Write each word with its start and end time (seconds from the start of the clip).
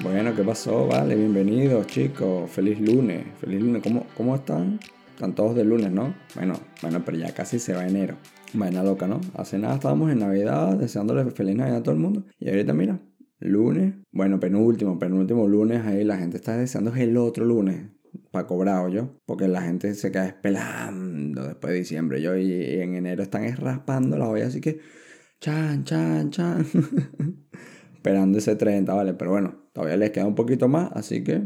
Bueno, 0.00 0.32
¿qué 0.36 0.44
pasó? 0.44 0.86
Vale, 0.86 1.16
bienvenidos 1.16 1.84
chicos. 1.88 2.48
Feliz 2.48 2.80
lunes. 2.80 3.26
Feliz 3.40 3.60
lunes. 3.60 3.82
¿Cómo, 3.82 4.06
cómo 4.16 4.36
están? 4.36 4.78
Están 5.10 5.34
todos 5.34 5.56
de 5.56 5.64
lunes, 5.64 5.90
¿no? 5.90 6.14
Bueno, 6.36 6.54
bueno, 6.82 7.02
pero 7.04 7.18
ya 7.18 7.34
casi 7.34 7.58
se 7.58 7.74
va 7.74 7.84
enero. 7.84 8.16
Vaina 8.52 8.84
loca, 8.84 9.08
¿no? 9.08 9.20
Hace 9.34 9.58
nada 9.58 9.74
estábamos 9.74 10.12
en 10.12 10.20
Navidad 10.20 10.76
deseándole 10.76 11.28
feliz 11.32 11.56
Navidad 11.56 11.78
a 11.78 11.82
todo 11.82 11.96
el 11.96 12.00
mundo. 12.00 12.24
Y 12.38 12.48
ahorita 12.48 12.74
mira, 12.74 13.00
lunes. 13.40 13.94
Bueno, 14.12 14.38
penúltimo, 14.38 15.00
penúltimo 15.00 15.48
lunes. 15.48 15.84
Ahí 15.84 16.04
la 16.04 16.16
gente 16.16 16.36
está 16.36 16.56
deseando 16.56 16.94
el 16.94 17.16
otro 17.16 17.44
lunes. 17.44 17.90
Para 18.30 18.46
cobrar, 18.46 18.88
yo. 18.92 19.16
Porque 19.26 19.48
la 19.48 19.62
gente 19.62 19.92
se 19.94 20.12
queda 20.12 20.26
espelando 20.26 21.42
después 21.42 21.72
de 21.72 21.78
diciembre. 21.80 22.22
Yo 22.22 22.36
y, 22.36 22.52
en 22.52 22.94
enero 22.94 23.24
están 23.24 23.56
raspando 23.56 24.16
la 24.16 24.28
olla. 24.28 24.46
Así 24.46 24.60
que... 24.60 24.78
Chan, 25.40 25.82
chan, 25.82 26.30
chan. 26.30 26.64
Esperando 27.94 28.38
ese 28.38 28.54
30, 28.54 28.94
¿vale? 28.94 29.14
Pero 29.14 29.32
bueno, 29.32 29.67
Todavía 29.78 29.96
les 29.96 30.10
queda 30.10 30.26
un 30.26 30.34
poquito 30.34 30.66
más, 30.66 30.90
así 30.92 31.22
que 31.22 31.40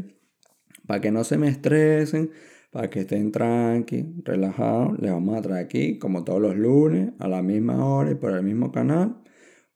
para 0.87 0.99
que 0.99 1.11
no 1.11 1.23
se 1.23 1.37
me 1.37 1.49
estresen, 1.49 2.31
para 2.71 2.89
que 2.89 3.01
estén 3.01 3.31
tranqui, 3.31 4.07
relajados, 4.23 4.99
les 4.99 5.11
vamos 5.11 5.37
a 5.37 5.41
traer 5.43 5.63
aquí, 5.63 5.99
como 5.99 6.23
todos 6.23 6.41
los 6.41 6.55
lunes, 6.55 7.11
a 7.19 7.27
la 7.27 7.43
misma 7.43 7.85
hora 7.85 8.09
y 8.09 8.15
por 8.15 8.31
el 8.31 8.41
mismo 8.41 8.71
canal, 8.71 9.21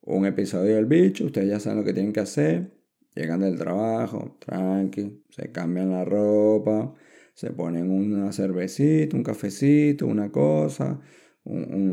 un 0.02 0.26
episodio 0.26 0.74
del 0.74 0.88
bicho. 0.88 1.26
Ustedes 1.26 1.50
ya 1.50 1.60
saben 1.60 1.78
lo 1.78 1.86
que 1.86 1.94
tienen 1.94 2.14
que 2.14 2.22
hacer. 2.22 2.74
Llegan 3.14 3.42
del 3.42 3.60
trabajo, 3.60 4.40
tranqui, 4.40 5.24
se 5.30 5.52
cambian 5.52 5.92
la 5.92 6.04
ropa, 6.04 6.96
se 7.36 7.52
ponen 7.52 7.92
una 7.92 8.32
cervecita, 8.32 9.16
un 9.16 9.22
cafecito, 9.24 10.08
una 10.08 10.32
cosa, 10.32 11.00
una 11.44 11.90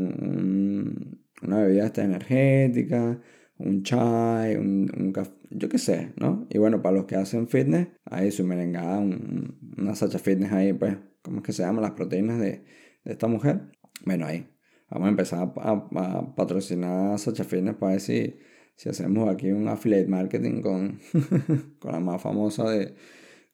bebida 1.43 1.91
energética, 1.97 3.21
un 3.57 3.83
chai, 3.83 4.55
un, 4.55 4.91
un 4.97 5.11
café, 5.11 5.31
yo 5.49 5.69
qué 5.69 5.77
sé, 5.77 6.13
¿no? 6.17 6.47
Y 6.49 6.57
bueno, 6.57 6.81
para 6.81 6.95
los 6.97 7.05
que 7.05 7.15
hacen 7.15 7.47
fitness, 7.47 7.87
ahí 8.05 8.31
su 8.31 8.43
merengada, 8.43 8.99
una 8.99 9.95
sacha 9.95 10.19
fitness 10.19 10.51
ahí, 10.51 10.73
pues, 10.73 10.97
¿cómo 11.21 11.37
es 11.37 11.43
que 11.43 11.53
se 11.53 11.63
llaman 11.63 11.83
las 11.83 11.91
proteínas 11.91 12.39
de, 12.39 12.63
de 13.03 13.11
esta 13.11 13.27
mujer? 13.27 13.71
Bueno, 14.05 14.25
ahí. 14.25 14.47
Vamos 14.89 15.07
a 15.07 15.09
empezar 15.09 15.53
a, 15.57 16.35
patrocinar 16.35 17.17
Sacha 17.17 17.43
Fitness 17.43 17.75
para 17.75 17.93
ver 17.93 18.01
si, 18.01 18.37
si 18.75 18.89
hacemos 18.89 19.27
aquí 19.29 19.51
un 19.51 19.67
affiliate 19.67 20.07
marketing 20.07 20.61
con, 20.61 20.99
con 21.79 21.91
la 21.91 21.99
más 21.99 22.21
famosa 22.21 22.69
de, 22.69 22.95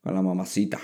con 0.02 0.14
la 0.14 0.22
mamacita. 0.22 0.80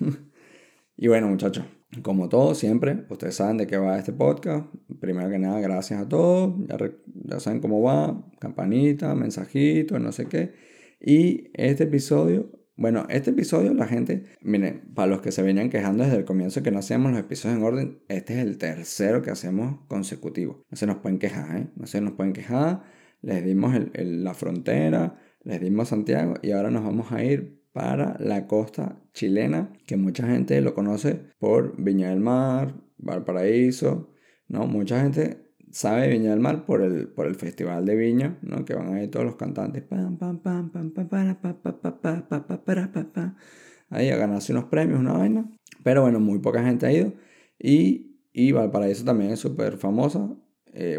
y 0.96 1.08
bueno, 1.08 1.28
muchachos, 1.28 1.64
como 2.00 2.28
todo, 2.28 2.54
siempre, 2.54 3.04
ustedes 3.10 3.34
saben 3.34 3.58
de 3.58 3.66
qué 3.66 3.76
va 3.76 3.98
este 3.98 4.12
podcast. 4.12 4.66
Primero 5.00 5.28
que 5.28 5.38
nada, 5.38 5.60
gracias 5.60 6.00
a 6.00 6.08
todos. 6.08 6.54
Ya, 7.24 7.40
saben 7.40 7.60
cómo 7.60 7.82
va. 7.82 8.24
Campanita, 8.38 9.14
mensajito, 9.14 9.98
no 9.98 10.10
sé 10.12 10.26
qué. 10.26 10.54
Y 11.00 11.50
este 11.52 11.84
episodio, 11.84 12.50
bueno, 12.76 13.06
este 13.10 13.30
episodio 13.30 13.74
la 13.74 13.86
gente, 13.86 14.24
miren, 14.40 14.92
para 14.94 15.08
los 15.08 15.20
que 15.20 15.32
se 15.32 15.42
venían 15.42 15.68
quejando 15.68 16.04
desde 16.04 16.16
el 16.16 16.24
comienzo 16.24 16.62
que 16.62 16.70
no 16.70 16.78
hacemos 16.78 17.12
los 17.12 17.20
episodios 17.20 17.58
en 17.58 17.64
orden, 17.64 17.98
este 18.08 18.34
es 18.34 18.38
el 18.40 18.56
tercero 18.56 19.20
que 19.20 19.30
hacemos 19.30 19.80
consecutivo. 19.88 20.62
No 20.70 20.76
se 20.76 20.86
nos 20.86 20.96
pueden 20.98 21.18
quejar, 21.18 21.56
¿eh? 21.56 21.70
No 21.76 21.86
se 21.86 22.00
nos 22.00 22.14
pueden 22.14 22.32
quejar. 22.32 22.84
Les 23.20 23.44
dimos 23.44 23.74
la 23.94 24.34
frontera, 24.34 25.18
les 25.44 25.60
dimos 25.60 25.88
Santiago 25.88 26.34
y 26.42 26.52
ahora 26.52 26.70
nos 26.70 26.84
vamos 26.84 27.12
a 27.12 27.22
ir 27.22 27.61
para 27.72 28.16
la 28.20 28.46
costa 28.46 28.98
chilena, 29.14 29.72
que 29.86 29.96
mucha 29.96 30.26
gente 30.26 30.60
lo 30.60 30.74
conoce 30.74 31.20
por 31.38 31.82
Viña 31.82 32.10
del 32.10 32.20
Mar, 32.20 32.74
Valparaíso, 32.98 34.10
¿no? 34.48 34.66
Mucha 34.66 35.00
gente 35.00 35.52
sabe 35.70 36.08
Viña 36.08 36.30
del 36.30 36.40
Mar 36.40 36.66
por 36.66 36.82
el, 36.82 37.08
por 37.08 37.26
el 37.26 37.34
Festival 37.34 37.86
de 37.86 37.96
Viña, 37.96 38.38
¿no? 38.42 38.64
Que 38.64 38.74
van 38.74 38.94
ahí 38.94 39.08
todos 39.08 39.24
los 39.24 39.36
cantantes. 39.36 39.84
Ahí 43.88 44.10
a 44.10 44.16
ganarse 44.16 44.52
unos 44.52 44.64
premios, 44.66 45.00
una 45.00 45.14
vaina. 45.14 45.50
Pero 45.82 46.02
bueno, 46.02 46.20
muy 46.20 46.38
poca 46.38 46.62
gente 46.62 46.86
ha 46.86 46.92
ido. 46.92 47.12
Y, 47.58 48.20
y 48.32 48.52
Valparaíso 48.52 49.04
también 49.04 49.32
es 49.32 49.40
súper 49.40 49.78
famosa. 49.78 50.34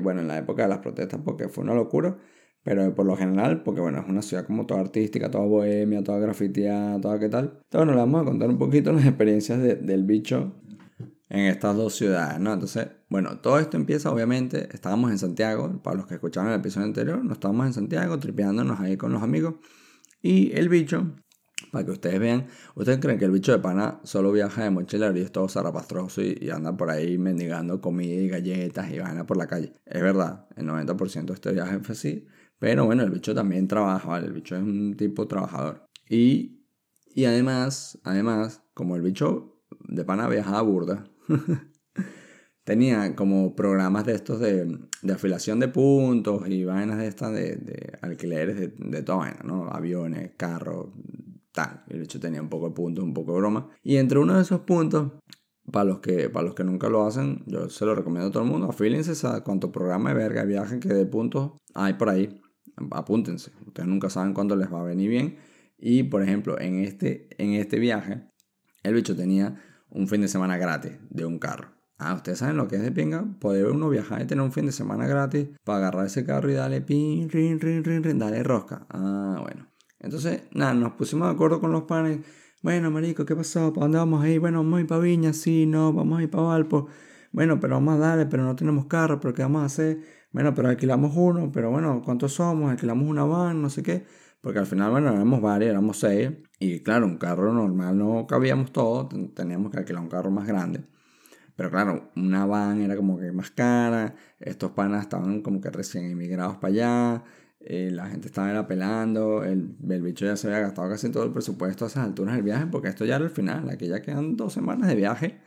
bueno, 0.01 0.21
en 0.21 0.27
la 0.27 0.37
época 0.37 0.63
de 0.63 0.69
las 0.69 0.79
protestas 0.79 1.19
porque 1.23 1.49
fue 1.49 1.63
una 1.63 1.75
locura. 1.75 2.17
Pero 2.63 2.95
por 2.95 3.05
lo 3.05 3.17
general, 3.17 3.61
porque 3.63 3.81
bueno, 3.81 3.99
es 3.99 4.07
una 4.07 4.21
ciudad 4.21 4.45
como 4.45 4.65
toda 4.65 4.79
artística, 4.79 5.29
toda 5.29 5.45
bohemia, 5.45 6.03
toda 6.03 6.19
grafiteada, 6.19 6.99
toda 7.01 7.19
qué 7.19 7.29
tal. 7.29 7.45
Entonces, 7.45 7.69
bueno, 7.73 7.91
le 7.91 7.97
vamos 7.97 8.21
a 8.21 8.25
contar 8.25 8.49
un 8.49 8.57
poquito 8.57 8.93
las 8.93 9.05
experiencias 9.05 9.61
del 9.61 10.03
bicho 10.03 10.53
en 11.33 11.45
estas 11.45 11.75
dos 11.75 11.95
ciudades, 11.95 12.39
¿no? 12.39 12.53
Entonces, 12.53 12.87
bueno, 13.09 13.39
todo 13.39 13.57
esto 13.59 13.75
empieza 13.75 14.11
obviamente, 14.11 14.69
estábamos 14.71 15.11
en 15.11 15.17
Santiago, 15.17 15.81
para 15.81 15.97
los 15.97 16.05
que 16.05 16.13
escucharon 16.13 16.51
el 16.51 16.59
episodio 16.59 16.85
anterior, 16.85 17.23
nos 17.23 17.33
estábamos 17.33 17.65
en 17.65 17.73
Santiago, 17.73 18.19
tripeándonos 18.19 18.79
ahí 18.79 18.97
con 18.97 19.11
los 19.11 19.23
amigos. 19.23 19.55
Y 20.21 20.51
el 20.53 20.69
bicho, 20.69 21.15
para 21.71 21.85
que 21.85 21.91
ustedes 21.91 22.19
vean, 22.19 22.47
ustedes 22.75 22.99
creen 22.99 23.17
que 23.17 23.25
el 23.25 23.31
bicho 23.31 23.51
de 23.51 23.59
pana 23.59 23.99
solo 24.03 24.31
viaja 24.31 24.63
de 24.63 24.69
mochilero 24.69 25.17
y 25.17 25.21
es 25.21 25.31
todo 25.31 25.49
zarapastroso 25.49 26.21
y, 26.21 26.37
y, 26.39 26.51
anda 26.51 26.77
por 26.77 26.91
ahí 26.91 27.17
mendigando 27.17 27.81
comida 27.81 28.13
y 28.13 28.29
galletas 28.29 28.91
y 28.91 28.99
vaina 28.99 29.25
por 29.25 29.37
la 29.37 29.47
calle. 29.47 29.73
Es 29.85 30.01
verdad, 30.03 30.45
el 30.55 30.67
90% 30.67 31.25
de 31.25 31.33
este 31.33 31.51
viaje 31.51 31.77
es 31.81 31.89
así. 31.89 32.27
Pero 32.59 32.85
bueno, 32.85 33.03
el 33.03 33.11
bicho 33.11 33.35
también 33.35 33.67
trabaja, 33.67 34.07
¿vale? 34.07 34.27
El 34.27 34.33
bicho 34.33 34.55
es 34.55 34.61
un 34.61 34.95
tipo 34.95 35.27
trabajador. 35.27 35.85
Y, 36.09 36.65
y 37.13 37.25
además, 37.25 37.99
además, 38.03 38.61
como 38.73 38.95
el 38.95 39.01
bicho 39.01 39.61
de 39.89 40.05
pana 40.05 40.27
viajaba 40.27 40.61
burda, 40.61 41.05
tenía 42.63 43.15
como 43.15 43.55
programas 43.55 44.05
de 44.05 44.13
estos 44.13 44.39
de, 44.39 44.79
de, 45.01 45.13
afilación 45.13 45.59
de 45.59 45.67
puntos 45.67 46.47
y 46.47 46.63
vainas 46.63 46.97
de 46.97 47.07
estas 47.07 47.33
de, 47.33 47.57
de 47.57 47.97
alquileres 48.01 48.55
de, 48.57 48.67
de 48.77 49.03
toda 49.03 49.19
vaina, 49.19 49.41
¿no? 49.43 49.69
Aviones, 49.69 50.31
carros, 50.37 50.87
tal. 51.51 51.83
El 51.87 52.01
bicho 52.01 52.19
tenía 52.19 52.41
un 52.41 52.49
poco 52.49 52.69
de 52.69 52.75
puntos, 52.75 53.03
un 53.03 53.13
poco 53.13 53.33
de 53.33 53.39
broma. 53.39 53.69
Y 53.83 53.97
entre 53.97 54.19
uno 54.19 54.35
de 54.35 54.41
esos 54.41 54.61
puntos 54.61 55.13
para 55.71 55.85
los, 55.85 55.99
que, 55.99 56.29
para 56.29 56.45
los 56.45 56.55
que 56.55 56.63
nunca 56.63 56.89
lo 56.89 57.05
hacen, 57.05 57.43
yo 57.45 57.69
se 57.69 57.85
lo 57.85 57.95
recomiendo 57.95 58.29
a 58.29 58.31
todo 58.31 58.43
el 58.43 58.49
mundo. 58.49 58.67
Afílense 58.69 59.27
a 59.27 59.41
cuánto 59.41 59.71
programa 59.71 60.09
de 60.09 60.15
verga, 60.15 60.43
viaje 60.43 60.79
que 60.79 60.89
de 60.89 61.05
puntos 61.05 61.53
hay 61.73 61.93
por 61.93 62.09
ahí 62.09 62.41
apúntense. 62.91 63.51
Ustedes 63.65 63.87
nunca 63.87 64.09
saben 64.09 64.33
cuándo 64.33 64.55
les 64.55 64.71
va 64.71 64.81
a 64.81 64.83
venir 64.83 65.09
bien. 65.09 65.37
Y 65.77 66.03
por 66.03 66.23
ejemplo, 66.23 66.59
en 66.59 66.79
este, 66.79 67.27
en 67.37 67.53
este 67.53 67.79
viaje, 67.79 68.27
el 68.83 68.93
bicho 68.93 69.15
tenía 69.15 69.61
un 69.89 70.07
fin 70.07 70.21
de 70.21 70.27
semana 70.27 70.57
gratis 70.57 70.93
de 71.09 71.25
un 71.25 71.39
carro. 71.39 71.69
Ah, 71.97 72.15
ustedes 72.15 72.39
saben 72.39 72.57
lo 72.57 72.67
que 72.67 72.77
es 72.77 72.81
de 72.81 72.91
pinga. 72.91 73.25
Poder 73.39 73.67
uno 73.67 73.89
viajar 73.89 74.21
y 74.21 74.25
tener 74.25 74.43
un 74.43 74.51
fin 74.51 74.65
de 74.65 74.71
semana 74.71 75.07
gratis 75.07 75.49
para 75.63 75.79
agarrar 75.79 76.05
ese 76.05 76.25
carro 76.25 76.51
y 76.51 76.55
darle 76.55 76.81
pin, 76.81 77.29
rin, 77.29 77.59
rin, 77.59 77.83
rin, 77.83 78.03
rin, 78.03 78.19
darle 78.19 78.43
rosca. 78.43 78.85
Ah, 78.89 79.39
bueno. 79.41 79.67
Entonces, 79.99 80.43
nada, 80.51 80.73
nos 80.73 80.93
pusimos 80.93 81.27
de 81.27 81.33
acuerdo 81.33 81.61
con 81.61 81.71
los 81.71 81.83
panes. 81.83 82.19
Bueno, 82.63 82.89
marico, 82.91 83.25
¿qué 83.25 83.35
pasó? 83.35 83.73
¿Para 83.73 83.83
dónde 83.85 83.97
vamos 83.97 84.23
a 84.23 84.29
ir? 84.29 84.39
Bueno, 84.39 84.59
vamos 84.59 84.77
a 84.77 84.81
ir 84.81 84.87
para 84.87 85.01
Viña, 85.01 85.33
sí, 85.33 85.65
no, 85.65 85.91
vamos 85.91 86.19
a 86.19 86.23
ir 86.23 86.29
para 86.29 86.43
Valpo. 86.43 86.87
Bueno, 87.33 87.59
pero 87.59 87.73
vamos 87.75 87.95
a 87.95 87.97
darle, 87.97 88.25
pero 88.25 88.43
no 88.45 88.55
tenemos 88.55 88.85
carro, 88.85 89.19
pero 89.19 89.33
¿qué 89.33 89.41
vamos 89.41 89.63
a 89.63 89.65
hacer? 89.65 89.99
bueno, 90.31 90.53
pero 90.55 90.69
alquilamos 90.69 91.11
uno, 91.13 91.51
pero 91.51 91.71
bueno, 91.71 92.01
¿cuántos 92.05 92.33
somos? 92.35 92.71
Alquilamos 92.71 93.05
una 93.09 93.25
van, 93.25 93.61
no 93.61 93.69
sé 93.69 93.83
qué. 93.83 94.05
Porque 94.39 94.59
al 94.59 94.65
final, 94.65 94.91
bueno, 94.91 95.11
éramos 95.11 95.41
varios, 95.41 95.71
éramos 95.71 95.97
seis. 95.99 96.31
Y 96.57 96.79
claro, 96.83 97.05
un 97.05 97.17
carro 97.17 97.51
normal 97.53 97.97
no 97.97 98.25
cabíamos 98.27 98.71
todos, 98.71 99.09
teníamos 99.35 99.69
que 99.69 99.79
alquilar 99.79 100.01
un 100.01 100.09
carro 100.09 100.31
más 100.31 100.47
grande. 100.47 100.85
Pero 101.55 101.69
claro, 101.69 102.11
una 102.15 102.45
van 102.45 102.81
era 102.81 102.95
como 102.95 103.19
que 103.19 103.31
más 103.31 103.51
cara, 103.51 104.15
estos 104.39 104.71
panas 104.71 105.01
estaban 105.03 105.41
como 105.41 105.61
que 105.61 105.69
recién 105.69 106.05
emigrados 106.05 106.57
para 106.57 106.73
allá, 106.73 107.23
eh, 107.65 107.89
la 107.91 108.07
gente 108.07 108.27
estaba 108.27 108.57
apelando, 108.57 109.43
el, 109.43 109.75
el 109.89 110.01
bicho 110.01 110.25
ya 110.25 110.35
se 110.35 110.47
había 110.47 110.59
gastado 110.59 110.89
casi 110.89 111.09
todo 111.09 111.23
el 111.23 111.31
presupuesto 111.31 111.85
a 111.85 111.87
esas 111.87 112.05
alturas 112.05 112.35
del 112.35 112.43
viaje, 112.43 112.67
porque 112.67 112.89
esto 112.89 113.05
ya 113.05 113.15
era 113.15 113.25
el 113.25 113.31
final, 113.31 113.69
aquí 113.69 113.87
ya 113.87 114.01
quedan 114.01 114.35
dos 114.35 114.53
semanas 114.53 114.87
de 114.87 114.95
viaje 114.95 115.39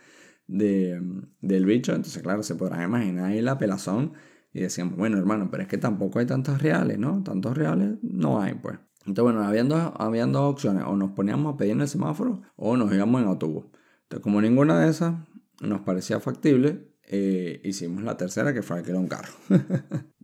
de, 0.46 1.00
del 1.40 1.66
bicho, 1.66 1.94
entonces 1.94 2.22
claro, 2.22 2.42
se 2.42 2.54
podrán 2.54 2.82
imaginar 2.82 3.26
ahí 3.26 3.40
la 3.40 3.58
pelazón 3.58 4.12
y 4.52 4.60
decíamos, 4.60 4.96
bueno, 4.96 5.18
hermano, 5.18 5.50
pero 5.50 5.62
es 5.62 5.68
que 5.68 5.76
tampoco 5.76 6.18
hay 6.18 6.26
tantos 6.26 6.62
reales, 6.62 6.98
¿no? 6.98 7.22
Tantos 7.22 7.54
reales 7.54 7.98
no 8.00 8.40
hay, 8.40 8.54
pues. 8.54 8.78
Entonces, 9.06 9.22
bueno, 9.22 9.44
habían 9.44 10.32
dos, 10.32 10.42
opciones. 10.42 10.84
O 10.86 10.96
nos 10.96 11.12
poníamos 11.12 11.54
a 11.54 11.56
pedir 11.56 11.72
en 11.72 11.82
el 11.82 11.88
semáforo 11.88 12.40
o 12.56 12.76
nos 12.76 12.92
íbamos 12.92 13.20
en 13.20 13.28
autobús. 13.28 13.66
Entonces, 14.04 14.22
como 14.22 14.40
ninguna 14.40 14.80
de 14.80 14.88
esas 14.88 15.14
nos 15.60 15.82
parecía 15.82 16.20
factible, 16.20 16.88
eh, 17.04 17.60
hicimos 17.64 18.02
la 18.02 18.16
tercera, 18.16 18.54
que 18.54 18.62
fue 18.62 18.78
alquilar 18.78 19.00
un 19.00 19.08
carro. 19.08 19.32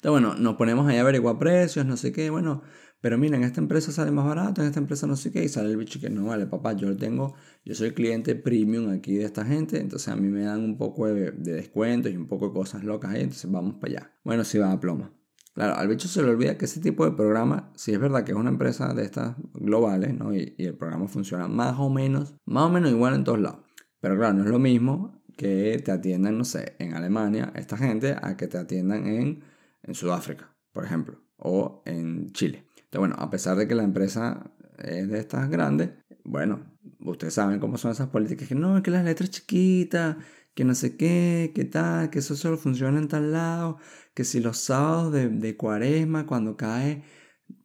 Entonces, 0.00 0.22
bueno, 0.22 0.34
nos 0.34 0.56
ponemos 0.56 0.86
ahí 0.88 0.96
a 0.96 1.02
averiguar 1.02 1.38
precios, 1.38 1.84
no 1.84 1.98
sé 1.98 2.10
qué. 2.10 2.30
Bueno, 2.30 2.62
pero 3.02 3.18
mira, 3.18 3.36
en 3.36 3.44
esta 3.44 3.60
empresa 3.60 3.92
sale 3.92 4.10
más 4.10 4.24
barato, 4.24 4.62
en 4.62 4.68
esta 4.68 4.80
empresa 4.80 5.06
no 5.06 5.14
sé 5.14 5.30
qué, 5.30 5.44
y 5.44 5.48
sale 5.50 5.68
el 5.68 5.76
bicho 5.76 6.00
que 6.00 6.08
no 6.08 6.24
vale, 6.24 6.46
papá, 6.46 6.72
yo 6.72 6.96
tengo, 6.96 7.34
yo 7.66 7.74
soy 7.74 7.90
cliente 7.90 8.34
premium 8.34 8.88
aquí 8.90 9.16
de 9.16 9.26
esta 9.26 9.44
gente, 9.44 9.78
entonces 9.78 10.08
a 10.08 10.16
mí 10.16 10.28
me 10.28 10.40
dan 10.42 10.60
un 10.60 10.78
poco 10.78 11.06
de, 11.06 11.32
descuentos 11.32 12.10
y 12.12 12.16
un 12.16 12.26
poco 12.26 12.48
de 12.48 12.54
cosas 12.54 12.82
locas 12.82 13.10
ahí, 13.10 13.20
entonces 13.20 13.50
vamos 13.50 13.74
para 13.74 13.92
allá. 13.92 14.12
Bueno, 14.24 14.42
si 14.44 14.56
va 14.56 14.72
a 14.72 14.80
plomo. 14.80 15.10
Claro, 15.52 15.74
al 15.74 15.88
bicho 15.88 16.08
se 16.08 16.22
le 16.22 16.30
olvida 16.30 16.56
que 16.56 16.64
ese 16.64 16.80
tipo 16.80 17.04
de 17.04 17.12
programa, 17.12 17.70
si 17.74 17.92
es 17.92 18.00
verdad 18.00 18.24
que 18.24 18.32
es 18.32 18.38
una 18.38 18.48
empresa 18.48 18.94
de 18.94 19.04
estas 19.04 19.36
globales, 19.52 20.14
¿no? 20.14 20.34
Y 20.34 20.54
el 20.56 20.76
programa 20.78 21.08
funciona 21.08 21.46
más 21.46 21.78
o 21.78 21.90
menos, 21.90 22.36
más 22.46 22.64
o 22.64 22.70
menos 22.70 22.90
igual 22.90 23.14
en 23.14 23.24
todos 23.24 23.40
lados. 23.40 23.60
Pero 24.00 24.16
claro, 24.16 24.32
no 24.32 24.44
es 24.44 24.50
lo 24.50 24.58
mismo 24.58 25.22
que 25.36 25.80
te 25.84 25.90
atiendan, 25.90 26.38
no 26.38 26.44
sé, 26.44 26.76
en 26.78 26.94
Alemania, 26.94 27.52
esta 27.54 27.76
gente, 27.76 28.16
a 28.20 28.36
que 28.36 28.46
te 28.46 28.58
atiendan 28.58 29.06
en, 29.06 29.42
en 29.82 29.94
Sudáfrica, 29.94 30.54
por 30.72 30.84
ejemplo, 30.84 31.20
o 31.36 31.82
en 31.86 32.32
Chile. 32.32 32.66
Entonces, 32.76 32.98
bueno, 32.98 33.16
a 33.18 33.30
pesar 33.30 33.56
de 33.56 33.68
que 33.68 33.74
la 33.74 33.84
empresa 33.84 34.52
es 34.78 35.08
de 35.08 35.18
estas 35.18 35.48
grandes, 35.50 35.90
bueno, 36.24 36.70
ustedes 37.00 37.34
saben 37.34 37.60
cómo 37.60 37.78
son 37.78 37.92
esas 37.92 38.08
políticas, 38.08 38.48
que 38.48 38.54
no, 38.54 38.82
que 38.82 38.90
las 38.90 39.04
letras 39.04 39.30
chiquitas, 39.30 40.16
que 40.54 40.64
no 40.64 40.74
sé 40.74 40.96
qué, 40.96 41.52
que 41.54 41.64
tal, 41.64 42.10
que 42.10 42.18
eso 42.18 42.36
solo 42.36 42.56
funciona 42.56 42.98
en 42.98 43.08
tal 43.08 43.32
lado, 43.32 43.78
que 44.14 44.24
si 44.24 44.40
los 44.40 44.58
sábados 44.58 45.12
de, 45.12 45.56
cuaresma, 45.56 46.26
cuando 46.26 46.56
cae, 46.56 47.02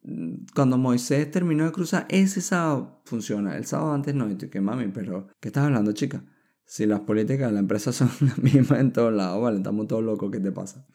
mm, 0.03 0.45
cuando 0.55 0.77
Moisés 0.77 1.29
terminó 1.31 1.65
de 1.65 1.71
cruzar, 1.71 2.05
ese 2.09 2.41
sábado 2.41 3.01
funciona, 3.05 3.57
el 3.57 3.65
sábado 3.65 3.93
antes 3.93 4.15
no, 4.15 4.29
y 4.29 4.35
tú, 4.35 4.49
que 4.49 4.61
mami, 4.61 4.87
pero, 4.89 5.27
¿qué 5.39 5.49
estás 5.49 5.65
hablando, 5.65 5.91
chica? 5.93 6.23
Si 6.65 6.85
las 6.85 7.01
políticas 7.01 7.47
de 7.47 7.53
la 7.53 7.59
empresa 7.59 7.91
son 7.93 8.09
las 8.21 8.37
mismas 8.37 8.79
en 8.79 8.93
todos 8.93 9.13
lados, 9.13 9.41
vale, 9.41 9.57
estamos 9.57 9.87
todos 9.87 10.03
locos, 10.03 10.31
¿qué 10.31 10.39
te 10.39 10.51
pasa? 10.51 10.85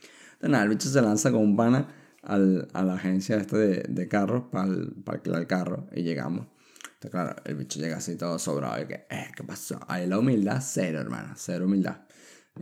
Entonces 0.41 0.63
el 0.63 0.69
bicho 0.69 0.89
se 0.89 1.03
lanza 1.03 1.31
con 1.31 1.43
un 1.43 1.57
pana 1.57 1.89
al, 2.23 2.69
a 2.73 2.83
la 2.83 2.95
agencia 2.95 3.37
esta 3.37 3.59
de, 3.59 3.85
de 3.89 4.09
carros 4.09 4.45
para 4.51 4.73
alquilar 5.07 5.41
el 5.41 5.47
carro 5.47 5.87
y 5.95 6.03
llegamos. 6.03 6.47
Entonces, 6.83 7.11
claro, 7.11 7.37
el 7.45 7.57
bicho 7.57 7.81
llega 7.81 7.97
así 7.97 8.17
todo 8.17 8.39
sobrado 8.39 8.83
y 8.83 8.87
que, 8.87 9.07
eh, 9.09 9.29
¿qué 9.35 9.43
pasó? 9.43 9.81
Ahí 9.89 10.07
la 10.07 10.19
humildad, 10.19 10.63
cero, 10.63 11.01
hermano, 11.01 11.33
cero 11.37 11.65
humildad. 11.65 12.03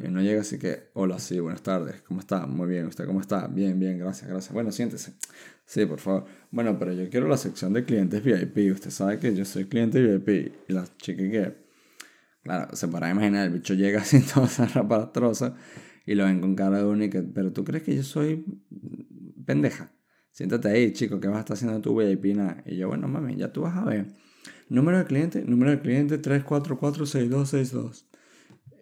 Y 0.01 0.07
uno 0.07 0.21
llega 0.21 0.43
así 0.43 0.59
que, 0.59 0.91
hola, 0.95 1.19
sí, 1.19 1.41
buenas 1.41 1.63
tardes, 1.63 2.03
¿cómo 2.03 2.21
está? 2.21 2.47
Muy 2.47 2.69
bien, 2.69 2.87
¿usted 2.87 3.05
cómo 3.07 3.21
está? 3.21 3.49
Bien, 3.49 3.81
bien, 3.81 3.99
gracias, 3.99 4.31
gracias. 4.31 4.53
Bueno, 4.53 4.71
siéntese. 4.71 5.15
Sí, 5.67 5.87
por 5.87 5.99
favor. 5.99 6.27
Bueno, 6.51 6.79
pero 6.79 6.93
yo 6.93 7.09
quiero 7.11 7.27
la 7.27 7.37
sección 7.37 7.73
de 7.73 7.85
clientes 7.85 8.23
VIP. 8.23 8.73
Usted 8.73 8.91
sabe 8.91 9.19
que 9.19 9.35
yo 9.35 9.45
soy 9.45 9.65
cliente 9.65 10.01
VIP. 10.01 10.55
Y 10.69 10.73
la 10.73 10.85
chica 10.99 11.23
que, 11.23 11.57
claro, 12.43 12.77
se 12.77 12.87
para 12.87 13.11
imaginar, 13.11 13.47
el 13.47 13.53
bicho 13.53 13.75
llega 13.75 14.03
así 14.03 14.21
todo 14.35 14.47
zarrapastroso 14.47 15.55
y 16.09 16.15
lo 16.15 16.25
ven 16.25 16.41
con 16.41 16.55
cara 16.55 16.79
de 16.79 16.87
única. 16.87 17.23
Pero 17.35 17.53
tú 17.53 17.65
crees 17.65 17.85
que 17.85 17.95
yo 17.95 18.03
soy 18.03 18.43
pendeja. 19.45 19.93
Siéntate 20.31 20.69
ahí, 20.69 20.93
chico, 20.95 21.21
que 21.21 21.29
vas 21.29 21.37
a 21.37 21.41
estar 21.41 21.55
haciendo 21.55 21.83
tu 21.83 21.95
VIP? 21.95 22.35
Y 22.65 22.77
yo, 22.77 22.89
bueno, 22.89 23.09
mami, 23.09 23.37
ya 23.37 23.53
tú 23.53 23.61
vas 23.63 23.77
a 23.77 23.85
ver. 23.85 24.07
Número 24.71 24.97
de 24.97 25.05
cliente, 25.05 25.45
número 25.45 25.71
de 25.71 25.81
cliente 25.81 26.19
3446262. 26.19 28.07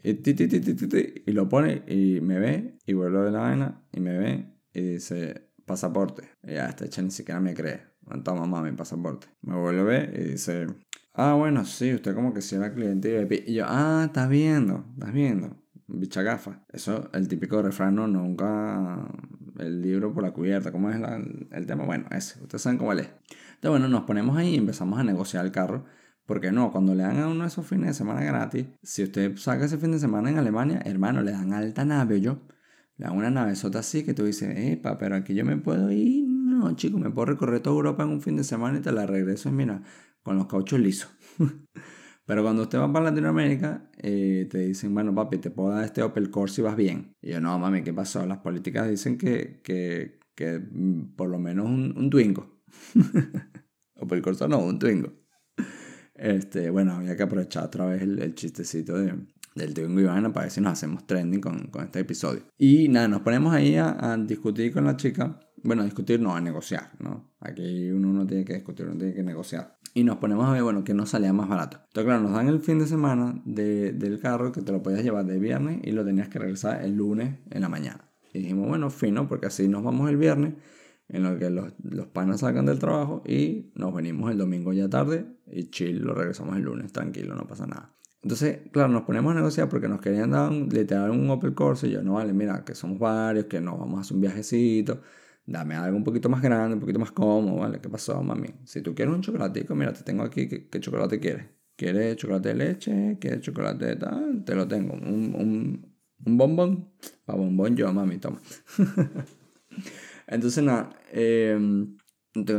Y, 0.04 0.14
ti, 0.14 0.34
ti, 0.34 0.46
ti, 0.46 1.14
y 1.26 1.32
lo 1.32 1.48
pone 1.48 1.82
y 1.88 2.20
me 2.20 2.38
ve 2.38 2.78
y 2.86 2.92
vuelve 2.92 3.24
de 3.24 3.32
la 3.32 3.40
vaina 3.40 3.82
y 3.92 3.98
me 3.98 4.16
ve 4.16 4.46
y 4.72 4.80
dice 4.82 5.50
pasaporte. 5.64 6.30
Y 6.44 6.52
ya, 6.54 6.68
esta 6.68 6.84
hecha 6.84 7.02
ni 7.02 7.10
siquiera 7.10 7.40
me 7.40 7.54
cree. 7.54 7.80
Toma 8.22 8.42
mamá 8.46 8.62
mi 8.62 8.76
pasaporte. 8.76 9.26
Me 9.42 9.56
vuelve 9.56 9.80
a 9.80 9.84
ver 9.84 10.14
y 10.16 10.24
dice, 10.30 10.68
ah, 11.14 11.34
bueno, 11.34 11.64
sí, 11.64 11.92
usted 11.92 12.14
como 12.14 12.32
que 12.32 12.40
si 12.40 12.54
era 12.54 12.72
cliente 12.72 13.24
VIP. 13.24 13.48
Y 13.48 13.54
yo, 13.54 13.64
ah, 13.66 14.04
estás 14.06 14.28
viendo, 14.28 14.84
estás 14.94 15.12
viendo. 15.12 15.65
Bicha 15.88 16.22
gafa. 16.22 16.64
Eso, 16.72 17.08
el 17.12 17.28
típico 17.28 17.62
refrán, 17.62 17.94
no, 17.94 18.08
nunca 18.08 19.08
el 19.58 19.80
libro 19.82 20.12
por 20.12 20.22
la 20.22 20.32
cubierta. 20.32 20.72
¿Cómo 20.72 20.90
es 20.90 20.96
el 21.52 21.66
tema? 21.66 21.84
Bueno, 21.84 22.06
ese, 22.10 22.42
ustedes 22.42 22.62
saben 22.62 22.78
cómo 22.78 22.92
es. 22.92 23.00
Entonces, 23.00 23.70
bueno, 23.70 23.88
nos 23.88 24.02
ponemos 24.04 24.36
ahí 24.36 24.54
y 24.54 24.56
empezamos 24.56 24.98
a 24.98 25.04
negociar 25.04 25.44
el 25.44 25.52
carro. 25.52 25.84
Porque 26.26 26.50
no, 26.50 26.72
cuando 26.72 26.94
le 26.94 27.04
dan 27.04 27.20
a 27.20 27.28
uno 27.28 27.44
esos 27.46 27.66
fines 27.66 27.86
de 27.88 27.94
semana 27.94 28.24
gratis, 28.24 28.66
si 28.82 29.04
usted 29.04 29.36
saca 29.36 29.64
ese 29.64 29.78
fin 29.78 29.92
de 29.92 30.00
semana 30.00 30.28
en 30.28 30.38
Alemania, 30.38 30.82
hermano, 30.84 31.22
le 31.22 31.30
dan 31.30 31.52
alta 31.52 31.84
nave, 31.84 32.20
yo. 32.20 32.40
Le 32.96 33.06
dan 33.06 33.16
una 33.16 33.30
navezota 33.30 33.78
así 33.78 34.04
que 34.04 34.12
tú 34.14 34.24
dices, 34.24 34.52
epa, 34.56 34.98
pero 34.98 35.14
aquí 35.14 35.34
yo 35.34 35.44
me 35.44 35.56
puedo 35.56 35.90
ir. 35.92 36.26
No, 36.28 36.74
chico, 36.74 36.98
me 36.98 37.10
puedo 37.10 37.26
recorrer 37.26 37.60
toda 37.60 37.76
Europa 37.76 38.02
en 38.02 38.08
un 38.10 38.22
fin 38.22 38.36
de 38.36 38.44
semana 38.44 38.78
y 38.78 38.80
te 38.82 38.90
la 38.90 39.06
regreso, 39.06 39.52
mira, 39.52 39.82
con 40.22 40.36
los 40.36 40.46
cauchos 40.46 40.80
lisos. 40.80 41.10
pero 42.26 42.42
cuando 42.42 42.62
usted 42.62 42.78
va 42.78 42.92
para 42.92 43.10
Latinoamérica, 43.10 43.88
eh, 43.98 44.48
te 44.50 44.58
dicen, 44.58 44.92
bueno, 44.92 45.14
papi, 45.14 45.38
te 45.38 45.50
puedo 45.50 45.70
dar 45.70 45.84
este 45.84 46.02
Opel 46.02 46.28
Corsa 46.28 46.56
si 46.56 46.62
vas 46.62 46.76
bien. 46.76 47.14
Y 47.22 47.30
yo, 47.30 47.40
no, 47.40 47.56
mami, 47.56 47.82
¿qué 47.82 47.94
pasó? 47.94 48.26
Las 48.26 48.38
políticas 48.38 48.90
dicen 48.90 49.16
que, 49.16 49.60
que, 49.62 50.18
que 50.34 50.58
mm, 50.58 51.14
por 51.14 51.28
lo 51.28 51.38
menos 51.38 51.66
un, 51.66 51.94
un 51.96 52.10
Twingo. 52.10 52.62
Opel 53.96 54.22
Corsa 54.22 54.48
no, 54.48 54.58
un 54.58 54.78
Twingo. 54.78 55.12
Este, 56.14 56.68
bueno, 56.70 56.94
había 56.94 57.16
que 57.16 57.22
aprovechar 57.22 57.64
otra 57.64 57.86
vez 57.86 58.02
el, 58.02 58.34
chistecito 58.34 58.98
de, 58.98 59.14
del 59.54 59.72
Twingo 59.72 60.00
y 60.00 60.04
para 60.04 60.42
ver 60.42 60.50
si 60.50 60.60
nos 60.60 60.72
hacemos 60.72 61.06
trending 61.06 61.40
con, 61.40 61.68
con 61.68 61.84
este 61.84 62.00
episodio. 62.00 62.42
Y 62.58 62.88
nada, 62.88 63.06
nos 63.06 63.20
ponemos 63.20 63.54
ahí 63.54 63.76
a, 63.76 64.16
discutir 64.26 64.72
con 64.72 64.84
la 64.84 64.96
chica. 64.96 65.38
Bueno, 65.62 65.82
a 65.82 65.84
discutir 65.84 66.20
no, 66.20 66.34
a 66.34 66.40
negociar, 66.40 66.92
¿no? 67.00 67.34
Aquí 67.40 67.90
uno 67.90 68.12
no 68.12 68.26
tiene 68.26 68.44
que 68.44 68.54
discutir, 68.54 68.86
uno 68.86 68.98
tiene 68.98 69.14
que 69.14 69.22
negociar. 69.22 69.75
Y 69.96 70.04
nos 70.04 70.18
ponemos 70.18 70.44
a 70.44 70.52
ver, 70.52 70.62
bueno, 70.62 70.84
que 70.84 70.92
nos 70.92 71.08
salía 71.08 71.32
más 71.32 71.48
barato. 71.48 71.78
Entonces, 71.78 72.04
claro, 72.04 72.20
nos 72.20 72.32
dan 72.34 72.48
el 72.48 72.60
fin 72.60 72.78
de 72.78 72.86
semana 72.86 73.40
de, 73.46 73.92
del 73.92 74.20
carro 74.20 74.52
que 74.52 74.60
te 74.60 74.70
lo 74.70 74.82
podías 74.82 75.02
llevar 75.02 75.24
de 75.24 75.38
viernes 75.38 75.80
y 75.84 75.92
lo 75.92 76.04
tenías 76.04 76.28
que 76.28 76.38
regresar 76.38 76.84
el 76.84 76.98
lunes 76.98 77.38
en 77.48 77.62
la 77.62 77.70
mañana. 77.70 78.06
Y 78.34 78.40
dijimos, 78.40 78.68
bueno, 78.68 78.90
fino, 78.90 79.26
porque 79.26 79.46
así 79.46 79.68
nos 79.68 79.82
vamos 79.82 80.10
el 80.10 80.18
viernes 80.18 80.52
en 81.08 81.22
lo 81.22 81.38
que 81.38 81.48
los, 81.48 81.72
los 81.82 82.08
panas 82.08 82.40
salgan 82.40 82.66
del 82.66 82.78
trabajo 82.78 83.22
y 83.26 83.72
nos 83.74 83.94
venimos 83.94 84.30
el 84.30 84.36
domingo 84.36 84.74
ya 84.74 84.90
tarde 84.90 85.24
y 85.50 85.70
chill, 85.70 86.02
lo 86.02 86.12
regresamos 86.12 86.58
el 86.58 86.64
lunes, 86.64 86.92
tranquilo, 86.92 87.34
no 87.34 87.46
pasa 87.46 87.66
nada. 87.66 87.96
Entonces, 88.22 88.68
claro, 88.72 88.90
nos 88.90 89.04
ponemos 89.04 89.32
a 89.32 89.36
negociar 89.36 89.70
porque 89.70 89.88
nos 89.88 90.02
querían 90.02 90.32
dar 90.32 90.50
un, 90.50 90.68
literal 90.68 91.10
un 91.10 91.30
Opel 91.30 91.54
Corsa 91.54 91.86
y 91.86 91.92
yo, 91.92 92.02
no 92.02 92.14
vale, 92.14 92.34
mira, 92.34 92.66
que 92.66 92.74
somos 92.74 92.98
varios, 92.98 93.46
que 93.46 93.62
nos 93.62 93.78
vamos 93.78 93.96
a 93.96 94.00
hacer 94.02 94.14
un 94.14 94.20
viajecito, 94.20 95.00
dame 95.46 95.76
algo 95.76 95.96
un 95.96 96.04
poquito 96.04 96.28
más 96.28 96.42
grande, 96.42 96.74
un 96.74 96.80
poquito 96.80 96.98
más 96.98 97.12
cómodo, 97.12 97.60
¿vale? 97.60 97.80
¿Qué 97.80 97.88
pasó, 97.88 98.22
mami? 98.22 98.48
Si 98.64 98.82
tú 98.82 98.94
quieres 98.94 99.14
un 99.14 99.22
chocolatico, 99.22 99.74
mira, 99.74 99.92
te 99.92 100.02
tengo 100.02 100.24
aquí, 100.24 100.48
¿qué, 100.48 100.80
chocolate 100.80 101.20
quieres? 101.20 101.46
¿Quieres 101.76 102.16
chocolate 102.16 102.48
de 102.50 102.54
leche? 102.54 103.18
¿Quieres 103.20 103.40
chocolate 103.40 103.86
de 103.86 103.96
tal? 103.96 104.44
Te 104.44 104.54
lo 104.54 104.66
tengo. 104.66 104.94
Un, 104.94 105.34
un, 105.34 105.94
un 106.24 106.36
bombón. 106.36 106.90
Para 107.24 107.38
bombón 107.38 107.76
yo, 107.76 107.92
mami, 107.92 108.18
toma. 108.18 108.40
Entonces, 110.26 110.64
nada, 110.64 110.90
em, 111.12 111.96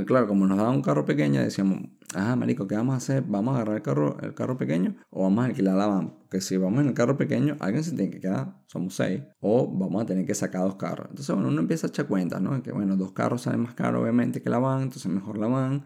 claro, 0.06 0.28
como 0.28 0.48
nos 0.48 0.58
daba 0.58 0.70
un 0.70 0.82
carro 0.82 1.06
pequeño, 1.06 1.42
decíamos, 1.42 1.82
ah, 2.16 2.36
marico, 2.36 2.68
¿qué 2.68 2.76
vamos 2.76 2.94
a 2.94 2.98
hacer? 2.98 3.24
¿Vamos 3.28 3.54
a 3.54 3.58
agarrar 3.58 3.78
el 3.78 3.82
carro, 3.82 4.18
el 4.22 4.34
carro 4.34 4.58
pequeño 4.58 4.96
o 5.10 5.24
vamos 5.24 5.44
a 5.44 5.48
alquilar 5.48 5.76
la 5.76 5.88
van? 5.88 6.10
Porque 6.20 6.42
si 6.42 6.58
vamos 6.58 6.82
en 6.82 6.88
el 6.88 6.94
carro 6.94 7.18
pequeño, 7.18 7.58
alguien 7.60 7.84
se 7.84 7.92
tiene 7.96 8.12
que 8.12 8.20
quedar, 8.20 8.56
somos 8.68 8.96
seis, 8.96 9.22
o 9.40 9.68
vamos 9.68 10.04
a 10.04 10.06
tener 10.06 10.26
que 10.26 10.36
sacar 10.36 10.62
dos 10.62 10.76
carros. 10.76 11.08
Entonces, 11.10 11.34
bueno, 11.34 11.50
uno 11.50 11.62
empieza 11.62 11.88
a 11.88 11.90
echar 11.90 12.08
cuentas, 12.08 12.42
¿no? 12.42 12.62
Que, 12.64 12.72
bueno, 12.72 12.96
dos 12.96 13.12
carros 13.12 13.44
salen 13.44 13.62
más 13.62 13.74
caros, 13.76 14.02
obviamente, 14.02 14.42
que 14.42 14.50
la 14.50 14.60
van, 14.60 14.84
entonces 14.84 15.12
mejor 15.12 15.38
la 15.38 15.48
van. 15.48 15.84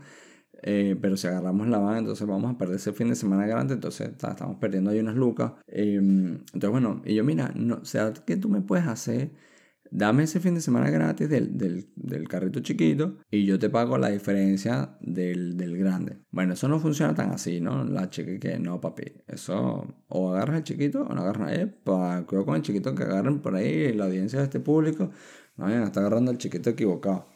Eh, 0.63 0.95
pero 1.01 1.17
si 1.17 1.27
agarramos 1.27 1.67
la 1.67 1.79
van, 1.79 1.99
entonces 1.99 2.27
vamos 2.27 2.53
a 2.53 2.57
perder 2.57 2.75
ese 2.75 2.93
fin 2.93 3.09
de 3.09 3.15
semana 3.15 3.47
grande, 3.47 3.73
entonces 3.73 4.09
estamos 4.09 4.57
perdiendo 4.57 4.91
ahí 4.91 4.99
unas 4.99 5.15
lucas. 5.15 5.53
Em, 5.67 6.35
entonces, 6.53 6.69
bueno, 6.69 7.01
y 7.05 7.15
yo, 7.15 7.23
mira, 7.23 7.51
no, 7.55 7.79
o 7.81 7.85
sea, 7.85 8.13
¿qué 8.13 8.37
tú 8.37 8.49
me 8.49 8.61
puedes 8.61 8.87
hacer? 8.87 9.31
Dame 9.91 10.23
ese 10.23 10.39
fin 10.39 10.55
de 10.55 10.61
semana 10.61 10.89
gratis 10.89 11.29
del, 11.29 11.57
del, 11.57 12.27
carrito 12.27 12.61
chiquito 12.61 13.17
y 13.29 13.45
yo 13.45 13.59
te 13.59 13.69
pago 13.69 13.97
la 13.97 14.09
diferencia 14.09 14.97
del, 15.01 15.57
del, 15.57 15.77
grande. 15.77 16.19
Bueno, 16.31 16.53
eso 16.53 16.67
no 16.67 16.79
funciona 16.79 17.13
tan 17.13 17.31
así, 17.31 17.59
¿no? 17.59 17.83
La 17.83 18.09
chica 18.09 18.39
que 18.39 18.57
no, 18.57 18.79
papi. 18.79 19.03
Eso 19.27 19.85
o 20.07 20.33
agarras 20.33 20.57
el 20.57 20.63
chiquito 20.63 21.03
o 21.03 21.13
no 21.13 21.21
agarras. 21.21 21.67
para 21.83 22.23
cuidado 22.23 22.45
con 22.45 22.55
el 22.55 22.61
chiquito 22.61 22.95
que 22.95 23.03
agarren 23.03 23.39
por 23.39 23.55
ahí 23.55 23.93
la 23.93 24.05
audiencia 24.05 24.39
de 24.39 24.45
este 24.45 24.59
público. 24.59 25.11
No 25.57 25.65
vayan 25.65 25.83
está 25.83 25.99
agarrando 25.99 26.31
el 26.31 26.37
chiquito 26.37 26.69
equivocado. 26.71 27.27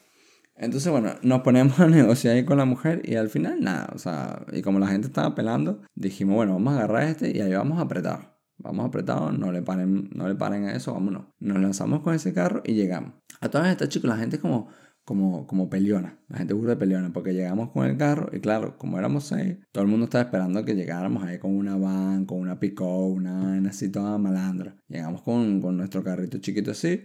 Entonces, 0.56 0.90
bueno, 0.90 1.14
nos 1.22 1.42
ponemos 1.42 1.78
a 1.80 1.86
negociar 1.86 2.36
ahí 2.36 2.44
con 2.44 2.58
la 2.58 2.64
mujer 2.64 3.02
y 3.04 3.16
al 3.16 3.28
final 3.28 3.60
nada, 3.60 3.90
o 3.94 3.98
sea, 3.98 4.46
y 4.52 4.62
como 4.62 4.78
la 4.78 4.88
gente 4.88 5.08
estaba 5.08 5.34
pelando, 5.34 5.82
dijimos, 5.94 6.36
bueno, 6.36 6.54
vamos 6.54 6.72
a 6.74 6.78
agarrar 6.78 7.02
este 7.04 7.36
y 7.36 7.40
ahí 7.40 7.52
vamos 7.52 7.78
a 7.78 7.82
apretar. 7.82 8.35
Vamos 8.58 8.86
apretados, 8.86 9.38
no 9.38 9.52
le 9.52 9.62
paren, 9.62 10.10
no 10.14 10.28
le 10.28 10.34
paren 10.34 10.64
a 10.64 10.74
eso, 10.74 10.92
vámonos. 10.92 11.26
Nos 11.40 11.60
lanzamos 11.60 12.00
con 12.00 12.14
ese 12.14 12.32
carro 12.32 12.62
y 12.64 12.74
llegamos. 12.74 13.14
A 13.40 13.48
todas 13.50 13.68
estas 13.68 13.88
chicos, 13.88 14.08
la 14.08 14.16
gente 14.16 14.36
es 14.36 14.42
como, 14.42 14.68
como, 15.04 15.46
como 15.46 15.68
peleona. 15.68 16.18
La 16.28 16.38
gente 16.38 16.54
de 16.54 16.76
peleona 16.76 17.12
porque 17.12 17.34
llegamos 17.34 17.70
con 17.70 17.86
el 17.86 17.96
carro 17.96 18.30
y 18.32 18.40
claro, 18.40 18.76
como 18.78 18.98
éramos 18.98 19.24
seis, 19.24 19.58
todo 19.72 19.84
el 19.84 19.90
mundo 19.90 20.04
estaba 20.04 20.24
esperando 20.24 20.64
que 20.64 20.74
llegáramos 20.74 21.22
ahí 21.22 21.38
con 21.38 21.54
una 21.54 21.76
van, 21.76 22.24
con 22.26 22.38
una 22.38 22.58
pick 22.58 22.80
una 22.80 23.34
van 23.34 23.66
así 23.66 23.90
toda 23.90 24.18
malandra. 24.18 24.76
Llegamos 24.88 25.22
con, 25.22 25.60
con 25.60 25.76
nuestro 25.76 26.02
carrito 26.02 26.38
chiquito 26.38 26.70
así 26.70 27.02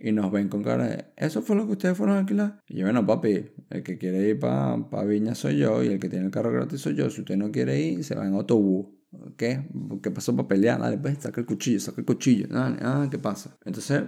y 0.00 0.12
nos 0.12 0.32
ven 0.32 0.48
con 0.48 0.62
cara 0.62 0.86
de, 0.88 1.04
¿eso 1.16 1.42
fue 1.42 1.56
lo 1.56 1.66
que 1.66 1.72
ustedes 1.72 1.96
fueron 1.96 2.16
a 2.16 2.20
alquilar? 2.20 2.60
Y 2.66 2.78
yo, 2.78 2.84
bueno, 2.86 3.06
papi, 3.06 3.50
el 3.68 3.82
que 3.82 3.98
quiere 3.98 4.28
ir 4.28 4.38
para 4.38 4.88
pa 4.88 5.04
Viña 5.04 5.34
soy 5.34 5.58
yo 5.58 5.82
y 5.82 5.88
el 5.88 6.00
que 6.00 6.08
tiene 6.08 6.26
el 6.26 6.30
carro 6.30 6.52
gratis 6.52 6.80
soy 6.80 6.94
yo. 6.94 7.10
Si 7.10 7.20
usted 7.20 7.36
no 7.36 7.50
quiere 7.50 7.80
ir, 7.80 8.02
se 8.02 8.14
va 8.14 8.26
en 8.26 8.34
autobús. 8.34 8.86
¿Qué? 9.36 9.68
¿Qué 10.02 10.10
pasó 10.10 10.36
para 10.36 10.48
pelear? 10.48 10.80
Dale, 10.80 10.98
pues, 10.98 11.18
saca 11.18 11.40
el 11.40 11.46
cuchillo, 11.46 11.80
saca 11.80 12.00
el 12.00 12.06
cuchillo. 12.06 12.46
Dale, 12.48 12.78
ah, 12.80 13.08
¿qué 13.10 13.18
pasa? 13.18 13.58
Entonces, 13.64 14.02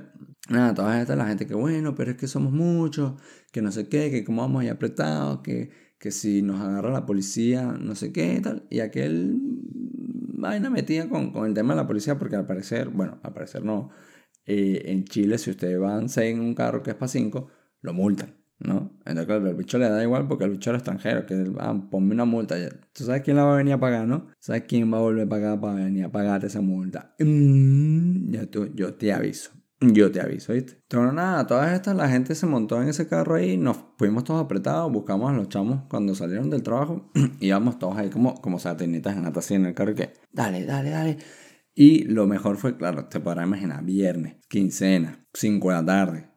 nada, 0.48 0.74
toda 0.74 1.00
esta 1.00 1.16
la 1.16 1.26
gente 1.26 1.46
que, 1.46 1.54
bueno, 1.54 1.94
pero 1.94 2.12
es 2.12 2.16
que 2.16 2.28
somos 2.28 2.52
muchos, 2.52 3.14
que 3.50 3.62
no 3.62 3.72
sé 3.72 3.88
qué, 3.88 4.10
que 4.10 4.24
como 4.24 4.42
vamos 4.42 4.62
ahí 4.62 4.68
apretados, 4.68 5.40
que, 5.42 5.70
que 5.98 6.10
si 6.12 6.42
nos 6.42 6.60
agarra 6.60 6.90
la 6.92 7.04
policía, 7.04 7.64
no 7.80 7.94
sé 7.96 8.12
qué, 8.12 8.40
tal. 8.40 8.66
Y 8.70 8.80
aquel 8.80 9.38
vaina 10.34 10.70
metía 10.70 11.08
con, 11.08 11.32
con 11.32 11.46
el 11.46 11.54
tema 11.54 11.74
de 11.74 11.80
la 11.80 11.86
policía, 11.88 12.18
porque 12.18 12.36
al 12.36 12.46
parecer, 12.46 12.88
bueno, 12.88 13.18
al 13.22 13.32
parecer 13.32 13.64
no, 13.64 13.90
eh, 14.46 14.82
en 14.86 15.04
Chile, 15.04 15.38
si 15.38 15.50
ustedes 15.50 15.78
van 15.78 16.08
seis 16.08 16.34
en 16.34 16.40
un 16.40 16.54
carro 16.54 16.82
que 16.82 16.90
es 16.90 16.96
para 16.96 17.08
cinco, 17.08 17.48
lo 17.80 17.92
multan. 17.92 18.41
¿No? 18.64 18.92
Entonces, 19.04 19.26
claro, 19.26 19.48
el 19.48 19.54
bicho 19.54 19.78
le 19.78 19.88
da 19.88 20.02
igual 20.02 20.26
porque 20.28 20.44
el 20.44 20.50
bicho 20.50 20.70
era 20.70 20.78
extranjero, 20.78 21.26
que 21.26 21.50
ah, 21.58 21.74
ponme 21.90 22.14
una 22.14 22.24
multa. 22.24 22.56
¿Tú 22.92 23.04
sabes 23.04 23.22
quién 23.22 23.36
la 23.36 23.44
va 23.44 23.54
a 23.54 23.56
venir 23.56 23.74
a 23.74 23.80
pagar, 23.80 24.06
no? 24.06 24.28
¿Sabes 24.40 24.64
quién 24.68 24.92
va 24.92 24.98
a 24.98 25.00
volver 25.00 25.26
a 25.26 25.28
pagar 25.28 25.60
para 25.60 25.74
venir 25.74 26.04
a 26.04 26.12
pagarte 26.12 26.46
esa 26.46 26.60
multa? 26.60 27.14
Mm, 27.18 28.30
ya 28.30 28.46
tú, 28.46 28.70
yo 28.74 28.94
te 28.94 29.12
aviso. 29.12 29.50
yo 29.80 30.10
te 30.10 30.20
aviso, 30.20 30.52
¿viste? 30.52 30.78
Pero 30.88 31.12
nada, 31.12 31.46
todas 31.46 31.72
estas, 31.72 31.96
la 31.96 32.08
gente 32.08 32.34
se 32.34 32.46
montó 32.46 32.80
en 32.80 32.88
ese 32.88 33.08
carro 33.08 33.34
ahí, 33.34 33.56
nos 33.56 33.78
fuimos 33.98 34.24
todos 34.24 34.42
apretados, 34.42 34.92
buscamos 34.92 35.30
a 35.30 35.34
los 35.34 35.48
chamos 35.48 35.82
cuando 35.88 36.14
salieron 36.14 36.50
del 36.50 36.62
trabajo, 36.62 37.10
íbamos 37.40 37.78
todos 37.78 37.96
ahí 37.96 38.10
como, 38.10 38.40
como 38.40 38.58
satinitas 38.58 39.16
en 39.16 39.26
así 39.26 39.54
en 39.54 39.66
el 39.66 39.74
carro 39.74 39.94
que, 39.94 40.12
dale, 40.32 40.64
dale, 40.64 40.90
dale. 40.90 41.18
Y 41.74 42.04
lo 42.04 42.26
mejor 42.26 42.58
fue, 42.58 42.76
claro, 42.76 43.06
te 43.06 43.18
podrás 43.18 43.46
imaginar, 43.46 43.82
viernes, 43.82 44.36
quincena, 44.48 45.24
5 45.32 45.70
de 45.70 45.74
la 45.74 45.84
tarde, 45.84 46.30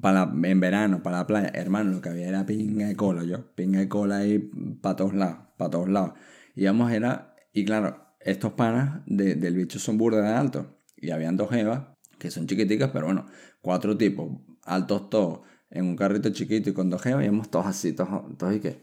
para, 0.00 0.30
en 0.42 0.60
verano, 0.60 1.02
para 1.02 1.18
la 1.18 1.26
playa, 1.26 1.50
hermano, 1.54 1.92
lo 1.92 2.00
que 2.00 2.08
había 2.08 2.28
era 2.28 2.46
pinga 2.46 2.86
de 2.86 2.96
cola, 2.96 3.24
yo, 3.24 3.54
pinga 3.54 3.80
de 3.80 3.88
cola 3.88 4.18
ahí 4.18 4.38
para 4.80 4.96
todos 4.96 5.14
lados, 5.14 5.38
para 5.56 5.70
todos 5.70 5.88
lados. 5.88 6.12
Íbamos, 6.54 6.92
era, 6.92 7.34
y 7.52 7.64
claro, 7.64 8.14
estos 8.20 8.52
panas 8.52 9.02
del 9.06 9.54
bicho 9.54 9.78
son 9.78 9.98
burda 9.98 10.22
de 10.22 10.34
alto, 10.34 10.78
y 10.96 11.10
habían 11.10 11.36
dos 11.36 11.52
evas, 11.52 11.86
que 12.18 12.30
son 12.30 12.46
chiquiticas, 12.46 12.90
pero 12.92 13.06
bueno, 13.06 13.26
cuatro 13.60 13.96
tipos, 13.96 14.40
altos 14.64 15.08
todos, 15.10 15.40
en 15.70 15.84
un 15.84 15.96
carrito 15.96 16.30
chiquito 16.30 16.70
y 16.70 16.72
con 16.72 16.90
dos 16.90 17.04
evas, 17.06 17.24
íbamos 17.24 17.50
todos 17.50 17.66
así, 17.66 17.92
todos, 17.92 18.36
todos 18.36 18.54
y 18.54 18.60
que, 18.60 18.82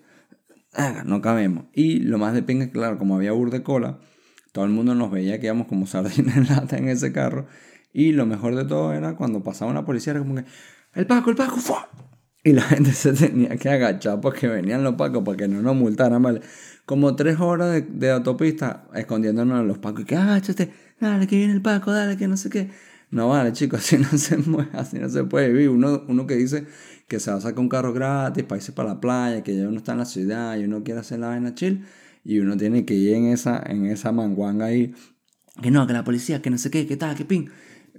no 1.06 1.22
cabemos. 1.22 1.66
Y 1.74 2.00
lo 2.00 2.18
más 2.18 2.34
de 2.34 2.44
pinga, 2.44 2.70
claro, 2.70 2.98
como 2.98 3.16
había 3.16 3.32
burda 3.32 3.58
de 3.58 3.64
cola, 3.64 4.00
todo 4.52 4.66
el 4.66 4.72
mundo 4.72 4.96
nos 4.96 5.12
veía 5.12 5.40
que 5.40 5.48
íbamos 5.48 5.68
como 5.68 5.86
sardinas 5.86 6.38
en 6.38 6.48
lata 6.48 6.78
en 6.78 6.88
ese 6.88 7.12
carro, 7.12 7.48
y 7.96 8.12
lo 8.12 8.26
mejor 8.26 8.56
de 8.56 8.66
todo 8.66 8.92
era 8.92 9.16
cuando 9.16 9.42
pasaba 9.42 9.72
una 9.72 9.86
policía, 9.86 10.12
era 10.12 10.20
como 10.20 10.36
que, 10.36 10.44
el 10.96 11.08
Paco, 11.08 11.30
el 11.30 11.38
Paco, 11.38 11.56
¡fua! 11.56 11.90
Y 12.44 12.52
la 12.52 12.62
gente 12.64 12.92
se 12.92 13.14
tenía 13.14 13.56
que 13.56 13.70
agachar 13.70 14.20
porque 14.20 14.50
venían 14.50 14.84
los 14.84 14.96
Pacos 14.96 15.24
para 15.24 15.38
que 15.38 15.48
no 15.48 15.62
nos 15.62 15.78
multaran, 15.78 16.22
¿vale? 16.22 16.42
Como 16.86 17.16
tres 17.16 17.40
horas 17.40 17.84
de, 17.88 18.12
autopista 18.12 18.90
escondiéndonos 18.94 19.62
a 19.62 19.64
los 19.64 19.78
Pacos. 19.78 20.02
Y 20.02 20.04
que 20.04 20.18
agáchate, 20.18 20.74
dale, 21.00 21.26
que 21.26 21.38
viene 21.38 21.54
el 21.54 21.62
Paco, 21.62 21.94
dale, 21.94 22.18
que 22.18 22.28
no 22.28 22.36
sé 22.36 22.50
qué. 22.50 22.70
No 23.12 23.30
vale, 23.30 23.54
chicos, 23.54 23.80
así 23.80 23.98
no 23.98 24.10
se 24.18 24.38
así 24.74 25.00
no 25.00 25.08
se 25.08 25.24
puede 25.24 25.54
vivir. 25.54 25.70
Uno, 25.70 26.04
uno 26.10 26.28
que 26.28 26.36
dice 26.36 26.68
que 27.08 27.22
se 27.22 27.32
va 27.32 27.38
a 27.38 27.42
sacar 27.42 27.60
un 27.60 27.70
carro 27.70 27.94
gratis 27.94 28.44
para 28.44 28.58
irse 28.58 28.74
para 28.74 28.90
la 28.90 29.00
playa, 29.00 29.42
que 29.42 29.56
ya 29.56 29.70
uno 29.70 29.78
está 29.78 29.94
en 29.94 30.00
la 30.00 30.06
ciudad 30.06 30.58
y 30.58 30.66
uno 30.66 30.84
quiere 30.84 31.00
hacer 31.00 31.20
la 31.20 31.28
vaina 31.28 31.56
chill. 31.56 31.86
Y 32.26 32.40
uno 32.40 32.58
tiene 32.58 32.84
que 32.84 32.94
ir 32.94 33.14
en 33.14 33.28
esa, 33.28 33.64
en 33.66 33.86
esa 33.86 34.12
manguanga 34.12 34.66
ahí. 34.66 34.94
Que 35.62 35.72
no, 35.72 35.88
que 35.88 35.94
la 35.94 36.04
policía, 36.04 36.42
que 36.42 36.50
no 36.50 36.58
sé 36.58 36.70
qué, 36.70 36.86
que 36.86 36.98
tal, 36.98 37.16
que 37.16 37.24
ping 37.24 37.48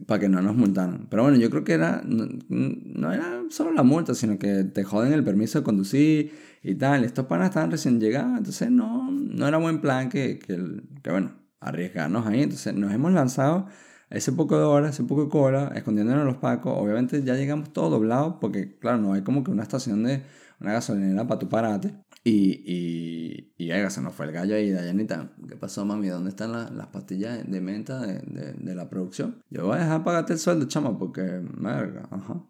para 0.07 0.21
que 0.21 0.29
no 0.29 0.43
nos 0.43 0.57
multaran. 0.57 1.07
Pero 1.09 1.23
bueno, 1.23 1.39
yo 1.39 1.51
creo 1.51 1.65
que 1.65 1.73
era 1.73 2.03
no, 2.05 3.13
era 3.13 3.43
solo 3.51 3.73
la 3.73 3.83
multa, 3.83 4.15
sino 4.15 4.39
que 4.39 4.65
te 4.65 4.85
joden 4.85 5.13
el 5.13 5.25
permiso 5.25 5.59
de 5.61 5.65
conducir 5.65 6.33
y 6.63 6.75
tal. 6.75 7.05
Estos 7.05 7.27
panas 7.27 7.49
estaban 7.49 7.71
recién 7.71 8.01
llegados, 8.01 8.39
entonces 8.39 8.71
no, 8.71 9.11
no 9.11 9.49
era 9.49 9.59
buen 9.59 9.81
plan 9.81 10.09
que, 10.09 10.39
que, 10.39 10.59
que, 11.03 11.11
bueno, 11.11 11.33
arriesgarnos 11.61 12.27
ahí. 12.27 12.43
Entonces 12.43 12.75
nos 12.75 12.93
hemos 12.93 13.13
lanzado 13.13 13.67
ese 14.11 14.33
poco 14.33 14.59
de 14.59 14.65
horas, 14.65 14.95
ese 14.95 15.05
poco 15.05 15.25
de 15.25 15.31
cola, 15.31 15.73
escondiéndonos 15.75 16.25
los 16.25 16.37
pacos. 16.37 16.75
Obviamente 16.77 17.23
ya 17.23 17.35
llegamos 17.35 17.73
todos 17.73 17.91
doblados 17.91 18.37
porque, 18.41 18.79
claro, 18.79 18.99
no 18.99 19.13
hay 19.15 19.23
como 19.23 19.45
que 19.45 19.51
una 19.51 19.63
estación 19.63 20.03
de 20.05 20.23
una 20.61 20.73
gasolinera 20.73 21.27
para 21.27 21.39
tu 21.39 21.49
parate. 21.49 21.95
Y, 22.29 22.61
y, 22.67 23.55
y 23.57 23.71
oiga, 23.71 23.89
se 23.89 24.03
nos 24.03 24.13
fue 24.13 24.27
el 24.27 24.33
gallo 24.33 24.57
ahí, 24.57 24.73
Dayanita. 24.73 25.31
¿Qué 25.49 25.55
pasó, 25.55 25.85
mami? 25.85 26.09
¿Dónde 26.09 26.31
están 26.31 26.51
las 26.51 26.89
pastillas 26.89 27.49
de 27.49 27.61
menta 27.61 28.05
de, 28.05 28.15
de, 28.15 28.53
de, 28.53 28.75
la 28.75 28.91
producción? 28.91 29.45
Yo 29.49 29.67
voy 29.67 29.77
a 29.77 29.83
dejar 29.83 30.03
pagarte 30.03 30.33
el 30.33 30.41
sueldo, 30.41 30.67
chama, 30.67 30.99
porque, 30.99 31.23
verga, 31.23 32.09
ajá. 32.11 32.45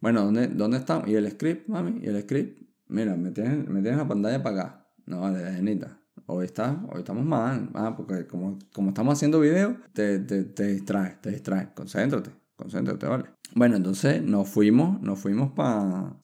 Bueno, 0.00 0.24
¿dónde, 0.24 0.48
¿dónde 0.48 0.78
estamos? 0.78 1.06
¿Y 1.06 1.14
el 1.14 1.30
script, 1.30 1.68
mami? 1.68 2.00
¿Y 2.02 2.08
el 2.08 2.20
script? 2.20 2.60
Mira, 2.88 3.16
me 3.16 3.30
tienes, 3.30 3.68
me 3.68 3.80
tienes 3.80 3.96
la 3.96 4.08
pantalla 4.08 4.38
apagada. 4.38 4.90
No, 5.06 5.20
vale, 5.20 5.40
Dayanita. 5.40 6.00
Hoy, 6.26 6.46
está, 6.46 6.84
hoy 6.92 6.98
estamos 6.98 7.24
mal, 7.24 7.70
ah, 7.74 7.94
porque 7.96 8.26
como, 8.26 8.58
como 8.74 8.88
estamos 8.88 9.14
haciendo 9.14 9.38
video, 9.38 9.76
te, 9.92 10.18
te, 10.18 10.42
te 10.42 10.66
distraes, 10.66 11.20
te 11.20 11.30
distraes. 11.30 11.68
Concéntrate, 11.76 12.32
concéntrate, 12.56 13.06
vale. 13.06 13.26
Bueno, 13.54 13.76
entonces 13.76 14.20
nos 14.20 14.48
fuimos, 14.48 15.00
nos 15.00 15.20
fuimos 15.20 15.52
para 15.52 16.16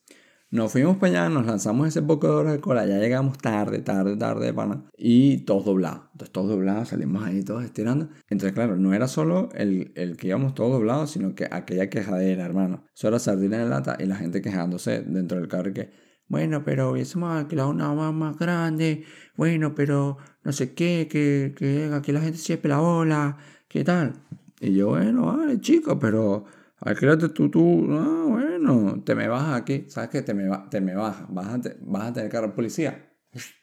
nos 0.52 0.70
fuimos 0.70 0.98
para 0.98 1.22
allá, 1.22 1.28
nos 1.30 1.46
lanzamos 1.46 1.88
ese 1.88 2.02
poco 2.02 2.28
de 2.28 2.34
horas 2.34 2.52
de 2.52 2.60
cola, 2.60 2.86
ya 2.86 2.98
llegamos 2.98 3.38
tarde, 3.38 3.78
tarde, 3.78 4.18
tarde, 4.18 4.52
pana, 4.52 4.84
y 4.98 5.38
todos 5.38 5.64
doblados. 5.64 6.02
Entonces 6.12 6.30
todos 6.30 6.50
doblados, 6.50 6.88
salimos 6.90 7.24
ahí 7.24 7.42
todos 7.42 7.64
estirando. 7.64 8.10
Entonces, 8.28 8.52
claro, 8.52 8.76
no 8.76 8.92
era 8.92 9.08
solo 9.08 9.48
el, 9.54 9.92
el 9.94 10.18
que 10.18 10.28
íbamos 10.28 10.54
todos 10.54 10.72
doblados, 10.72 11.10
sino 11.10 11.34
que 11.34 11.48
aquella 11.50 11.88
quejadera, 11.88 12.44
hermano. 12.44 12.84
Eso 12.94 13.08
era 13.08 13.18
sardina 13.18 13.56
de 13.56 13.68
lata 13.70 13.96
y 13.98 14.04
la 14.04 14.16
gente 14.16 14.42
quejándose 14.42 15.00
dentro 15.00 15.38
del 15.38 15.48
carro 15.48 15.70
y 15.70 15.72
que, 15.72 15.90
bueno, 16.28 16.62
pero 16.64 16.90
hubiésemos 16.90 17.32
alquilado 17.32 17.70
una 17.70 17.94
más, 17.94 18.12
más 18.12 18.36
grande, 18.36 19.04
bueno, 19.38 19.74
pero 19.74 20.18
no 20.44 20.52
sé 20.52 20.74
qué, 20.74 21.08
que, 21.10 21.54
que 21.56 21.90
aquí 21.94 22.12
la 22.12 22.20
gente 22.20 22.36
se 22.36 22.60
la 22.64 22.82
ola, 22.82 23.38
¿qué 23.68 23.84
tal? 23.84 24.12
Y 24.60 24.74
yo, 24.74 24.88
bueno, 24.88 25.34
vale, 25.34 25.58
chico, 25.60 25.98
pero 25.98 26.44
Alquilate 26.84 27.28
tú, 27.28 27.48
tú, 27.48 27.86
ah, 27.92 28.24
bueno, 28.26 29.02
te 29.04 29.14
me 29.14 29.28
bajas 29.28 29.60
aquí, 29.60 29.84
¿sabes 29.88 30.10
qué? 30.10 30.22
Te 30.22 30.34
me, 30.34 30.50
te 30.68 30.80
me 30.80 30.96
bajas, 30.96 31.26
bájate, 31.32 31.76
bájate 31.80 32.20
del 32.20 32.28
carro 32.28 32.54
policía. 32.54 33.08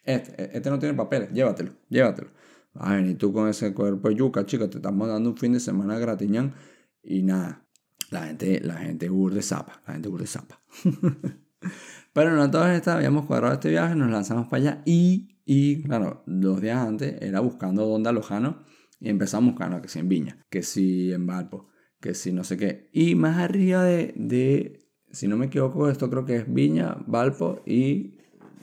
Este, 0.04 0.58
este 0.58 0.70
no 0.70 0.80
tiene 0.80 0.96
papeles, 0.96 1.30
llévatelo, 1.34 1.74
llévatelo. 1.90 2.30
Ay, 2.76 3.10
y 3.10 3.16
tú 3.16 3.34
con 3.34 3.50
ese 3.50 3.74
cuerpo 3.74 4.08
de 4.08 4.16
yuca, 4.16 4.46
chicos, 4.46 4.70
te 4.70 4.78
estamos 4.78 5.10
dando 5.10 5.32
un 5.32 5.38
fin 5.38 5.52
de 5.52 5.60
semana 5.60 6.00
gratiñán 6.00 6.54
y 7.04 7.24
nada. 7.24 7.66
La 8.10 8.24
gente, 8.24 8.62
la 8.62 8.76
gente 8.76 9.10
burde 9.10 9.42
zapa, 9.42 9.82
la 9.86 9.94
gente 9.94 10.08
burde 10.08 10.26
zapa. 10.26 10.62
Pero 12.14 12.34
no 12.34 12.50
todas 12.50 12.76
estas 12.76 12.96
habíamos 12.96 13.26
cuadrado 13.26 13.54
este 13.54 13.70
viaje, 13.70 13.96
nos 13.96 14.10
lanzamos 14.10 14.48
para 14.48 14.64
allá 14.64 14.82
y, 14.86 15.42
y, 15.46 15.84
claro, 15.84 16.24
dos 16.26 16.62
días 16.62 16.78
antes 16.78 17.22
era 17.22 17.42
buscando 17.42 17.86
dónde 17.86 18.10
alojarnos 18.10 18.56
y 19.02 19.10
empezamos 19.10 19.52
buscando 19.52 19.82
que 19.82 19.90
si 19.90 20.00
en 20.00 20.08
Viña, 20.08 20.46
que 20.50 20.64
si 20.64 21.12
en 21.12 21.28
Valpo 21.28 21.68
que 22.00 22.14
si 22.14 22.32
no 22.32 22.44
sé 22.44 22.58
qué. 22.58 22.90
Y 22.94 23.16
más 23.16 23.38
arriba 23.38 23.84
de, 23.84 24.14
de, 24.16 24.80
si 25.12 25.28
no 25.28 25.38
me 25.38 25.48
equivoco, 25.48 25.90
esto 25.90 26.10
creo 26.10 26.26
que 26.26 26.38
es 26.38 26.54
Viña, 26.54 26.98
Valpo 27.08 27.62
y 27.66 28.18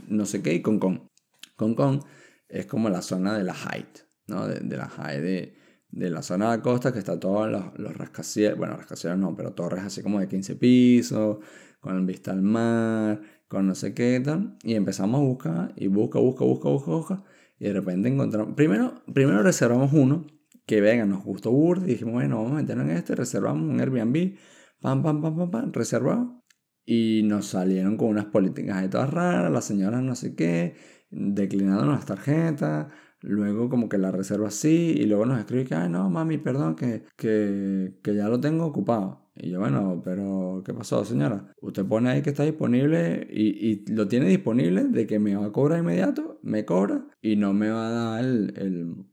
no 0.08 0.26
sé 0.26 0.42
qué, 0.42 0.54
y 0.54 0.62
Concón. 0.62 1.10
Concón 1.56 2.02
es 2.48 2.66
como 2.66 2.88
la 2.88 3.02
zona 3.02 3.36
de 3.36 3.44
la 3.44 3.54
height, 3.54 3.98
¿no? 4.26 4.46
De, 4.46 4.76
la 4.76 4.88
height, 4.88 5.22
de, 5.22 5.56
de, 5.90 6.10
la 6.10 6.22
zona 6.22 6.50
de 6.50 6.58
la 6.58 6.62
costa 6.62 6.92
que 6.92 6.98
está 6.98 7.18
todos 7.18 7.50
los, 7.50 7.78
los 7.78 7.96
rascacielos, 7.96 8.58
bueno, 8.58 8.76
rascacielos 8.76 9.18
no, 9.18 9.34
pero 9.34 9.52
torres 9.52 9.84
así 9.84 10.02
como 10.02 10.20
de 10.20 10.28
15 10.28 10.56
pisos, 10.56 11.38
con 11.80 12.06
vista 12.06 12.32
al 12.32 12.42
mar, 12.42 13.20
con 13.48 13.66
no 13.66 13.74
sé 13.74 13.94
qué 13.94 14.20
tal. 14.24 14.56
Y 14.62 14.74
empezamos 14.74 15.20
a 15.20 15.24
buscar, 15.24 15.72
y 15.76 15.88
busca, 15.88 16.18
busca, 16.18 16.44
busca, 16.44 16.68
busca, 16.68 16.90
busca. 16.90 17.24
Y 17.58 17.64
de 17.66 17.72
repente 17.72 18.08
encontramos, 18.08 18.54
primero, 18.54 19.02
primero 19.12 19.42
reservamos 19.42 19.92
uno 19.92 20.26
que 20.66 20.80
venga, 20.80 21.06
nos 21.06 21.24
gustó 21.24 21.50
y 21.78 21.84
dijimos, 21.84 22.14
bueno, 22.14 22.36
vamos 22.36 22.52
a 22.52 22.56
meternos 22.56 22.88
en 22.88 22.96
este, 22.96 23.14
reservamos 23.14 23.70
un 23.70 23.80
Airbnb, 23.80 24.36
pam, 24.80 25.02
pam, 25.02 25.22
pam, 25.22 25.36
pam, 25.36 25.50
pam, 25.50 25.72
reservado. 25.72 26.42
Y 26.84 27.22
nos 27.24 27.46
salieron 27.46 27.96
con 27.96 28.08
unas 28.08 28.26
políticas 28.26 28.82
de 28.82 28.88
todas 28.88 29.10
raras, 29.10 29.50
la 29.50 29.60
señora 29.60 30.00
no 30.00 30.14
sé 30.14 30.36
qué, 30.36 30.76
declinando 31.10 31.86
las 31.86 32.06
tarjetas, 32.06 32.88
luego 33.20 33.68
como 33.68 33.88
que 33.88 33.98
la 33.98 34.12
reserva 34.12 34.48
así, 34.48 34.94
y 34.96 35.06
luego 35.06 35.26
nos 35.26 35.38
escribe 35.38 35.64
que, 35.64 35.74
ay, 35.74 35.88
no, 35.88 36.08
mami, 36.10 36.38
perdón, 36.38 36.76
que, 36.76 37.04
que, 37.16 37.98
que 38.02 38.14
ya 38.14 38.28
lo 38.28 38.40
tengo 38.40 38.66
ocupado. 38.66 39.26
Y 39.34 39.50
yo, 39.50 39.60
bueno, 39.60 40.00
pero 40.04 40.62
¿qué 40.64 40.72
pasó, 40.72 41.04
señora? 41.04 41.54
Usted 41.60 41.84
pone 41.84 42.10
ahí 42.10 42.22
que 42.22 42.30
está 42.30 42.44
disponible 42.44 43.26
y, 43.30 43.70
y, 43.70 43.86
lo 43.92 44.08
tiene 44.08 44.26
disponible 44.28 44.84
de 44.84 45.06
que 45.06 45.18
me 45.18 45.36
va 45.36 45.46
a 45.46 45.52
cobrar 45.52 45.80
inmediato, 45.80 46.40
me 46.42 46.64
cobra 46.64 47.06
y 47.20 47.36
no 47.36 47.52
me 47.52 47.68
va 47.68 47.88
a 47.88 47.90
dar 47.90 48.24
el, 48.24 49.06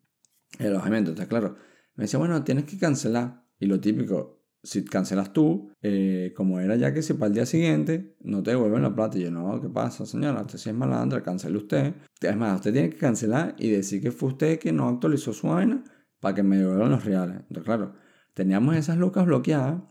el 0.60 0.68
alojamiento. 0.68 1.12
Entonces, 1.12 1.30
claro, 1.30 1.56
me 1.96 2.04
decía, 2.04 2.20
bueno, 2.20 2.44
tienes 2.44 2.66
que 2.66 2.78
cancelar. 2.78 3.44
Y 3.60 3.66
lo 3.66 3.80
típico, 3.80 4.44
si 4.62 4.84
cancelas 4.86 5.34
tú, 5.34 5.72
eh, 5.82 6.34
como 6.36 6.60
era 6.60 6.76
ya 6.76 6.94
que 6.94 7.02
si 7.02 7.14
para 7.14 7.28
el 7.28 7.34
día 7.34 7.46
siguiente 7.46 8.16
no 8.22 8.42
te 8.42 8.52
devuelven 8.52 8.82
la 8.82 8.96
plata. 8.96 9.18
Y 9.18 9.24
yo, 9.24 9.32
no, 9.32 9.62
¿qué 9.62 9.70
pasa, 9.70 10.06
señora? 10.06 10.42
Usted 10.42 10.58
si 10.58 10.70
es 10.70 10.76
malandra, 10.76 11.22
cancele 11.22 11.58
usted. 11.58 11.94
Es 12.22 12.38
más, 12.38 12.56
usted 12.56 12.74
tiene 12.74 12.90
que 12.90 12.98
cancelar 12.98 13.56
y 13.58 13.70
decir 13.70 14.02
que 14.02 14.12
fue 14.12 14.30
usted 14.30 14.60
que 14.60 14.72
no 14.72 14.88
actualizó 14.88 15.34
su 15.34 15.48
vaina 15.48 15.84
para 16.20 16.36
que 16.36 16.44
me 16.44 16.58
devuelvan 16.58 16.92
los 16.92 17.04
reales. 17.06 17.38
Entonces, 17.42 17.64
claro, 17.64 17.94
teníamos 18.34 18.76
esas 18.76 18.98
lucas 18.98 19.26
bloqueadas 19.26 19.82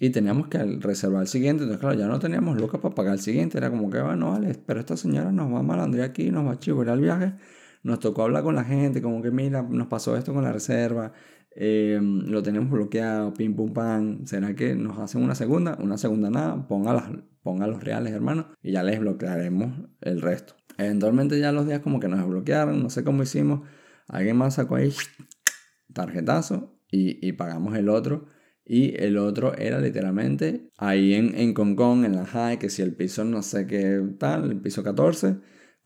y 0.00 0.10
teníamos 0.10 0.48
que 0.48 0.58
reservar 0.58 1.22
el 1.22 1.28
siguiente. 1.28 1.62
Entonces, 1.62 1.80
claro, 1.80 1.98
ya 1.98 2.08
no 2.08 2.18
teníamos 2.18 2.60
lucas 2.60 2.80
para 2.80 2.94
pagar 2.94 3.14
el 3.14 3.20
siguiente. 3.20 3.58
Era 3.58 3.70
como 3.70 3.88
que, 3.90 4.00
bueno, 4.00 4.32
vale, 4.32 4.54
pero 4.66 4.80
esta 4.80 4.96
señora 4.96 5.30
nos 5.30 5.52
va 5.52 5.60
a 5.60 5.62
malandrear 5.62 6.10
aquí, 6.10 6.30
nos 6.30 6.46
va 6.46 6.52
a 6.52 6.58
chivar 6.58 6.88
el 6.88 7.00
viaje 7.00 7.34
nos 7.86 8.00
tocó 8.00 8.24
hablar 8.24 8.42
con 8.42 8.56
la 8.56 8.64
gente, 8.64 9.00
como 9.00 9.22
que 9.22 9.30
mira, 9.30 9.62
nos 9.62 9.86
pasó 9.86 10.16
esto 10.16 10.34
con 10.34 10.42
la 10.42 10.52
reserva, 10.52 11.12
eh, 11.54 12.00
lo 12.02 12.42
tenemos 12.42 12.68
bloqueado, 12.68 13.32
pim 13.32 13.54
pum 13.54 13.72
pam, 13.72 14.26
¿será 14.26 14.56
que 14.56 14.74
nos 14.74 14.98
hacen 14.98 15.22
una 15.22 15.36
segunda? 15.36 15.78
Una 15.80 15.96
segunda 15.96 16.28
nada, 16.28 16.66
ponga, 16.66 16.92
las, 16.92 17.04
ponga 17.44 17.68
los 17.68 17.84
reales, 17.84 18.12
hermano, 18.12 18.48
y 18.60 18.72
ya 18.72 18.82
les 18.82 18.98
bloquearemos 18.98 19.88
el 20.00 20.20
resto. 20.20 20.54
Eventualmente 20.78 21.38
ya 21.38 21.52
los 21.52 21.68
días 21.68 21.78
como 21.78 22.00
que 22.00 22.08
nos 22.08 22.18
desbloquearon, 22.18 22.82
no 22.82 22.90
sé 22.90 23.04
cómo 23.04 23.22
hicimos, 23.22 23.60
alguien 24.08 24.36
más 24.36 24.54
sacó 24.54 24.74
ahí 24.74 24.92
tarjetazo 25.92 26.76
y, 26.90 27.24
y 27.26 27.32
pagamos 27.34 27.76
el 27.76 27.88
otro. 27.88 28.26
Y 28.68 29.00
el 29.00 29.16
otro 29.16 29.54
era 29.56 29.78
literalmente 29.78 30.72
ahí 30.76 31.14
en, 31.14 31.36
en 31.36 31.54
Kong 31.54 32.04
en 32.04 32.16
la 32.16 32.26
High, 32.26 32.58
que 32.58 32.68
si 32.68 32.82
el 32.82 32.96
piso 32.96 33.24
no 33.24 33.42
sé 33.42 33.68
qué 33.68 34.02
tal, 34.18 34.50
el 34.50 34.60
piso 34.60 34.82
14, 34.82 35.36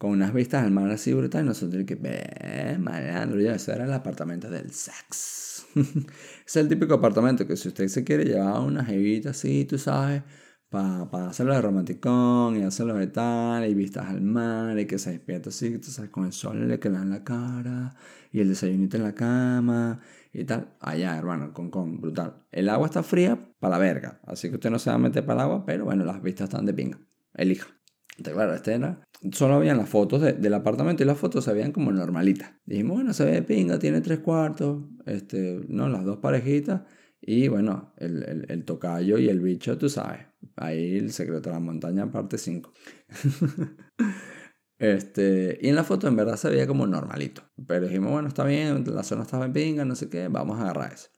con 0.00 0.12
unas 0.12 0.32
vistas 0.32 0.64
al 0.64 0.70
mar 0.70 0.90
así 0.90 1.12
brutal. 1.12 1.44
Y 1.44 1.48
nosotros 1.48 1.84
que, 1.84 1.94
ve, 1.94 2.78
malandro, 2.78 3.38
ya 3.38 3.56
eso 3.56 3.70
era 3.70 3.84
el 3.84 3.92
apartamento 3.92 4.48
del 4.48 4.70
sex. 4.72 5.66
es 6.46 6.56
el 6.56 6.68
típico 6.68 6.94
apartamento 6.94 7.46
que 7.46 7.54
si 7.54 7.68
usted 7.68 7.86
se 7.88 8.02
quiere 8.02 8.24
llevar 8.24 8.62
una 8.62 8.82
jevita 8.82 9.30
así, 9.30 9.66
tú 9.66 9.76
sabes, 9.76 10.22
para 10.70 11.28
hacerlo 11.28 11.52
de 11.52 11.60
romanticón 11.60 12.56
y 12.56 12.62
hacerlo 12.62 12.94
de 12.94 13.08
tal, 13.08 13.68
y 13.68 13.74
vistas 13.74 14.06
al 14.06 14.22
mar, 14.22 14.78
y 14.78 14.86
que 14.86 14.98
se 14.98 15.10
despierta 15.10 15.50
así, 15.50 15.78
tú 15.78 15.90
sabes, 15.90 16.10
con 16.10 16.24
el 16.24 16.32
sol 16.32 16.66
le 16.66 16.80
queda 16.80 17.02
en 17.02 17.10
la 17.10 17.22
cara, 17.22 17.94
y 18.32 18.40
el 18.40 18.48
desayunito 18.48 18.96
en 18.96 19.02
la 19.02 19.14
cama, 19.14 20.00
y 20.32 20.44
tal. 20.44 20.76
Allá, 20.80 21.18
hermano, 21.18 21.52
con 21.52 21.70
con, 21.70 22.00
brutal. 22.00 22.46
El 22.52 22.70
agua 22.70 22.86
está 22.86 23.02
fría 23.02 23.38
para 23.58 23.72
la 23.72 23.78
verga, 23.78 24.20
así 24.26 24.48
que 24.48 24.54
usted 24.54 24.70
no 24.70 24.78
se 24.78 24.88
va 24.88 24.96
a 24.96 24.98
meter 24.98 25.26
para 25.26 25.42
el 25.42 25.44
agua, 25.50 25.66
pero 25.66 25.84
bueno, 25.84 26.06
las 26.06 26.22
vistas 26.22 26.48
están 26.48 26.64
de 26.64 26.72
pinga. 26.72 26.98
Elija. 27.34 27.79
Claro, 28.22 28.54
este 28.54 28.74
era. 28.74 29.02
Solo 29.32 29.54
habían 29.54 29.78
las 29.78 29.88
fotos 29.88 30.20
del 30.22 30.54
apartamento 30.54 31.02
y 31.02 31.06
las 31.06 31.18
fotos 31.18 31.44
se 31.44 31.52
veían 31.52 31.72
como 31.72 31.92
normalitas. 31.92 32.52
Dijimos, 32.64 32.96
bueno, 32.96 33.12
se 33.12 33.24
ve 33.24 33.32
de 33.32 33.42
pinga, 33.42 33.78
tiene 33.78 34.00
tres 34.00 34.20
cuartos, 34.20 34.84
este, 35.06 35.60
no, 35.68 35.88
las 35.88 36.04
dos 36.04 36.18
parejitas. 36.18 36.82
Y 37.20 37.48
bueno, 37.48 37.92
el, 37.98 38.22
el, 38.22 38.46
el, 38.48 38.64
tocayo 38.64 39.18
y 39.18 39.28
el 39.28 39.40
bicho, 39.40 39.76
tú 39.76 39.88
sabes. 39.90 40.26
Ahí 40.56 40.96
el 40.96 41.12
secreto 41.12 41.50
de 41.50 41.54
la 41.54 41.60
montaña, 41.60 42.10
parte 42.10 42.38
5. 42.38 42.72
este, 44.78 45.58
y 45.60 45.68
en 45.68 45.74
la 45.74 45.84
foto 45.84 46.08
en 46.08 46.16
verdad 46.16 46.36
se 46.36 46.48
veía 46.48 46.66
como 46.66 46.86
normalito. 46.86 47.42
Pero 47.66 47.86
dijimos, 47.86 48.10
bueno, 48.12 48.28
está 48.28 48.44
bien, 48.44 48.84
la 48.86 49.02
zona 49.02 49.22
estaba 49.22 49.44
en 49.44 49.52
pinga, 49.52 49.84
no 49.84 49.94
sé 49.94 50.08
qué, 50.08 50.28
vamos 50.28 50.58
a 50.58 50.62
agarrar 50.62 50.94
eso. 50.94 51.08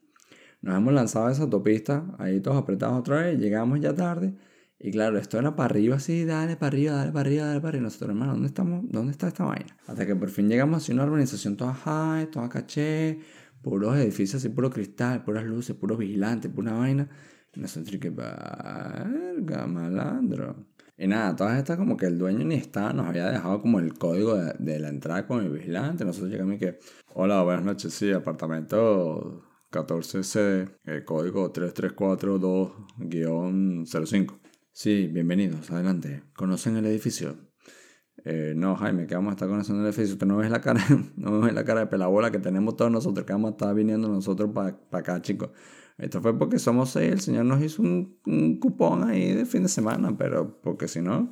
Nos 0.61 0.77
hemos 0.77 0.93
lanzado 0.93 1.27
a 1.27 1.33
esa 1.33 1.43
autopista, 1.43 2.05
ahí 2.19 2.41
todos 2.41 2.57
apretados 2.57 2.99
otra 2.99 3.23
vez, 3.23 3.39
llegamos 3.39 3.81
ya 3.81 3.95
tarde. 3.95 4.35
Y 4.85 4.91
claro, 4.91 5.17
esto 5.17 5.39
era 5.39 5.55
para 5.55 5.67
arriba 5.67 5.97
así, 5.97 6.25
dale 6.25 6.57
para 6.57 6.67
arriba, 6.67 6.95
dale 6.95 7.13
para 7.13 7.21
arriba, 7.21 7.47
dale 7.47 7.61
para 7.61 7.69
arriba. 7.69 7.85
Nosotros, 7.85 8.11
hermano, 8.11 8.33
¿dónde 8.33 8.49
estamos? 8.49 8.85
¿Dónde 8.89 9.13
está 9.13 9.29
esta 9.29 9.45
vaina? 9.45 9.77
Hasta 9.87 10.05
que 10.05 10.17
por 10.17 10.29
fin 10.29 10.49
llegamos 10.49 10.89
a 10.89 10.93
una 10.93 11.05
urbanización 11.05 11.57
toda 11.57 11.73
high, 11.73 12.29
toda 12.33 12.49
caché, 12.49 13.21
puros 13.63 13.97
edificios 13.97 14.43
así, 14.43 14.49
puro 14.49 14.71
cristal, 14.71 15.23
puras 15.23 15.45
luces, 15.45 15.77
puros 15.77 15.99
vigilantes, 15.99 16.51
pura 16.51 16.73
vaina. 16.73 17.09
Y 17.55 17.61
nosotros 17.61 17.97
que, 18.01 18.11
verga, 18.11 19.69
malandro. 19.69 20.67
Y 20.99 21.07
nada, 21.07 21.37
todas 21.37 21.59
estas 21.59 21.77
como 21.77 21.97
que 21.97 22.07
el 22.07 22.19
dueño 22.19 22.45
ni 22.45 22.57
estaba, 22.57 22.93
nos 22.93 23.07
había 23.07 23.31
dejado 23.31 23.63
como 23.63 23.79
el 23.79 23.95
código 23.95 24.37
de, 24.37 24.81
la 24.81 24.89
entrada 24.89 25.29
con 25.29 25.45
el 25.45 25.51
vigilante. 25.51 26.05
Nosotros 26.05 26.33
llegamos 26.33 26.57
y 26.57 26.59
que, 26.59 26.81
hola, 27.15 27.41
buenas 27.43 27.65
noches, 27.65 27.95
sí, 27.95 28.11
apartamento 28.11 29.45
14C, 29.71 30.73
el 30.87 31.05
código 31.05 31.53
3342-05. 31.53 34.43
Sí, 34.75 35.07
bienvenidos, 35.07 35.71
adelante. 35.71 36.23
¿Conocen 36.35 36.79
el 36.79 36.87
edificio? 36.87 37.37
Eh, 38.25 38.55
no, 38.57 38.75
Jaime, 38.75 39.07
¿qué 39.07 39.15
vamos 39.15 39.33
a 39.33 39.35
estar 39.35 39.47
conociendo 39.47 39.83
el 39.83 39.89
edificio? 39.89 40.17
Tú 40.17 40.25
no 40.25 40.39
ves 40.39 40.51
la 40.51 40.63
cara, 40.63 40.83
no 41.17 41.41
ves 41.41 41.53
la 41.53 41.63
cara 41.63 41.81
de 41.81 41.87
pelabola 41.89 42.31
que 42.31 42.39
tenemos 42.39 42.77
todos 42.77 42.91
nosotros, 42.91 43.27
que 43.27 43.35
vamos 43.35 43.51
a 43.51 43.53
estar 43.53 43.75
viniendo 43.75 44.09
nosotros 44.09 44.51
para 44.55 44.79
acá, 44.91 45.21
chicos. 45.21 45.51
Esto 45.99 46.23
fue 46.23 46.39
porque 46.39 46.59
somos 46.59 46.89
seis, 46.89 47.13
el 47.13 47.21
Señor 47.21 47.45
nos 47.45 47.63
hizo 47.63 47.83
un, 47.83 48.59
cupón 48.61 49.05
ahí 49.11 49.35
de 49.35 49.45
fin 49.45 49.63
de 49.63 49.69
semana, 49.69 50.17
pero 50.17 50.63
porque 50.63 50.89
si 50.89 51.03
no... 51.03 51.29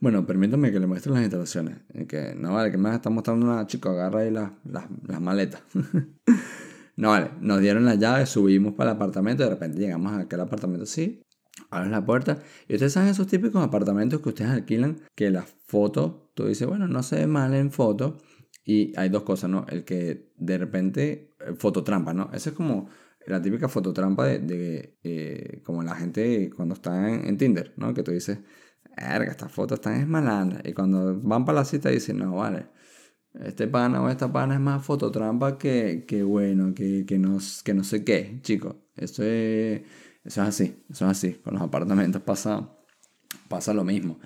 Bueno, 0.00 0.26
permítame 0.26 0.72
que 0.72 0.80
le 0.80 0.88
muestre 0.88 1.12
las 1.12 1.22
instalaciones. 1.22 1.78
Que 2.08 2.34
no 2.34 2.52
vale, 2.52 2.72
que 2.72 2.78
más 2.78 2.96
está 2.96 3.10
mostrando 3.10 3.46
una 3.46 3.64
chico, 3.68 3.90
agarra 3.90 4.20
ahí 4.20 4.32
las, 4.32 4.50
las, 4.64 5.20
maletas. 5.20 5.62
no 6.96 7.10
vale, 7.10 7.30
nos 7.40 7.60
dieron 7.60 7.84
las 7.84 8.00
llaves, 8.00 8.28
subimos 8.28 8.74
para 8.74 8.90
el 8.90 8.96
apartamento, 8.96 9.44
de 9.44 9.50
repente 9.50 9.78
llegamos 9.78 10.12
a 10.12 10.20
aquel 10.22 10.40
apartamento 10.40 10.82
así, 10.82 11.24
abres 11.74 11.90
la 11.90 12.04
puerta 12.04 12.38
y 12.68 12.74
ustedes 12.74 12.92
saben 12.92 13.10
esos 13.10 13.26
típicos 13.26 13.62
apartamentos 13.62 14.20
que 14.20 14.28
ustedes 14.30 14.50
alquilan 14.50 15.00
que 15.14 15.30
las 15.30 15.46
fotos, 15.66 16.14
tú 16.34 16.46
dices, 16.46 16.66
bueno, 16.66 16.88
no 16.88 17.02
se 17.02 17.16
ve 17.16 17.26
mal 17.26 17.54
en 17.54 17.70
foto 17.70 18.18
y 18.64 18.98
hay 18.98 19.08
dos 19.10 19.22
cosas, 19.24 19.50
¿no? 19.50 19.66
El 19.68 19.84
que 19.84 20.32
de 20.36 20.58
repente, 20.58 21.34
eh, 21.40 21.54
fototrampa, 21.56 22.14
¿no? 22.14 22.30
Esa 22.32 22.50
es 22.50 22.56
como 22.56 22.88
la 23.26 23.40
típica 23.42 23.68
fototrampa 23.68 24.26
de, 24.26 24.38
de 24.38 24.98
eh, 25.02 25.62
como 25.64 25.82
la 25.82 25.94
gente 25.94 26.50
cuando 26.54 26.74
está 26.74 27.10
en, 27.10 27.36
Tinder, 27.36 27.74
¿no? 27.76 27.92
Que 27.94 28.02
tú 28.02 28.10
dices, 28.10 28.38
verga, 28.96 29.30
estas 29.30 29.52
fotos 29.52 29.78
están 29.78 30.00
esmalandras 30.00 30.62
y 30.64 30.72
cuando 30.72 31.20
van 31.20 31.44
para 31.44 31.60
la 31.60 31.64
cita 31.64 31.90
dicen, 31.90 32.18
no, 32.18 32.36
vale. 32.36 32.66
Este 33.34 33.66
pana 33.66 34.00
o 34.02 34.08
esta 34.08 34.32
pana 34.32 34.54
es 34.54 34.60
más 34.60 34.84
fototrampa 34.84 35.58
que, 35.58 36.04
que 36.06 36.22
bueno, 36.22 36.72
que, 36.74 37.04
que, 37.04 37.18
no, 37.18 37.38
que 37.64 37.74
no 37.74 37.84
sé 37.84 38.04
qué, 38.04 38.38
chicos. 38.42 38.76
Eso 38.96 39.24
es 39.24 39.82
eso 40.24 40.42
es 40.42 40.48
así, 40.48 40.84
eso 40.90 41.04
es 41.04 41.10
así. 41.10 41.34
Con 41.34 41.54
los 41.54 41.62
apartamentos 41.62 42.22
pasa, 42.22 42.68
pasa 43.48 43.74
lo 43.74 43.84
mismo. 43.84 44.18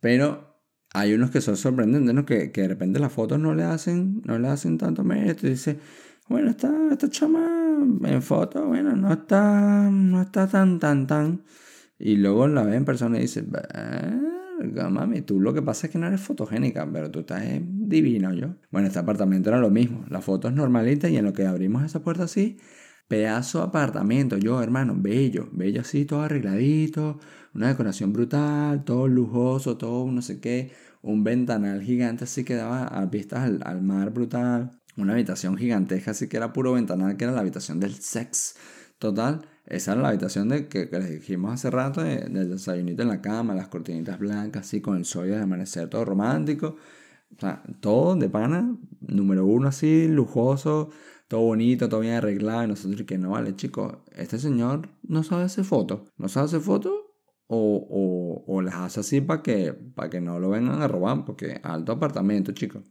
Pero 0.00 0.54
hay 0.92 1.12
unos 1.14 1.30
que 1.30 1.40
son 1.40 1.56
sorprendentes, 1.56 2.14
¿no? 2.14 2.24
Que, 2.24 2.50
que 2.50 2.62
de 2.62 2.68
repente 2.68 2.98
las 2.98 3.12
fotos 3.12 3.38
no 3.38 3.54
le 3.54 3.64
hacen, 3.64 4.22
no 4.24 4.38
le 4.38 4.48
hacen 4.48 4.78
tanto 4.78 5.04
mérito. 5.04 5.46
Y 5.46 5.50
dice, 5.50 5.78
bueno, 6.28 6.50
esta, 6.50 6.72
esta 6.90 7.08
chama 7.10 7.64
en 8.04 8.22
foto, 8.22 8.66
bueno, 8.66 8.96
no 8.96 9.12
está, 9.12 9.90
no 9.90 10.22
está 10.22 10.46
tan, 10.48 10.78
tan, 10.78 11.06
tan. 11.06 11.42
Y 11.98 12.16
luego 12.16 12.48
la 12.48 12.62
ve 12.64 12.76
en 12.76 12.84
persona 12.84 13.18
y 13.18 13.22
dice, 13.22 13.42
verga, 13.42 14.88
mami, 14.88 15.20
tú 15.22 15.40
lo 15.40 15.52
que 15.52 15.62
pasa 15.62 15.86
es 15.86 15.92
que 15.92 15.98
no 15.98 16.06
eres 16.06 16.20
fotogénica, 16.20 16.88
pero 16.90 17.10
tú 17.10 17.20
estás 17.20 17.42
divino 17.60 18.32
yo. 18.32 18.56
Bueno, 18.70 18.88
este 18.88 18.98
apartamento 18.98 19.50
era 19.50 19.58
lo 19.58 19.70
mismo. 19.70 20.04
La 20.08 20.20
foto 20.20 20.48
es 20.48 20.54
normalita 20.54 21.08
y 21.08 21.16
en 21.16 21.24
lo 21.24 21.32
que 21.32 21.46
abrimos 21.46 21.84
esa 21.84 22.02
puerta 22.02 22.24
así, 22.24 22.58
Pedazo 23.08 23.62
apartamento, 23.62 24.38
yo 24.38 24.62
hermano, 24.62 24.94
bello, 24.96 25.48
bello 25.52 25.82
así, 25.82 26.06
todo 26.06 26.22
arregladito, 26.22 27.18
una 27.54 27.68
decoración 27.68 28.12
brutal, 28.12 28.84
todo 28.84 29.08
lujoso, 29.08 29.76
todo 29.76 30.10
no 30.10 30.22
sé 30.22 30.40
qué, 30.40 30.72
un 31.02 31.22
ventanal 31.22 31.82
gigante 31.82 32.24
así 32.24 32.44
que 32.44 32.54
daba 32.54 32.86
a 32.86 33.04
vistas 33.06 33.50
al, 33.62 33.82
mar 33.82 34.10
brutal, 34.10 34.80
una 34.96 35.12
habitación 35.12 35.56
gigantesca 35.56 36.12
así 36.12 36.28
que 36.28 36.38
era 36.38 36.52
puro 36.52 36.72
ventanal, 36.72 37.16
que 37.16 37.24
era 37.24 37.32
la 37.34 37.40
habitación 37.40 37.78
del 37.78 37.94
sex. 37.94 38.56
Total, 38.98 39.46
esa 39.66 39.92
era 39.92 40.02
la 40.02 40.08
habitación 40.08 40.48
de 40.48 40.68
que, 40.68 40.88
les 40.90 41.10
dijimos 41.10 41.52
hace 41.52 41.70
rato, 41.70 42.02
del 42.02 42.50
desayunito 42.50 43.02
en 43.02 43.08
la 43.08 43.20
cama, 43.20 43.54
las 43.54 43.68
cortinitas 43.68 44.18
blancas 44.18 44.66
así 44.66 44.80
con 44.80 44.96
el 44.96 45.04
sol 45.04 45.28
de 45.28 45.36
amanecer, 45.36 45.88
todo 45.90 46.04
romántico. 46.04 46.76
Todo 47.80 48.14
de 48.16 48.28
pana, 48.28 48.76
número 49.00 49.44
uno 49.44 49.68
así, 49.68 50.06
lujoso, 50.08 50.90
todo 51.34 51.46
bonito, 51.46 51.88
todo 51.88 51.98
bien 51.98 52.12
arreglado, 52.12 52.62
y 52.62 52.68
nosotros 52.68 53.02
que 53.02 53.18
no 53.18 53.30
vale, 53.30 53.56
chicos, 53.56 53.92
este 54.14 54.38
señor 54.38 54.90
no 55.02 55.24
sabe 55.24 55.42
hacer 55.42 55.64
fotos, 55.64 56.02
no 56.16 56.28
sabe 56.28 56.46
hacer 56.46 56.60
fotos 56.60 56.92
o, 57.48 58.44
o, 58.46 58.62
las 58.62 58.76
hace 58.76 59.00
así 59.00 59.20
para 59.20 59.42
que, 59.42 59.72
para 59.72 60.08
que 60.08 60.20
no 60.20 60.38
lo 60.38 60.50
vengan 60.50 60.80
a 60.80 60.86
robar, 60.86 61.24
porque 61.24 61.60
alto 61.64 61.90
apartamento, 61.90 62.52
chicos. 62.52 62.84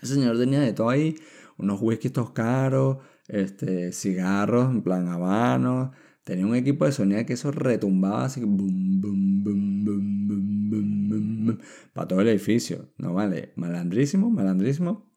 El 0.00 0.08
señor 0.08 0.38
tenía 0.38 0.60
de 0.60 0.72
todo 0.72 0.88
ahí, 0.88 1.16
unos 1.58 1.80
whiskies 1.82 2.12
caros, 2.32 2.98
este, 3.26 3.90
cigarros 3.90 4.70
en 4.70 4.82
plan 4.82 5.08
habanos, 5.08 5.90
tenía 6.22 6.46
un 6.46 6.54
equipo 6.54 6.84
de 6.84 6.92
sonido 6.92 7.26
que 7.26 7.32
eso 7.32 7.50
retumbaba 7.50 8.26
así, 8.26 8.44
boom, 8.44 9.00
boom, 9.00 9.42
boom, 9.42 9.84
boom, 9.84 10.26
boom, 10.28 10.70
boom, 10.70 11.08
boom, 11.08 11.58
para 11.92 12.06
todo 12.06 12.20
el 12.20 12.28
edificio, 12.28 12.92
no 12.98 13.14
vale, 13.14 13.52
malandrísimo, 13.56 14.30
malandrísimo, 14.30 15.12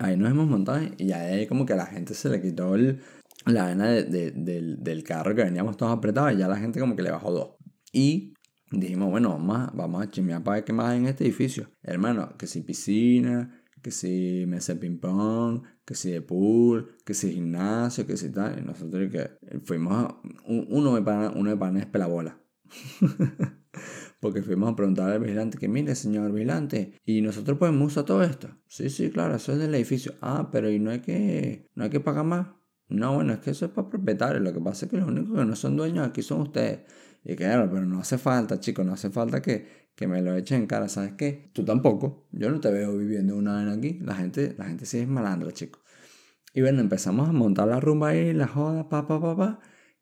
ahí 0.00 0.16
nos 0.16 0.30
hemos 0.30 0.48
montado 0.48 0.80
y 0.96 1.12
ahí 1.12 1.46
como 1.46 1.66
que 1.66 1.74
a 1.74 1.76
la 1.76 1.86
gente 1.86 2.14
se 2.14 2.28
le 2.28 2.40
quitó 2.40 2.74
el, 2.74 3.00
la 3.46 3.66
vena 3.66 3.88
del, 3.88 4.82
del, 4.82 5.04
carro 5.04 5.34
que 5.34 5.44
veníamos 5.44 5.76
todos 5.76 5.92
apretados 5.92 6.32
y 6.32 6.38
ya 6.38 6.48
la 6.48 6.56
gente 6.56 6.80
como 6.80 6.96
que 6.96 7.02
le 7.02 7.10
bajó 7.10 7.30
dos. 7.32 7.50
Y 7.92 8.34
dijimos, 8.70 9.10
bueno, 9.10 9.30
vamos 9.30 9.58
a, 9.58 9.70
vamos 9.74 10.02
a 10.02 10.10
chismear 10.10 10.42
para 10.42 10.56
ver 10.56 10.64
qué 10.64 10.72
más 10.72 10.86
hay 10.86 10.98
en 10.98 11.06
este 11.06 11.24
edificio. 11.24 11.70
Hermano, 11.82 12.36
que 12.38 12.46
si 12.46 12.62
piscina, 12.62 13.62
que 13.82 13.90
si 13.90 14.44
mesa 14.46 14.74
de 14.74 14.80
ping-pong, 14.80 15.62
que 15.84 15.94
si 15.94 16.10
de 16.10 16.22
pool, 16.22 16.96
que 17.04 17.14
si 17.14 17.32
gimnasio, 17.32 18.06
que 18.06 18.16
si 18.16 18.30
tal. 18.30 18.58
Y 18.58 18.62
nosotros 18.62 19.10
que 19.10 19.30
fuimos 19.64 19.92
a, 19.92 20.20
uno 20.46 20.94
de 20.94 21.02
pana, 21.02 21.32
uno 21.36 21.50
de 21.50 21.56
pana 21.56 21.92
pelabola. 21.92 22.40
porque 24.20 24.42
fuimos 24.42 24.72
a 24.72 24.76
preguntar 24.76 25.10
al 25.10 25.20
vigilante 25.20 25.58
que 25.58 25.68
mire 25.68 25.94
señor 25.94 26.32
vigilante 26.32 26.92
y 27.04 27.22
nosotros 27.22 27.58
podemos 27.58 27.92
usar 27.92 28.04
todo 28.04 28.22
esto 28.22 28.48
sí 28.68 28.90
sí 28.90 29.10
claro 29.10 29.34
eso 29.34 29.52
es 29.52 29.58
del 29.58 29.74
edificio. 29.74 30.14
Ah 30.20 30.50
pero 30.52 30.70
y 30.70 30.78
no 30.78 30.90
hay 30.90 31.00
que 31.00 31.68
no 31.74 31.84
hay 31.84 31.90
que 31.90 32.00
pagar 32.00 32.24
más 32.24 32.48
no 32.88 33.14
bueno 33.14 33.32
es 33.32 33.40
que 33.40 33.50
eso 33.50 33.66
es 33.66 33.72
para 33.72 33.88
propietarios 33.88 34.42
lo 34.42 34.52
que 34.52 34.60
pasa 34.60 34.86
es 34.86 34.90
que 34.90 34.98
los 34.98 35.08
únicos 35.08 35.38
que 35.38 35.44
no 35.44 35.56
son 35.56 35.76
dueños 35.76 36.06
aquí 36.06 36.22
son 36.22 36.42
ustedes. 36.42 36.80
Y 37.24 37.36
claro 37.36 37.68
pero 37.70 37.84
no 37.84 38.00
hace 38.00 38.18
falta 38.18 38.60
chicos 38.60 38.84
no 38.84 38.92
hace 38.92 39.10
falta 39.10 39.42
que, 39.42 39.90
que 39.94 40.06
me 40.06 40.22
lo 40.22 40.34
echen 40.36 40.62
en 40.62 40.66
cara 40.66 40.88
sabes 40.88 41.14
qué 41.14 41.50
tú 41.52 41.64
tampoco 41.64 42.28
yo 42.32 42.50
no 42.50 42.60
te 42.60 42.70
veo 42.70 42.96
viviendo 42.96 43.36
una 43.36 43.62
vez 43.62 43.76
aquí 43.76 43.98
la 44.00 44.14
gente 44.14 44.54
la 44.56 44.66
gente 44.66 44.86
sí 44.86 44.98
es 44.98 45.08
malandra 45.08 45.52
chicos 45.52 45.82
y 46.52 46.62
bueno 46.62 46.80
empezamos 46.80 47.28
a 47.28 47.32
montar 47.32 47.68
la 47.68 47.78
rumba 47.80 48.08
ahí 48.08 48.32
la 48.32 48.48
joda 48.48 48.88
pa 48.88 49.06
pa 49.06 49.20
pa 49.20 49.36
pa 49.36 49.60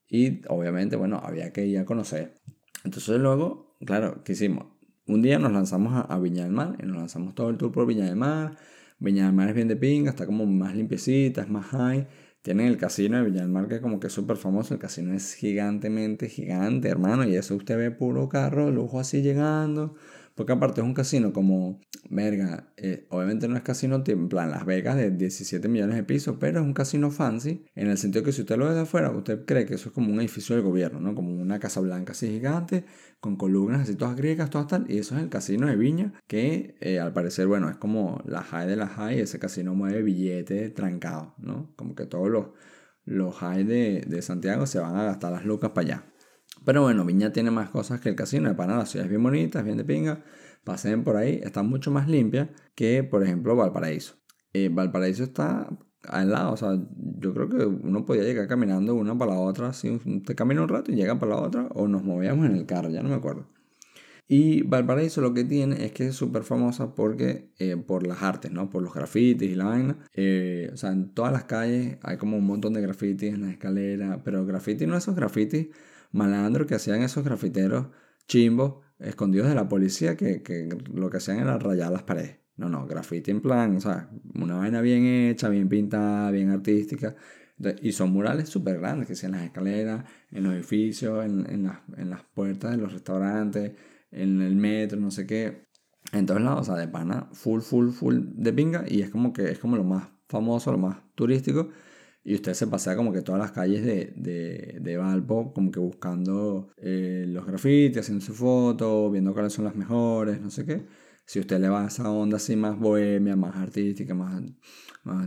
y 0.09 0.41
obviamente 0.49 0.97
bueno 0.97 1.21
había 1.23 1.53
que 1.53 1.67
ir 1.67 1.79
a 1.79 1.85
conocer. 1.85 2.41
Entonces 2.85 3.21
luego 3.21 3.68
claro, 3.85 4.23
¿qué 4.25 4.33
hicimos? 4.33 4.67
Un 5.07 5.23
día 5.23 5.39
nos 5.39 5.53
lanzamos 5.53 6.05
a, 6.09 6.19
Viña 6.19 6.45
del 6.45 6.53
Mar 6.53 6.77
y 6.83 6.87
nos 6.87 6.97
lanzamos 6.97 7.35
todo 7.35 7.49
el 7.49 7.57
tour 7.57 7.73
por 7.73 7.87
Viña 7.87 8.05
del 8.05 8.17
Mar. 8.17 8.57
Viña 8.99 9.25
del 9.27 9.35
Mar 9.35 9.49
es 9.49 9.55
bien 9.55 9.69
de 9.69 9.77
pinga, 9.77 10.11
está 10.11 10.27
como 10.27 10.45
más 10.45 10.75
limpiecita, 10.75 11.43
es 11.43 11.49
más 11.49 11.67
high. 11.67 12.07
Tienen 12.43 12.67
el 12.67 12.77
casino 12.77 13.17
de 13.17 13.25
Viña 13.25 13.41
del 13.41 13.51
Mar 13.51 13.69
que 13.69 13.77
es 13.77 13.81
como 13.81 14.01
que 14.01 14.09
es 14.09 14.13
súper 14.13 14.37
famoso. 14.37 14.75
El 14.75 14.81
casino 14.81 15.15
es 15.15 15.35
gigantemente 15.35 16.29
gigante, 16.29 16.89
hermano. 16.89 17.25
Y 17.25 17.37
eso 17.37 17.57
usted 17.57 17.79
ve 17.79 17.91
puro 17.91 18.29
carro, 18.29 18.71
lujo 18.71 19.01
así 19.01 19.23
llegando. 19.23 19.95
Porque 20.39 20.53
aparte 20.53 20.81
es 20.81 20.87
un 20.87 20.95
casino 20.95 21.33
como, 21.33 21.81
verga, 22.11 22.73
eh, 22.77 23.09
obviamente 23.11 23.49
no 23.49 23.57
es 23.57 23.63
casino 23.63 24.05
en 24.07 24.29
plan 24.29 24.53
Las 24.53 24.65
Vegas 24.65 24.95
de 24.95 25.11
17 25.11 25.67
millones 25.67 25.97
de 25.97 26.05
pisos, 26.05 26.37
pero 26.39 26.61
es 26.61 26.65
un 26.65 26.75
casino 26.75 27.11
fancy 27.11 27.65
en 27.75 27.89
el 27.89 27.99
sentido 27.99 28.25
que 28.25 28.31
si 28.31 28.43
usted 28.43 28.57
lo 28.57 28.67
ve 28.67 28.75
de 28.75 28.83
afuera, 28.83 29.11
usted 29.11 29.45
cree 29.47 29.67
que 29.67 29.75
eso 29.75 29.89
es 29.89 29.95
como 29.97 30.13
un 30.13 30.21
edificio 30.21 30.55
del 30.55 30.65
gobierno, 30.65 31.01
¿no? 31.01 31.17
Como 31.17 31.33
una 31.33 31.59
casa 31.59 31.81
blanca 31.81 32.13
así 32.13 32.29
gigante, 32.29 32.85
con 33.19 33.35
columnas 33.35 33.81
así 33.81 33.97
todas 33.97 34.15
griegas, 34.15 34.49
todas 34.49 34.69
tal. 34.69 34.87
Y 34.89 34.99
eso 34.99 35.17
es 35.17 35.23
el 35.25 35.29
casino 35.29 35.67
de 35.67 35.75
Viña, 35.75 36.13
que 36.29 36.77
eh, 36.81 37.01
al 37.01 37.13
parecer, 37.13 37.49
bueno, 37.49 37.69
es 37.69 37.77
como 37.77 38.23
la 38.25 38.45
high 38.45 38.69
de 38.69 38.77
la 38.77 38.87
high, 38.87 39.19
ese 39.19 39.41
casino 39.41 39.75
mueve 39.75 40.03
billetes 40.03 40.73
trancados, 40.73 41.33
¿no? 41.39 41.73
Como 41.75 41.97
que 41.97 42.07
todos 42.07 42.29
los, 42.29 42.47
los 43.05 43.35
high 43.35 43.65
de, 43.65 44.05
de 44.07 44.23
Santiago 44.23 44.67
se 44.67 44.79
van 44.79 44.95
a 44.95 45.03
gastar 45.03 45.33
las 45.33 45.45
lucas 45.45 45.73
para 45.73 45.85
allá. 45.85 46.05
Pero 46.65 46.83
bueno, 46.83 47.05
Viña 47.05 47.33
tiene 47.33 47.51
más 47.51 47.71
cosas 47.71 48.01
que 48.01 48.09
el 48.09 48.15
casino. 48.15 48.49
De 48.49 48.55
Pana 48.55 48.77
la 48.77 48.87
ciudad 48.87 49.07
es 49.07 49.11
bien 49.11 49.23
bonita, 49.23 49.61
es 49.61 49.65
bien 49.65 49.77
de 49.77 49.85
pinga. 49.85 50.25
Pasen 50.65 51.05
por 51.05 51.17
ahí, 51.17 51.41
está 51.43 51.63
mucho 51.63 51.91
más 51.91 52.09
limpia 52.09 52.51
que, 52.75 53.03
por 53.05 53.23
ejemplo, 53.23 53.57
Valparaíso. 53.57 54.17
Eh, 54.53 54.69
Valparaíso 54.73 55.23
está 55.25 55.69
al 56.05 56.31
lado, 56.31 56.53
o 56.53 56.57
sea, 56.57 56.79
yo 57.19 57.35
creo 57.35 57.49
que 57.49 57.65
uno 57.65 58.05
podía 58.05 58.23
llegar 58.23 58.47
caminando 58.49 58.95
una 58.95 59.17
para 59.17 59.33
la 59.33 59.41
otra, 59.41 59.73
si 59.73 59.91
usted 59.91 60.35
camina 60.35 60.63
un 60.63 60.69
rato 60.69 60.93
y 60.93 60.95
llega 60.95 61.19
para 61.19 61.35
la 61.35 61.41
otra, 61.41 61.69
o 61.75 61.89
nos 61.89 62.03
movíamos 62.05 62.47
en 62.47 62.55
el 62.55 62.67
carro, 62.67 62.91
ya 62.91 63.03
no 63.03 63.09
me 63.09 63.17
acuerdo. 63.17 63.47
Y 64.31 64.63
Valparaíso 64.63 65.23
lo 65.23 65.33
que 65.33 65.45
tiene 65.45 65.87
es 65.87 65.93
que 65.93 66.09
es 66.09 66.15
súper 66.15 66.43
famosa 66.43 66.95
porque, 66.95 67.51
eh, 67.59 67.77
por 67.79 68.07
las 68.07 68.23
artes, 68.23 68.53
¿no? 68.53 68.69
Por 68.69 68.83
los 68.83 68.93
grafitis 68.93 69.51
y 69.51 69.55
la 69.55 69.65
vaina. 69.65 69.99
Eh, 70.13 70.71
o 70.73 70.77
sea, 70.77 70.93
en 70.93 71.15
todas 71.15 71.33
las 71.33 71.45
calles 71.45 71.97
hay 72.03 72.19
como 72.19 72.37
un 72.37 72.45
montón 72.47 72.75
de 72.75 72.83
grafitis 72.83 73.33
en 73.33 73.41
la 73.41 73.51
escalera, 73.51 74.21
pero 74.23 74.45
graffiti 74.45 74.87
no 74.87 74.99
esos 74.99 75.17
grafitis 75.17 75.69
malandros 76.13 76.67
que 76.67 76.75
hacían 76.75 77.03
esos 77.03 77.25
grafiteros 77.25 77.89
chimbos 78.27 78.85
escondidos 78.99 79.49
de 79.49 79.55
la 79.55 79.69
policía 79.69 80.17
que, 80.17 80.43
que 80.43 80.69
lo 80.93 81.11
que 81.11 81.19
hacían 81.19 81.39
era 81.39 81.59
rayar 81.59 81.93
las 81.93 82.03
paredes. 82.03 82.39
No, 82.57 82.69
no, 82.69 82.87
graffiti 82.87 83.31
en 83.31 83.41
plan, 83.41 83.77
o 83.77 83.81
sea, 83.81 84.11
una 84.35 84.57
vaina 84.57 84.81
bien 84.81 85.05
hecha, 85.05 85.49
bien 85.49 85.69
pintada, 85.69 86.31
bien 86.33 86.51
artística. 86.51 87.15
Y 87.83 87.93
son 87.93 88.13
murales 88.13 88.49
súper 88.49 88.79
grandes, 88.79 89.07
que 89.07 89.15
sean 89.15 89.35
en 89.35 89.41
las 89.41 89.47
escaleras, 89.47 90.05
en 90.33 90.43
los 90.43 90.55
edificios, 90.55 91.25
en, 91.25 91.49
en, 91.49 91.65
las, 91.65 91.79
en 91.97 92.11
las 92.11 92.25
puertas 92.25 92.73
de 92.73 92.77
los 92.77 92.93
restaurantes, 92.93 93.73
en 94.11 94.43
el 94.43 94.57
metro, 94.57 94.99
no 94.99 95.13
sé 95.13 95.27
qué. 95.27 95.69
En 96.13 96.27
todos 96.27 96.41
lados, 96.41 96.63
o 96.63 96.65
sea, 96.65 96.75
de 96.75 96.89
pana, 96.89 97.29
full, 97.33 97.61
full, 97.61 97.91
full 97.91 98.17
de 98.35 98.53
pinga. 98.53 98.85
Y 98.89 99.03
es 99.03 99.11
como 99.11 99.33
que 99.33 99.51
es 99.51 99.59
como 99.61 99.77
lo 99.77 99.85
más 99.85 100.09
famoso, 100.29 100.73
lo 100.73 100.79
más 100.79 100.99
turístico. 101.15 101.69
Y 102.29 102.35
usted 102.35 102.53
se 102.53 102.67
pasea 102.67 102.95
como 102.95 103.11
que 103.11 103.23
todas 103.23 103.41
las 103.41 103.53
calles 103.53 103.83
de, 103.83 104.13
de, 104.15 104.81
de 104.83 104.97
Valpo, 104.99 105.55
como 105.55 105.71
que 105.71 105.81
buscando 105.81 106.69
eh, 106.77 107.25
los 107.27 107.47
grafitis, 107.47 108.01
haciendo 108.01 108.23
su 108.23 108.35
foto, 108.35 109.11
viendo 109.11 109.33
cuáles 109.33 109.55
son 109.55 109.65
las 109.65 109.75
mejores, 109.75 110.39
no 110.39 110.51
sé 110.51 110.67
qué. 110.67 110.85
Si 111.25 111.41
usted 111.41 111.59
le 111.59 111.71
va 111.71 111.85
a 111.85 111.87
esa 111.87 112.11
onda 112.11 112.37
así 112.37 112.55
más 112.55 112.79
bohemia, 112.79 113.35
más 113.35 113.57
artística, 113.57 114.13
más... 114.13 114.43
más 115.05 115.27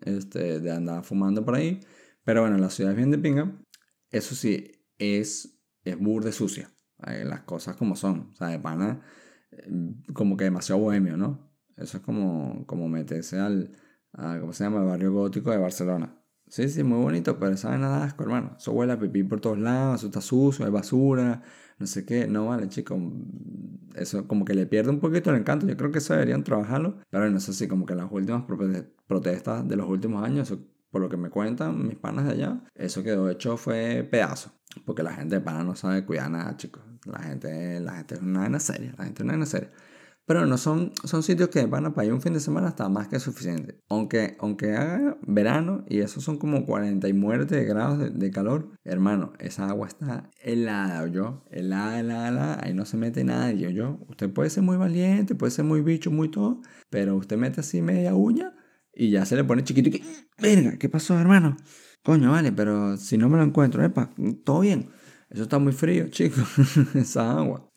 este, 0.00 0.58
de 0.58 0.72
andar 0.72 1.04
fumando 1.04 1.44
por 1.44 1.54
ahí. 1.54 1.78
Pero 2.24 2.40
bueno, 2.40 2.58
la 2.58 2.70
ciudad 2.70 2.90
es 2.90 2.96
bien 2.96 3.12
de 3.12 3.18
pinga. 3.18 3.56
Eso 4.10 4.34
sí, 4.34 4.84
es, 4.98 5.62
es 5.84 5.96
burde 5.96 6.32
sucia. 6.32 6.72
Las 6.98 7.42
cosas 7.42 7.76
como 7.76 7.94
son. 7.94 8.30
O 8.32 8.34
sea, 8.34 8.48
de 8.48 8.58
pana, 8.58 9.00
eh, 9.52 9.70
como 10.12 10.36
que 10.36 10.42
demasiado 10.42 10.80
bohemio, 10.80 11.16
¿no? 11.16 11.49
Eso 11.80 11.98
es 11.98 12.02
como, 12.02 12.64
como 12.66 12.88
meterse 12.88 13.38
al, 13.38 13.72
¿cómo 14.12 14.52
se 14.52 14.64
llama? 14.64 14.80
El 14.80 14.86
barrio 14.86 15.12
gótico 15.12 15.50
de 15.50 15.58
Barcelona. 15.58 16.16
Sí, 16.46 16.68
sí, 16.68 16.82
muy 16.82 16.98
bonito, 16.98 17.38
pero 17.38 17.52
eso 17.52 17.70
nada 17.78 18.04
asco. 18.04 18.24
Eso 18.58 18.72
huele 18.72 18.92
a 18.92 18.98
pipí 18.98 19.22
por 19.22 19.40
todos 19.40 19.58
lados, 19.58 20.00
eso 20.00 20.06
está 20.08 20.20
sucio, 20.20 20.64
hay 20.64 20.72
basura, 20.72 21.42
no 21.78 21.86
sé 21.86 22.04
qué. 22.04 22.26
No 22.26 22.46
vale, 22.48 22.68
chicos. 22.68 23.00
Eso 23.94 24.26
como 24.26 24.44
que 24.44 24.54
le 24.54 24.66
pierde 24.66 24.90
un 24.90 24.98
poquito 24.98 25.30
el 25.30 25.36
encanto. 25.36 25.66
Yo 25.66 25.76
creo 25.76 25.92
que 25.92 25.98
eso 25.98 26.12
deberían 26.12 26.42
trabajarlo. 26.42 26.98
Pero 27.08 27.22
bueno, 27.22 27.38
eso 27.38 27.52
sí, 27.52 27.68
como 27.68 27.86
que 27.86 27.94
las 27.94 28.10
últimas 28.10 28.44
protestas 29.06 29.66
de 29.68 29.76
los 29.76 29.88
últimos 29.88 30.24
años, 30.24 30.52
por 30.90 31.00
lo 31.00 31.08
que 31.08 31.16
me 31.16 31.30
cuentan 31.30 31.86
mis 31.86 31.96
panas 31.96 32.24
de 32.26 32.32
allá, 32.32 32.64
eso 32.74 33.04
quedó 33.04 33.30
hecho 33.30 33.56
fue 33.56 34.06
pedazo. 34.10 34.50
Porque 34.84 35.04
la 35.04 35.12
gente 35.12 35.36
de 35.36 35.40
pana 35.40 35.62
no 35.62 35.76
sabe 35.76 36.04
cuidar 36.04 36.30
nada, 36.32 36.56
chicos. 36.56 36.82
La 37.04 37.20
gente, 37.20 37.78
la 37.78 37.94
gente 37.94 38.16
es 38.16 38.22
una 38.22 38.40
vaina 38.40 38.58
seria, 38.58 38.92
la 38.98 39.04
gente 39.04 39.22
es 39.22 39.24
una 39.24 39.32
vaina 39.34 39.46
seria. 39.46 39.70
Pero 40.30 40.46
no 40.46 40.58
son, 40.58 40.92
son 41.02 41.24
sitios 41.24 41.48
que 41.48 41.66
van 41.66 41.92
para 41.92 42.06
ir 42.06 42.12
un 42.12 42.22
fin 42.22 42.32
de 42.32 42.38
semana 42.38 42.68
está 42.68 42.88
más 42.88 43.08
que 43.08 43.18
suficiente. 43.18 43.80
Aunque, 43.88 44.36
aunque 44.38 44.76
haga 44.76 45.18
verano 45.22 45.84
y 45.88 46.02
eso 46.02 46.20
son 46.20 46.38
como 46.38 46.66
40 46.66 47.08
y 47.08 47.12
muerte 47.12 47.56
de 47.56 47.64
grados 47.64 47.98
de, 48.16 48.30
calor, 48.30 48.70
hermano, 48.84 49.32
esa 49.40 49.68
agua 49.68 49.88
está 49.88 50.30
helada, 50.40 51.04
yo. 51.08 51.42
Helada, 51.50 51.98
helada, 51.98 52.28
helada. 52.28 52.60
Ahí 52.62 52.74
no 52.74 52.84
se 52.84 52.96
mete 52.96 53.24
nadie, 53.24 53.74
yo. 53.74 53.98
Usted 54.08 54.32
puede 54.32 54.50
ser 54.50 54.62
muy 54.62 54.76
valiente, 54.76 55.34
puede 55.34 55.50
ser 55.50 55.64
muy 55.64 55.80
bicho, 55.80 56.12
muy 56.12 56.30
todo, 56.30 56.60
pero 56.90 57.16
usted 57.16 57.36
mete 57.36 57.58
así 57.58 57.82
media 57.82 58.14
uña 58.14 58.54
y 58.94 59.10
ya 59.10 59.26
se 59.26 59.34
le 59.34 59.42
pone 59.42 59.64
chiquito 59.64 59.88
y 59.88 59.98
que, 59.98 60.04
verga, 60.40 60.78
¿qué 60.78 60.88
pasó, 60.88 61.18
hermano? 61.18 61.56
Coño, 62.04 62.30
vale, 62.30 62.52
pero 62.52 62.96
si 62.96 63.18
no 63.18 63.28
me 63.28 63.36
lo 63.36 63.42
encuentro, 63.42 63.84
epa, 63.84 64.14
todo 64.44 64.60
bien. 64.60 64.90
Eso 65.28 65.42
está 65.42 65.58
muy 65.58 65.72
frío, 65.72 66.06
chicos, 66.10 66.46
esa 66.94 67.32
agua. 67.32 67.68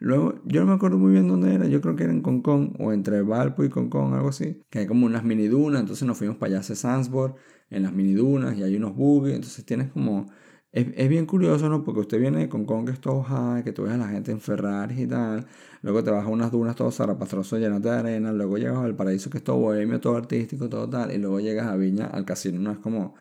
Luego, 0.00 0.40
yo 0.46 0.62
no 0.62 0.66
me 0.68 0.72
acuerdo 0.72 0.96
muy 0.96 1.12
bien 1.12 1.28
dónde 1.28 1.54
era, 1.54 1.66
yo 1.66 1.82
creo 1.82 1.94
que 1.94 2.04
era 2.04 2.12
en 2.12 2.22
Concón, 2.22 2.74
o 2.78 2.90
entre 2.92 3.20
Valpo 3.20 3.64
y 3.64 3.68
Concón, 3.68 4.14
algo 4.14 4.30
así, 4.30 4.62
que 4.70 4.80
hay 4.80 4.86
como 4.86 5.04
unas 5.04 5.24
mini 5.24 5.46
dunas, 5.46 5.82
entonces 5.82 6.06
nos 6.06 6.16
fuimos 6.16 6.38
para 6.38 6.56
allá 6.56 6.60
a 6.60 6.62
Sandsborg, 6.74 7.34
en 7.68 7.82
las 7.82 7.92
mini 7.92 8.14
dunas, 8.14 8.56
y 8.56 8.62
hay 8.62 8.76
unos 8.76 8.96
bugs, 8.96 9.30
entonces 9.30 9.64
tienes 9.64 9.90
como... 9.90 10.26
Es, 10.72 10.86
es, 10.94 11.08
bien 11.08 11.26
curioso, 11.26 11.68
¿no? 11.68 11.82
Porque 11.84 12.00
usted 12.00 12.18
viene 12.20 12.38
de 12.38 12.48
Concón, 12.48 12.86
que 12.86 12.92
es 12.92 13.00
todo 13.00 13.22
high, 13.24 13.64
que 13.64 13.72
tú 13.72 13.82
ves 13.82 13.92
a 13.92 13.96
la 13.98 14.08
gente 14.08 14.30
en 14.30 14.40
Ferrari 14.40 15.02
y 15.02 15.06
tal, 15.06 15.46
luego 15.82 16.02
te 16.04 16.10
vas 16.10 16.24
a 16.24 16.28
unas 16.28 16.50
dunas 16.52 16.76
todo 16.76 16.90
zarapastroso 16.92 17.58
llenas 17.58 17.82
de 17.82 17.90
arena, 17.90 18.32
luego 18.32 18.56
llegas 18.56 18.78
al 18.78 18.96
paraíso 18.96 19.28
que 19.30 19.38
es 19.38 19.44
todo 19.44 19.58
bohemio, 19.58 20.00
todo 20.00 20.16
artístico, 20.16 20.68
todo 20.68 20.88
tal, 20.88 21.12
y 21.12 21.18
luego 21.18 21.40
llegas 21.40 21.66
a 21.66 21.76
Viña, 21.76 22.06
al 22.06 22.24
casino, 22.24 22.58
no 22.60 22.72
es 22.72 22.78
como... 22.78 23.14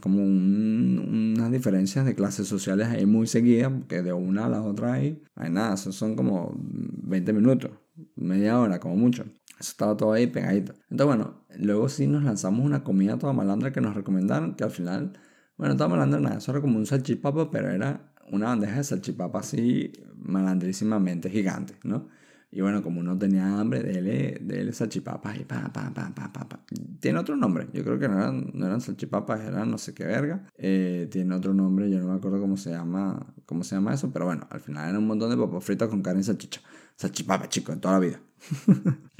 Como 0.00 0.22
unas 0.22 1.50
diferencias 1.50 2.04
de 2.04 2.14
clases 2.14 2.46
sociales 2.46 2.88
ahí 2.88 3.06
muy 3.06 3.26
seguidas, 3.26 3.72
porque 3.72 4.02
de 4.02 4.12
una 4.12 4.46
a 4.46 4.48
la 4.48 4.62
otra 4.62 4.94
hay, 4.94 5.22
hay 5.34 5.50
nada, 5.50 5.74
eso 5.74 5.92
son 5.92 6.16
como 6.16 6.54
20 6.56 7.32
minutos, 7.32 7.70
media 8.16 8.58
hora 8.60 8.78
como 8.78 8.96
mucho. 8.96 9.24
Eso 9.58 9.72
estaba 9.72 9.96
todo 9.96 10.12
ahí 10.12 10.26
pegadito. 10.26 10.74
Entonces, 10.90 11.06
bueno, 11.06 11.44
luego 11.58 11.88
sí 11.88 12.06
nos 12.06 12.24
lanzamos 12.24 12.64
una 12.64 12.82
comida 12.84 13.18
toda 13.18 13.32
malandra 13.32 13.72
que 13.72 13.80
nos 13.80 13.94
recomendaron, 13.94 14.54
que 14.54 14.64
al 14.64 14.70
final, 14.70 15.12
bueno, 15.56 15.76
toda 15.76 15.88
malandra 15.88 16.20
nada, 16.20 16.38
eso 16.38 16.52
era 16.52 16.60
como 16.60 16.78
un 16.78 16.86
salchipapa, 16.86 17.50
pero 17.50 17.70
era 17.70 18.12
una 18.30 18.46
bandeja 18.46 18.76
de 18.76 18.84
salchipapa 18.84 19.40
así 19.40 19.92
malandrísimamente 20.16 21.30
gigante, 21.30 21.74
¿no? 21.84 22.08
Y 22.52 22.60
bueno, 22.62 22.82
como 22.82 23.02
no 23.02 23.16
tenía 23.16 23.60
hambre, 23.60 23.80
déle, 23.82 24.38
déle 24.40 24.72
salchipapas 24.72 25.38
y 25.38 25.44
pa, 25.44 25.72
pa, 25.72 25.92
pa, 25.94 26.12
pa, 26.12 26.32
pa, 26.32 26.48
pa. 26.48 26.60
Tiene 26.98 27.20
otro 27.20 27.36
nombre. 27.36 27.68
Yo 27.72 27.84
creo 27.84 27.98
que 27.98 28.08
no 28.08 28.16
eran, 28.16 28.50
no 28.54 28.66
eran 28.66 28.80
salchipapas, 28.80 29.40
eran 29.42 29.70
no 29.70 29.78
sé 29.78 29.94
qué 29.94 30.04
verga. 30.04 30.46
Eh, 30.56 31.08
tiene 31.12 31.34
otro 31.36 31.54
nombre, 31.54 31.88
yo 31.88 32.00
no 32.00 32.08
me 32.08 32.14
acuerdo 32.14 32.40
cómo 32.40 32.56
se 32.56 32.70
llama, 32.70 33.34
cómo 33.46 33.62
se 33.62 33.76
llama 33.76 33.94
eso, 33.94 34.12
pero 34.12 34.24
bueno, 34.24 34.48
al 34.50 34.60
final 34.60 34.88
era 34.88 34.98
un 34.98 35.06
montón 35.06 35.30
de 35.30 35.36
papas 35.36 35.62
fritas 35.64 35.88
con 35.88 36.02
carne 36.02 36.22
y 36.22 36.24
salchicha. 36.24 36.60
Salchipapa, 36.96 37.48
chicos, 37.48 37.74
en 37.76 37.80
toda 37.80 37.94
la 37.94 38.00
vida. 38.00 38.20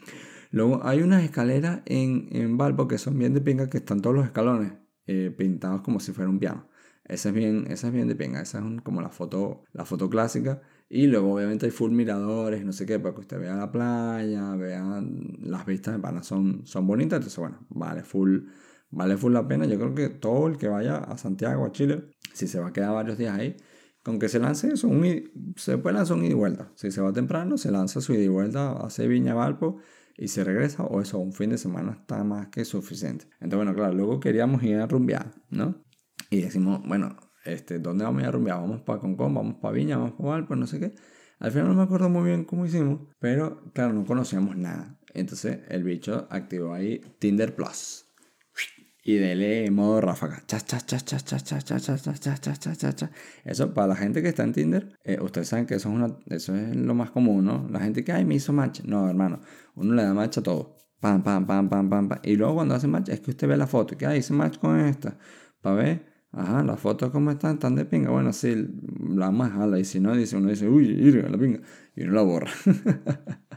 Luego 0.50 0.84
hay 0.84 1.02
unas 1.02 1.22
escaleras 1.22 1.82
en, 1.86 2.28
en 2.32 2.58
Valpo 2.58 2.88
que 2.88 2.98
son 2.98 3.16
bien 3.16 3.32
de 3.32 3.40
pinga, 3.40 3.70
que 3.70 3.78
están 3.78 4.00
todos 4.00 4.16
los 4.16 4.24
escalones 4.24 4.72
eh, 5.06 5.32
pintados 5.36 5.82
como 5.82 6.00
si 6.00 6.12
fuera 6.12 6.28
un 6.28 6.40
piano. 6.40 6.68
Esa 7.04 7.28
es 7.28 7.34
bien, 7.34 7.66
esa 7.68 7.88
es 7.88 7.92
bien 7.92 8.08
de 8.08 8.16
pinga, 8.16 8.40
esa 8.40 8.58
es 8.58 8.82
como 8.82 9.02
la 9.02 9.10
foto, 9.10 9.64
la 9.72 9.84
foto 9.84 10.10
clásica. 10.10 10.62
Y 10.92 11.06
luego 11.06 11.32
obviamente 11.32 11.66
hay 11.66 11.70
full 11.70 11.92
miradores, 11.92 12.64
no 12.64 12.72
sé 12.72 12.84
qué, 12.84 12.98
para 12.98 13.14
que 13.14 13.20
usted 13.20 13.38
vea 13.38 13.54
la 13.54 13.70
playa, 13.70 14.56
vea 14.56 15.00
las 15.38 15.64
vistas 15.64 15.94
de 15.94 16.00
pana 16.00 16.24
son, 16.24 16.66
son 16.66 16.84
bonitas. 16.84 17.18
Entonces, 17.18 17.38
bueno, 17.38 17.64
vale 17.68 18.02
full, 18.02 18.40
vale 18.90 19.16
full 19.16 19.32
la 19.32 19.46
pena. 19.46 19.66
Yo 19.66 19.78
creo 19.78 19.94
que 19.94 20.08
todo 20.08 20.48
el 20.48 20.58
que 20.58 20.66
vaya 20.66 20.96
a 20.96 21.16
Santiago, 21.16 21.64
a 21.64 21.70
Chile, 21.70 22.10
si 22.34 22.48
se 22.48 22.58
va 22.58 22.68
a 22.68 22.72
quedar 22.72 22.92
varios 22.92 23.18
días 23.18 23.38
ahí, 23.38 23.56
con 24.02 24.18
que 24.18 24.28
se 24.28 24.40
lance 24.40 24.72
eso, 24.72 24.88
un, 24.88 25.54
se 25.54 25.78
puede 25.78 25.94
lanzar 25.94 26.16
un 26.16 26.24
ida 26.24 26.32
y 26.32 26.34
vuelta. 26.34 26.72
Si 26.74 26.90
se 26.90 27.00
va 27.00 27.12
temprano, 27.12 27.56
se 27.56 27.70
lanza 27.70 28.00
su 28.00 28.12
ida 28.14 28.24
y 28.24 28.28
vuelta 28.28 28.72
a 28.72 28.88
Viña 29.06 29.34
Valpo 29.34 29.78
y 30.18 30.26
se 30.26 30.42
regresa, 30.42 30.82
o 30.82 31.00
eso, 31.00 31.18
un 31.20 31.32
fin 31.32 31.50
de 31.50 31.58
semana 31.58 31.92
está 32.00 32.24
más 32.24 32.48
que 32.48 32.64
suficiente. 32.64 33.26
Entonces, 33.34 33.58
bueno, 33.58 33.74
claro, 33.74 33.94
luego 33.94 34.18
queríamos 34.18 34.60
ir 34.64 34.78
a 34.78 34.88
rumbear, 34.88 35.34
¿no? 35.50 35.76
Y 36.30 36.42
decimos, 36.42 36.80
bueno, 36.84 37.16
este, 37.44 37.78
¿dónde 37.78 38.04
vamos 38.04 38.20
a 38.20 38.22
ir 38.22 38.28
a 38.28 38.32
rumbear? 38.32 38.60
Vamos 38.60 38.82
para 38.82 39.00
Concón, 39.00 39.34
vamos 39.34 39.56
para 39.60 39.74
Viña, 39.74 39.96
vamos 39.96 40.12
para 40.12 40.30
Valpo, 40.30 40.56
no 40.56 40.66
sé 40.66 40.80
qué. 40.80 40.94
Al 41.38 41.52
final 41.52 41.68
no 41.68 41.74
me 41.74 41.82
acuerdo 41.82 42.08
muy 42.10 42.24
bien 42.24 42.44
cómo 42.44 42.66
hicimos, 42.66 43.00
pero 43.18 43.64
claro, 43.72 43.94
no 43.94 44.04
conocíamos 44.04 44.56
nada. 44.56 44.98
Entonces 45.14 45.60
el 45.68 45.82
bicho 45.84 46.26
activó 46.30 46.74
ahí 46.74 47.00
Tinder 47.18 47.54
Plus. 47.54 48.06
Y 49.02 49.14
dele 49.14 49.70
modo 49.70 50.02
ráfaga. 50.02 50.42
Eso 53.44 53.72
para 53.72 53.86
la 53.86 53.96
gente 53.96 54.22
que 54.22 54.28
está 54.28 54.44
en 54.44 54.52
Tinder, 54.52 54.94
ustedes 55.22 55.48
saben 55.48 55.64
que 55.64 55.76
eso 55.76 55.88
es, 55.88 55.94
una, 55.94 56.18
eso 56.26 56.54
es 56.54 56.76
lo 56.76 56.94
más 56.94 57.10
común, 57.10 57.46
¿no? 57.46 57.66
La 57.70 57.80
gente 57.80 58.04
que, 58.04 58.12
ay, 58.12 58.26
me 58.26 58.34
hizo 58.34 58.52
match. 58.52 58.82
No, 58.84 59.08
hermano, 59.08 59.40
uno 59.74 59.94
le 59.94 60.02
da 60.02 60.12
match 60.12 60.38
a 60.38 60.42
todo. 60.42 60.76
Pam, 61.00 61.22
pam, 61.22 61.46
pam, 61.46 61.70
pam, 61.70 61.88
pam, 61.88 62.08
pam. 62.10 62.18
Y 62.22 62.36
luego 62.36 62.56
cuando 62.56 62.74
hace 62.74 62.86
match 62.86 63.08
es 63.08 63.20
que 63.20 63.30
usted 63.30 63.48
ve 63.48 63.56
la 63.56 63.66
foto, 63.66 63.96
que, 63.96 64.04
ay, 64.04 64.18
hice 64.18 64.34
match 64.34 64.58
con 64.58 64.78
esta. 64.78 65.16
Para 65.62 65.76
ver 65.76 66.09
Ajá, 66.32 66.62
las 66.62 66.78
fotos 66.78 67.10
cómo 67.10 67.30
están, 67.32 67.54
están 67.54 67.74
de 67.74 67.84
pinga. 67.84 68.10
Bueno, 68.10 68.32
sí, 68.32 68.68
la 69.08 69.30
más 69.30 69.52
jala. 69.52 69.78
Y 69.78 69.84
si 69.84 70.00
no, 70.00 70.14
dice, 70.14 70.36
uno 70.36 70.50
dice, 70.50 70.68
uy, 70.68 70.88
irga, 70.88 71.28
la 71.28 71.38
pinga. 71.38 71.60
Y 71.96 72.04
uno 72.04 72.12
la 72.12 72.22
borra. 72.22 72.50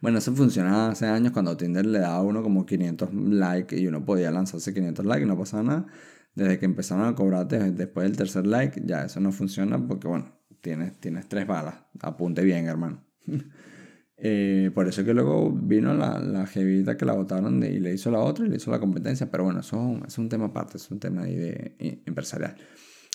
bueno, 0.00 0.18
eso 0.18 0.34
funcionaba 0.34 0.90
hace 0.90 1.06
años 1.06 1.32
cuando 1.32 1.56
Tinder 1.56 1.86
le 1.86 1.98
daba 1.98 2.16
a 2.16 2.22
uno 2.22 2.42
como 2.42 2.64
500 2.64 3.12
likes 3.14 3.78
y 3.78 3.86
uno 3.86 4.04
podía 4.04 4.30
lanzarse 4.30 4.72
500 4.72 5.04
likes 5.04 5.24
y 5.24 5.28
no 5.28 5.36
pasaba 5.36 5.62
nada. 5.64 5.86
Desde 6.34 6.58
que 6.60 6.66
empezaron 6.66 7.06
a 7.06 7.14
cobrarte 7.16 7.72
después 7.72 8.06
del 8.06 8.16
tercer 8.16 8.46
like, 8.46 8.80
ya 8.84 9.04
eso 9.04 9.18
no 9.18 9.32
funciona 9.32 9.84
porque, 9.86 10.06
bueno, 10.06 10.32
tienes, 10.60 11.00
tienes 11.00 11.28
tres 11.28 11.46
balas. 11.48 11.74
Apunte 12.00 12.44
bien, 12.44 12.66
hermano. 12.66 13.02
Eh, 14.22 14.70
por 14.74 14.86
eso 14.86 15.02
que 15.02 15.14
luego 15.14 15.50
vino 15.50 15.94
la, 15.94 16.18
la 16.18 16.46
jevita 16.46 16.96
que 16.96 17.06
la 17.06 17.14
votaron 17.14 17.62
y 17.64 17.80
le 17.80 17.94
hizo 17.94 18.10
la 18.10 18.20
otra 18.20 18.46
y 18.46 18.50
le 18.50 18.56
hizo 18.56 18.70
la 18.70 18.78
competencia. 18.78 19.30
Pero 19.30 19.44
bueno, 19.44 19.60
eso 19.60 19.98
es 20.06 20.18
un 20.18 20.28
tema 20.28 20.46
aparte, 20.46 20.76
es 20.76 20.90
un 20.90 21.00
tema 21.00 21.22
ahí 21.22 21.36
de, 21.36 22.02
empresarial. 22.06 22.56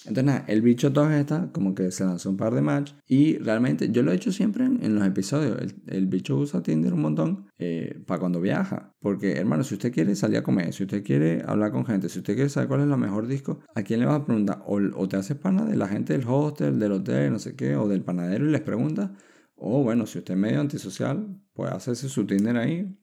Entonces 0.08 0.24
nada, 0.24 0.46
el 0.48 0.62
bicho 0.62 0.94
todo 0.94 1.10
está 1.10 1.50
como 1.52 1.74
que 1.74 1.90
se 1.90 2.06
lanzó 2.06 2.30
un 2.30 2.38
par 2.38 2.54
de 2.54 2.62
match 2.62 2.94
y 3.08 3.40
realmente 3.40 3.90
yo 3.92 4.04
lo 4.04 4.12
he 4.12 4.16
hecho 4.16 4.32
siempre 4.32 4.64
en, 4.66 4.96
los 4.96 5.06
episodios. 5.06 5.60
El, 5.60 5.76
el, 5.88 6.06
bicho 6.06 6.38
usa 6.38 6.62
Tinder 6.62 6.94
un 6.94 7.02
montón 7.02 7.48
eh, 7.58 8.04
para 8.06 8.20
cuando 8.20 8.40
viaja. 8.40 8.94
Porque 9.00 9.34
hermano, 9.34 9.64
si 9.64 9.76
usted 9.76 9.92
quiere 9.92 10.16
salir 10.16 10.38
a 10.38 10.44
comer, 10.44 10.74
si 10.74 10.84
usted 10.84 11.04
quiere 11.04 11.42
hablar 11.46 11.72
con 11.72 11.86
gente, 11.86 12.10
si 12.10 12.20
usted 12.20 12.36
quiere 12.36 12.50
saber 12.50 12.68
cuál 12.68 12.82
es 12.82 12.88
el 12.88 12.98
mejor 12.98 13.26
disco, 13.26 13.62
¿a 13.74 13.82
quién 13.82 14.00
le 14.00 14.06
va 14.06 14.16
a 14.16 14.26
preguntar? 14.26 14.62
O, 14.68 14.80
o 14.96 15.08
te 15.08 15.18
haces 15.18 15.38
pana 15.38 15.66
de 15.66 15.76
la 15.76 15.88
gente 15.88 16.14
del 16.14 16.28
hostel, 16.28 16.78
del 16.78 16.92
hotel, 16.92 17.32
no 17.32 17.40
sé 17.40 17.56
qué, 17.56 17.76
o 17.76 17.88
del 17.88 18.04
panadero 18.04 18.48
y 18.48 18.52
les 18.52 18.62
pregunta 18.62 19.12
o 19.56 19.84
bueno, 19.84 20.06
si 20.06 20.20
usted 20.20 20.34
es 20.34 20.40
medio 20.40 20.60
antisocial, 20.60 21.42
puede 21.54 21.72
hacerse 21.72 22.10
su 22.10 22.26
Tinder 22.26 22.58
ahí. 22.58 22.98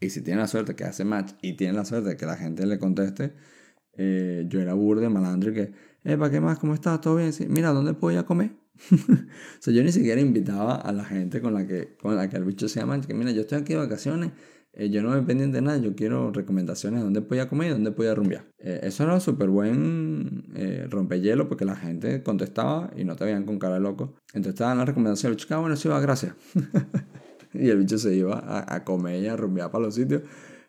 Y 0.00 0.10
si 0.10 0.22
tiene 0.22 0.40
la 0.40 0.46
suerte 0.46 0.74
que 0.74 0.84
hace 0.84 1.04
match 1.04 1.32
y 1.42 1.56
tiene 1.56 1.74
la 1.74 1.84
suerte 1.84 2.16
que 2.16 2.26
la 2.26 2.36
gente 2.36 2.66
le 2.66 2.78
conteste, 2.78 3.34
eh, 3.94 4.44
yo 4.48 4.60
era 4.60 4.74
burde, 4.74 5.08
malandro, 5.08 5.52
que, 5.52 5.72
eh, 6.04 6.16
¿para 6.16 6.30
qué 6.30 6.40
más? 6.40 6.58
¿Cómo 6.58 6.74
estás? 6.74 7.00
¿Todo 7.00 7.16
bien? 7.16 7.32
Sí, 7.32 7.46
mira, 7.48 7.70
¿dónde 7.70 7.92
puedo 7.92 8.12
ir 8.12 8.18
a 8.18 8.24
comer? 8.24 8.52
o 8.92 8.96
sea, 9.60 9.74
yo 9.74 9.82
ni 9.82 9.92
siquiera 9.92 10.20
invitaba 10.20 10.76
a 10.76 10.92
la 10.92 11.04
gente 11.04 11.42
con 11.42 11.52
la 11.52 11.66
que, 11.66 11.96
con 12.00 12.16
la 12.16 12.28
que 12.30 12.36
el 12.36 12.44
bicho 12.44 12.68
se 12.68 12.80
llama, 12.80 13.00
que 13.00 13.12
mira, 13.12 13.30
yo 13.32 13.42
estoy 13.42 13.58
aquí 13.58 13.74
de 13.74 13.80
vacaciones, 13.80 14.32
eh, 14.72 14.88
yo 14.90 15.02
no 15.02 15.10
me 15.10 15.22
pendiente 15.22 15.56
de 15.56 15.62
nada, 15.62 15.78
yo 15.78 15.94
quiero 15.94 16.30
recomendaciones 16.30 17.00
de 17.00 17.04
dónde 17.04 17.22
puedo 17.22 17.42
ir 17.42 17.46
a 17.46 17.48
comer 17.48 17.68
y 17.68 17.70
dónde 17.72 17.90
puedo 17.92 18.10
ir 18.10 18.12
a 18.12 18.14
rumbear. 18.14 18.44
Eh, 18.58 18.80
eso 18.84 19.04
era 19.04 19.18
súper 19.20 19.48
buen 19.48 20.44
eh, 20.54 20.86
rompehielo 20.88 21.48
porque 21.48 21.64
la 21.64 21.76
gente 21.76 22.22
contestaba 22.22 22.90
y 22.96 23.04
no 23.04 23.16
te 23.16 23.24
veían 23.24 23.44
con 23.44 23.58
cara 23.58 23.74
de 23.74 23.80
loco. 23.80 24.14
Entonces 24.32 24.56
te 24.56 24.62
daban 24.62 24.78
la 24.78 24.84
recomendación, 24.84 25.32
el 25.32 25.38
chico, 25.38 25.54
ah, 25.54 25.58
bueno, 25.58 25.76
sí 25.76 25.88
va, 25.88 26.00
gracias. 26.00 26.34
y 27.52 27.68
el 27.68 27.78
bicho 27.78 27.98
se 27.98 28.14
iba 28.14 28.38
a, 28.38 28.74
a 28.74 28.84
comer 28.84 29.22
y 29.22 29.26
a 29.26 29.36
rumbear 29.36 29.70
para 29.70 29.84
los 29.84 29.94
sitios 29.94 30.22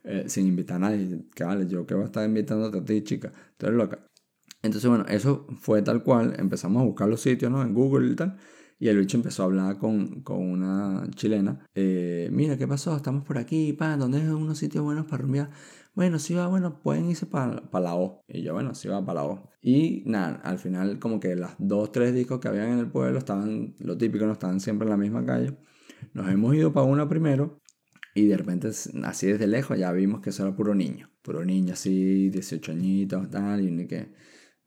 eh, 0.04 0.26
sin 0.28 0.48
invitar 0.48 0.78
a 0.78 0.80
nadie. 0.80 1.26
Que 1.36 1.44
vale, 1.44 1.68
yo 1.68 1.86
que 1.86 1.94
voy 1.94 2.04
a 2.04 2.08
estar 2.08 2.26
invitándote 2.26 2.80
a 2.80 2.86
ti, 2.86 3.04
chica, 3.04 3.32
tú 3.58 3.68
eres 3.68 3.78
loca. 3.78 4.00
Entonces, 4.64 4.90
bueno, 4.90 5.06
eso 5.08 5.48
fue 5.60 5.82
tal 5.82 6.04
cual. 6.04 6.36
Empezamos 6.38 6.82
a 6.82 6.86
buscar 6.86 7.08
los 7.08 7.22
sitios, 7.22 7.52
¿no? 7.52 7.62
En 7.62 7.74
Google 7.74 8.12
y 8.12 8.16
tal. 8.16 8.38
Y 8.82 8.90
el 8.90 8.98
bicho 8.98 9.16
empezó 9.16 9.44
a 9.44 9.46
hablar 9.46 9.78
con, 9.78 10.24
con 10.24 10.40
una 10.40 11.08
chilena. 11.14 11.64
Eh, 11.76 12.30
Mira, 12.32 12.58
¿qué 12.58 12.68
pasó? 12.68 12.96
Estamos 12.96 13.24
por 13.24 13.38
aquí, 13.38 13.74
pa, 13.74 13.96
¿dónde 13.96 14.18
es 14.18 14.28
unos 14.28 14.58
sitios 14.58 14.84
buenos 14.84 15.06
para 15.06 15.22
rumbear? 15.22 15.52
Bueno, 15.94 16.18
si 16.18 16.34
va, 16.34 16.48
bueno, 16.48 16.82
pueden 16.82 17.08
irse 17.08 17.28
para 17.28 17.62
la 17.72 17.96
O. 17.96 18.24
Y 18.28 18.42
yo, 18.42 18.54
bueno, 18.54 18.74
si 18.74 18.88
va 18.88 19.06
para 19.06 19.22
la 19.22 19.28
O. 19.28 19.52
Y 19.62 20.02
nada, 20.08 20.42
al 20.44 20.58
final 20.58 20.98
como 20.98 21.20
que 21.20 21.36
las 21.36 21.54
dos, 21.60 21.92
tres 21.92 22.16
discos 22.16 22.40
que 22.40 22.48
habían 22.48 22.70
en 22.70 22.80
el 22.80 22.90
pueblo 22.90 23.20
estaban, 23.20 23.76
lo 23.78 24.00
típico, 24.00 24.26
no 24.26 24.32
estaban 24.32 24.60
siempre 24.60 24.88
en 24.88 24.90
la 24.90 24.98
misma 24.98 25.24
calle. 25.28 25.56
Nos 26.16 26.28
hemos 26.32 26.56
ido 26.56 26.74
para 26.74 26.88
una 26.88 27.08
primero 27.08 27.62
y 28.16 28.26
de 28.26 28.36
repente, 28.36 28.70
así 29.04 29.28
desde 29.28 29.46
lejos, 29.46 29.78
ya 29.78 29.92
vimos 29.92 30.22
que 30.22 30.32
eso 30.32 30.42
era 30.42 30.56
puro 30.56 30.74
niño. 30.74 31.08
Puro 31.22 31.46
niño, 31.46 31.74
así, 31.74 32.32
18 32.32 32.72
añitos, 32.72 33.30
tal, 33.30 33.62
y 33.62 33.86
que 33.86 34.12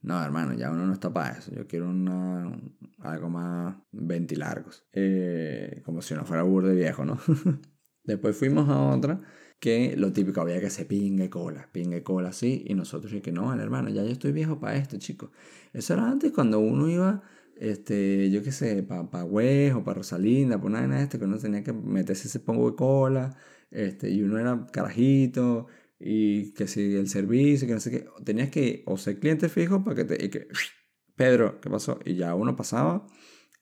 no, 0.05 0.23
hermano, 0.23 0.53
ya 0.53 0.71
uno 0.71 0.87
no 0.87 0.93
está 0.93 1.11
para 1.13 1.39
eso. 1.39 1.51
Yo 1.55 1.67
quiero 1.67 1.89
una, 1.89 2.61
algo 3.01 3.31
más 3.31 3.77
ventilargos. 3.91 4.87
Eh, 4.93 5.81
como 5.83 6.03
si 6.03 6.15
no 6.15 6.27
fuera 6.27 6.43
burde 6.43 6.75
viejo, 6.75 7.07
¿no? 7.07 7.19
Después 8.05 8.37
fuimos 8.37 8.69
a 8.69 8.83
otra 8.83 9.23
que 9.59 9.97
lo 9.97 10.13
típico 10.13 10.43
había 10.43 10.61
que 10.61 10.69
se 10.69 10.85
pingue 10.85 11.31
cola, 11.31 11.71
pingue 11.73 12.03
cola 12.03 12.29
así. 12.29 12.65
Y 12.67 12.75
nosotros 12.75 13.15
y 13.15 13.23
que 13.23 13.33
no, 13.33 13.51
hermano, 13.59 13.89
ya 13.89 14.05
yo 14.05 14.11
estoy 14.11 14.33
viejo 14.33 14.61
para 14.61 14.77
esto, 14.77 14.99
chicos. 14.99 15.31
Eso 15.73 15.95
era 15.95 16.11
antes 16.11 16.33
cuando 16.33 16.59
uno 16.59 16.87
iba, 16.91 17.23
este, 17.57 18.31
yo 18.31 18.43
qué 18.43 18.53
sé, 18.53 18.83
para 18.83 19.09
pa 19.11 19.25
o 19.25 19.85
para 19.85 19.95
Rosalinda, 19.95 20.61
por 20.61 20.71
nada 20.71 20.87
de 20.87 21.03
esto, 21.03 21.19
que 21.19 21.25
uno 21.25 21.39
tenía 21.39 21.65
que 21.65 21.73
meterse 21.73 22.29
ese 22.29 22.41
pongo 22.41 22.71
de 22.71 22.77
cola. 22.77 23.37
Este, 23.71 24.11
y 24.11 24.23
uno 24.23 24.39
era 24.39 24.67
carajito 24.71 25.67
y 26.07 26.53
que 26.53 26.67
si 26.67 26.97
el 26.97 27.09
servicio, 27.09 27.67
que 27.67 27.73
no 27.73 27.81
sé 27.81 27.91
qué, 27.91 28.07
tenías 28.25 28.51
que 28.51 28.83
o 28.85 28.99
ser 28.99 29.19
cliente 29.19 29.49
fijo 29.49 29.83
para 29.83 29.97
que 29.97 30.05
te... 30.05 30.23
Y 30.23 30.29
que, 30.29 30.49
Pedro, 31.17 31.63
¿qué 31.63 31.71
pasó? 31.71 31.99
Y 32.05 32.17
ya 32.17 32.35
uno 32.35 32.57
pasaba, 32.57 33.07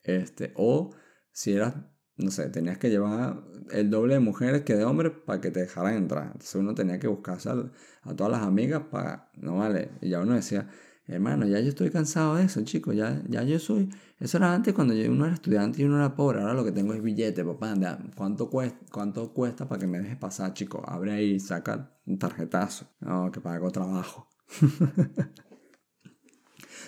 este, 0.03 0.51
o 0.57 0.93
si 1.31 1.53
eras, 1.53 1.75
no 2.17 2.31
sé, 2.31 2.49
tenías 2.49 2.77
que 2.77 2.89
llevar 2.89 3.45
el 3.71 3.89
doble 3.89 4.15
de 4.15 4.19
mujeres 4.19 4.63
que 4.63 4.75
de 4.75 4.83
hombres 4.83 5.13
para 5.25 5.39
que 5.39 5.51
te 5.51 5.61
dejaran 5.61 5.95
entrar. 5.95 6.25
Entonces 6.25 6.55
uno 6.55 6.75
tenía 6.75 6.99
que 6.99 7.07
buscarse 7.07 7.49
a, 7.49 7.71
a 8.01 8.13
todas 8.13 8.33
las 8.33 8.41
amigas 8.41 8.83
para, 8.91 9.31
no 9.35 9.59
vale, 9.59 9.91
y 10.01 10.09
ya 10.09 10.19
uno 10.19 10.33
decía, 10.33 10.67
Hermano, 11.05 11.45
ya 11.45 11.59
yo 11.59 11.67
estoy 11.69 11.89
cansado 11.89 12.35
de 12.35 12.45
eso, 12.45 12.61
chicos. 12.61 12.95
Ya, 12.95 13.21
ya 13.27 13.43
yo 13.43 13.59
soy. 13.59 13.89
Eso 14.19 14.37
era 14.37 14.53
antes 14.53 14.73
cuando 14.73 14.93
yo, 14.93 15.11
uno 15.11 15.25
era 15.25 15.33
estudiante 15.33 15.81
y 15.81 15.85
uno 15.85 15.97
era 15.97 16.15
pobre. 16.15 16.39
Ahora 16.39 16.53
lo 16.53 16.63
que 16.63 16.71
tengo 16.71 16.93
es 16.93 17.01
billete, 17.01 17.43
papá. 17.43 17.75
¿Cuánto 18.15 18.49
cuesta, 18.49 18.79
cuánto 18.91 19.33
cuesta 19.33 19.67
para 19.67 19.79
que 19.79 19.87
me 19.87 19.99
dejes 19.99 20.17
pasar, 20.17 20.53
chicos? 20.53 20.81
Abre 20.87 21.11
ahí, 21.11 21.39
saca 21.39 21.91
un 22.05 22.17
tarjetazo. 22.17 22.87
No, 23.01 23.31
que 23.31 23.41
pago 23.41 23.69
trabajo. 23.71 24.29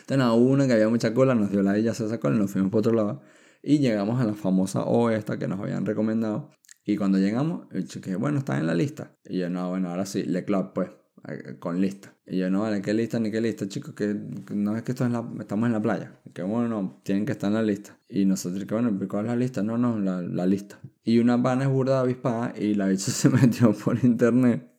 Entonces, 0.07 0.27
una 0.37 0.67
que 0.67 0.73
había 0.73 0.87
mucha 0.87 1.13
cola, 1.13 1.35
nos 1.35 1.49
dio 1.51 1.61
la 1.63 1.77
ella, 1.77 1.93
se 1.93 2.07
sacó 2.07 2.29
nos 2.29 2.51
fuimos 2.51 2.71
por 2.71 2.79
otro 2.79 2.93
lado. 2.93 3.21
Y 3.63 3.79
llegamos 3.79 4.21
a 4.21 4.25
la 4.25 4.35
famosa 4.35 4.83
O 4.83 5.09
esta 5.09 5.39
que 5.39 5.47
nos 5.47 5.59
habían 5.59 5.85
recomendado. 5.85 6.51
Y 6.85 6.97
cuando 6.97 7.17
llegamos, 7.17 7.67
el 7.71 7.87
chico 7.87 8.11
bueno, 8.19 8.37
está 8.37 8.59
en 8.59 8.67
la 8.67 8.75
lista. 8.75 9.17
Y 9.25 9.39
yo, 9.39 9.49
no, 9.49 9.69
bueno, 9.69 9.89
ahora 9.89 10.05
sí, 10.05 10.23
Le 10.23 10.45
Club, 10.45 10.71
pues. 10.73 10.91
Eh, 11.27 11.57
con 11.59 11.81
lista. 11.81 12.13
Y 12.25 12.37
yo, 12.37 12.49
no, 12.49 12.61
vale, 12.61 12.81
¿qué 12.81 12.93
lista 12.93 13.19
ni 13.19 13.31
qué 13.31 13.41
lista, 13.41 13.67
chicos? 13.67 13.93
Que 13.95 14.15
no 14.53 14.75
es 14.75 14.83
que 14.83 14.91
esto 14.91 15.05
es 15.05 15.11
la, 15.11 15.27
estamos 15.39 15.67
en 15.67 15.73
la 15.73 15.81
playa. 15.81 16.19
Que 16.33 16.43
bueno, 16.43 17.01
tienen 17.03 17.25
que 17.25 17.31
estar 17.31 17.49
en 17.49 17.55
la 17.55 17.63
lista. 17.63 17.97
Y 18.07 18.25
nosotros, 18.25 18.65
que 18.65 18.73
bueno, 18.73 18.97
¿cuál 19.07 19.25
es 19.25 19.31
la 19.31 19.35
lista? 19.35 19.63
No, 19.63 19.77
no, 19.77 19.99
la, 19.99 20.21
la 20.21 20.45
lista. 20.45 20.79
Y 21.03 21.19
una 21.19 21.41
pana 21.41 21.63
es 21.63 21.69
burda 21.69 22.01
avispada 22.01 22.53
y 22.57 22.75
la 22.75 22.87
bicha 22.87 23.11
se 23.11 23.29
metió 23.29 23.73
por 23.73 24.03
internet 24.03 24.71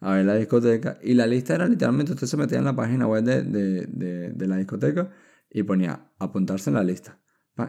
a 0.00 0.14
ver 0.14 0.24
la 0.24 0.36
discoteca. 0.36 0.98
Y 1.02 1.14
la 1.14 1.26
lista 1.26 1.54
era 1.54 1.66
literalmente, 1.66 2.12
usted 2.12 2.26
se 2.26 2.36
metía 2.36 2.58
en 2.58 2.64
la 2.64 2.76
página 2.76 3.06
web 3.06 3.24
de, 3.24 3.42
de, 3.42 3.86
de, 3.86 4.30
de 4.30 4.46
la 4.46 4.56
discoteca 4.56 5.10
y 5.50 5.62
ponía 5.62 6.10
apuntarse 6.18 6.70
en 6.70 6.74
la 6.74 6.84
lista. 6.84 7.18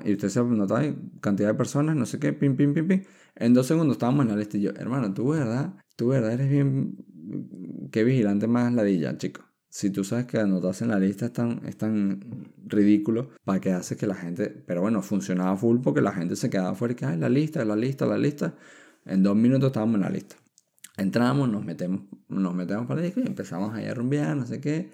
Y 0.06 0.14
usted 0.14 0.30
se 0.30 0.40
anotaba 0.40 0.82
cantidad 1.20 1.50
de 1.50 1.56
personas, 1.56 1.96
no 1.96 2.06
sé 2.06 2.18
qué, 2.18 2.32
pim, 2.32 2.56
pim, 2.56 2.74
pim, 2.74 2.88
pim. 2.88 3.04
En 3.36 3.54
dos 3.54 3.68
segundos 3.68 3.96
estábamos 3.96 4.26
en 4.26 4.32
la 4.32 4.38
lista 4.38 4.58
y 4.58 4.62
yo, 4.62 4.72
hermano, 4.72 5.14
tú 5.14 5.30
verdad, 5.30 5.74
tú 5.98 6.08
verdad 6.08 6.34
eres 6.34 6.50
bien 6.50 6.96
qué 7.92 8.04
vigilante 8.04 8.48
más 8.48 8.74
ladilla, 8.74 9.18
chico. 9.18 9.42
Si 9.70 9.90
tú 9.90 10.04
sabes 10.04 10.26
que 10.26 10.38
anotarse 10.38 10.84
en 10.84 10.92
la 10.92 11.00
lista 11.00 11.26
es 11.26 11.34
tan, 11.34 11.66
es 11.66 11.78
tan 11.78 12.52
ridículo, 12.66 13.30
¿para 13.44 13.60
qué 13.60 13.72
hace 13.72 13.98
que 13.98 14.06
la 14.06 14.14
gente... 14.14 14.50
Pero 14.50 14.82
bueno, 14.82 15.02
funcionaba 15.02 15.58
full 15.58 15.80
porque 15.82 16.02
la 16.02 16.12
gente 16.12 16.36
se 16.36 16.50
quedaba 16.50 16.76
fuera 16.76 16.92
y 16.94 16.96
que, 16.96 17.06
ay, 17.06 17.18
la 17.18 17.30
lista, 17.30 17.66
la 17.66 17.76
lista, 17.76 18.06
la 18.06 18.18
lista. 18.18 18.56
En 19.06 19.24
dos 19.24 19.36
minutos 19.36 19.68
estábamos 19.68 19.96
en 19.96 20.02
la 20.02 20.10
lista. 20.12 20.36
Entramos, 20.96 21.50
nos 21.50 21.66
metemos, 21.66 22.02
nos 22.30 22.54
metemos 22.54 22.86
para 22.86 23.00
la 23.00 23.06
disco 23.08 23.22
y 23.22 23.28
empezamos 23.28 23.74
ahí 23.74 23.86
a 23.86 23.96
rumbear, 23.96 24.38
no 24.38 24.46
sé 24.46 24.62
qué. 24.62 24.92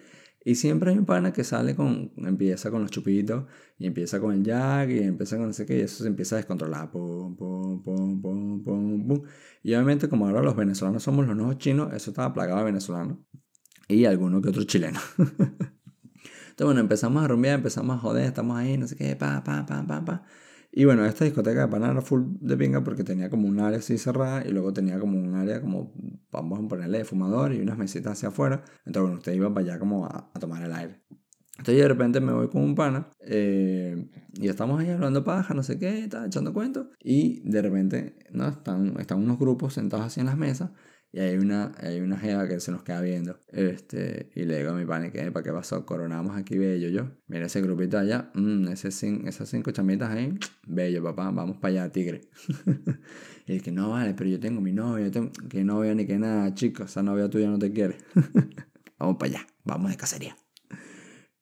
Y 0.49 0.55
siempre 0.55 0.89
hay 0.89 0.97
un 0.97 1.05
pana 1.05 1.31
que 1.31 1.43
sale 1.43 1.75
con, 1.75 2.11
empieza 2.17 2.71
con 2.71 2.81
los 2.81 2.89
chupitos 2.89 3.45
y 3.77 3.85
empieza 3.85 4.19
con 4.19 4.33
el 4.33 4.43
jack 4.43 4.89
y 4.89 4.97
empieza 4.97 5.37
con 5.37 5.45
no 5.45 5.53
sé 5.53 5.63
qué 5.67 5.77
y 5.77 5.81
eso 5.81 6.01
se 6.01 6.09
empieza 6.09 6.35
a 6.35 6.37
descontrolar. 6.37 6.89
Pum, 6.89 7.35
pum, 7.35 7.83
pum, 7.83 8.19
pum, 8.19 8.63
pum, 8.63 9.07
pum. 9.07 9.21
Y 9.61 9.75
obviamente 9.75 10.09
como 10.09 10.25
ahora 10.25 10.41
los 10.41 10.55
venezolanos 10.55 11.03
somos 11.03 11.27
los 11.27 11.35
nuevos 11.35 11.59
chinos, 11.59 11.93
eso 11.93 12.09
estaba 12.09 12.33
plagado 12.33 12.57
de 12.61 12.65
venezolanos. 12.65 13.19
Y 13.87 14.05
alguno 14.05 14.41
que 14.41 14.49
otro 14.49 14.63
chileno. 14.63 14.99
Entonces 15.19 16.65
bueno, 16.65 16.79
empezamos 16.79 17.23
a 17.23 17.27
rumbear, 17.27 17.59
empezamos 17.59 17.97
a 17.97 17.99
joder, 17.99 18.25
estamos 18.25 18.57
ahí, 18.57 18.75
no 18.75 18.87
sé 18.87 18.95
qué, 18.95 19.15
pa, 19.15 19.43
pa, 19.43 19.67
pa, 19.67 19.85
pa, 19.85 20.03
pa. 20.03 20.25
Y 20.71 20.85
bueno, 20.85 21.05
esta 21.05 21.25
discoteca 21.25 21.61
de 21.61 21.67
Panamá 21.67 21.93
era 21.93 22.01
full 22.01 22.23
de 22.39 22.55
pinga 22.55 22.83
porque 22.83 23.03
tenía 23.03 23.29
como 23.29 23.47
un 23.47 23.59
área 23.59 23.79
así 23.79 23.97
cerrada 23.97 24.45
y 24.45 24.51
luego 24.51 24.71
tenía 24.71 24.99
como 24.99 25.19
un 25.19 25.33
área 25.35 25.61
como, 25.61 25.93
vamos 26.31 26.59
a 26.59 26.67
ponerle 26.67 26.99
de 26.99 27.05
fumador 27.05 27.53
y 27.53 27.59
unas 27.59 27.77
mesitas 27.77 28.13
hacia 28.13 28.29
afuera. 28.29 28.63
Entonces, 28.85 29.01
bueno, 29.01 29.17
usted 29.17 29.33
iba 29.33 29.53
para 29.53 29.65
allá 29.65 29.79
como 29.79 30.05
a, 30.05 30.31
tomar 30.39 30.63
el 30.63 30.73
aire. 30.73 31.01
Entonces 31.57 31.81
de 31.81 31.87
repente 31.87 32.21
me 32.21 32.31
voy 32.31 32.47
con 32.47 32.61
un 32.63 32.75
pana 32.75 33.09
eh, 33.19 34.09
y 34.33 34.47
estamos 34.47 34.79
ahí 34.79 34.89
hablando 34.89 35.25
paja, 35.25 35.53
no 35.53 35.61
sé 35.61 35.77
qué, 35.77 36.05
está 36.05 36.25
echando 36.25 36.53
cuentos. 36.53 36.87
Y 37.03 37.41
de 37.49 37.61
repente 37.61 38.15
¿no? 38.31 38.47
están, 38.47 38.97
están 38.99 39.21
unos 39.21 39.39
grupos 39.39 39.73
sentados 39.73 40.05
así 40.05 40.21
en 40.21 40.27
las 40.27 40.37
mesas 40.37 40.69
y 41.11 41.19
hay 41.19 41.37
una, 41.37 41.71
hay 41.79 41.99
una 42.01 42.17
jeva 42.17 42.47
que 42.47 42.59
se 42.59 42.71
nos 42.71 42.83
queda 42.83 43.01
viendo. 43.01 43.39
Este, 43.47 44.29
y 44.35 44.43
le 44.43 44.59
digo 44.59 44.71
a 44.71 44.73
mi 44.75 44.85
pane 44.85 45.11
que, 45.11 45.31
¿para 45.31 45.43
qué 45.43 45.51
pasó? 45.51 45.85
Coronamos 45.85 46.37
aquí 46.37 46.57
bello 46.57 46.87
yo. 46.89 47.09
Mira 47.27 47.47
ese 47.47 47.61
grupito 47.61 47.97
allá. 47.97 48.29
Mm, 48.35 48.67
ese 48.67 48.89
esas 48.89 49.49
cinco 49.49 49.71
chamitas 49.71 50.11
ahí. 50.11 50.37
Bello, 50.67 51.03
papá. 51.03 51.31
Vamos 51.31 51.57
para 51.57 51.83
allá, 51.83 51.91
tigre. 51.91 52.21
y 53.47 53.55
es 53.55 53.63
que 53.63 53.71
no 53.71 53.89
vale, 53.89 54.13
pero 54.13 54.29
yo 54.29 54.39
tengo 54.39 54.61
mi 54.61 54.71
novia. 54.71 55.09
Tengo... 55.09 55.31
Que 55.49 55.63
novia 55.63 55.95
ni 55.95 56.05
que 56.05 56.19
nada, 56.19 56.53
chicos. 56.53 56.91
Esa 56.91 57.01
novia 57.01 57.27
tuya 57.27 57.49
no 57.49 57.57
te 57.57 57.71
quiere. 57.71 57.97
vamos 58.99 59.17
para 59.17 59.31
allá. 59.31 59.47
Vamos 59.63 59.89
de 59.89 59.97
cacería. 59.97 60.35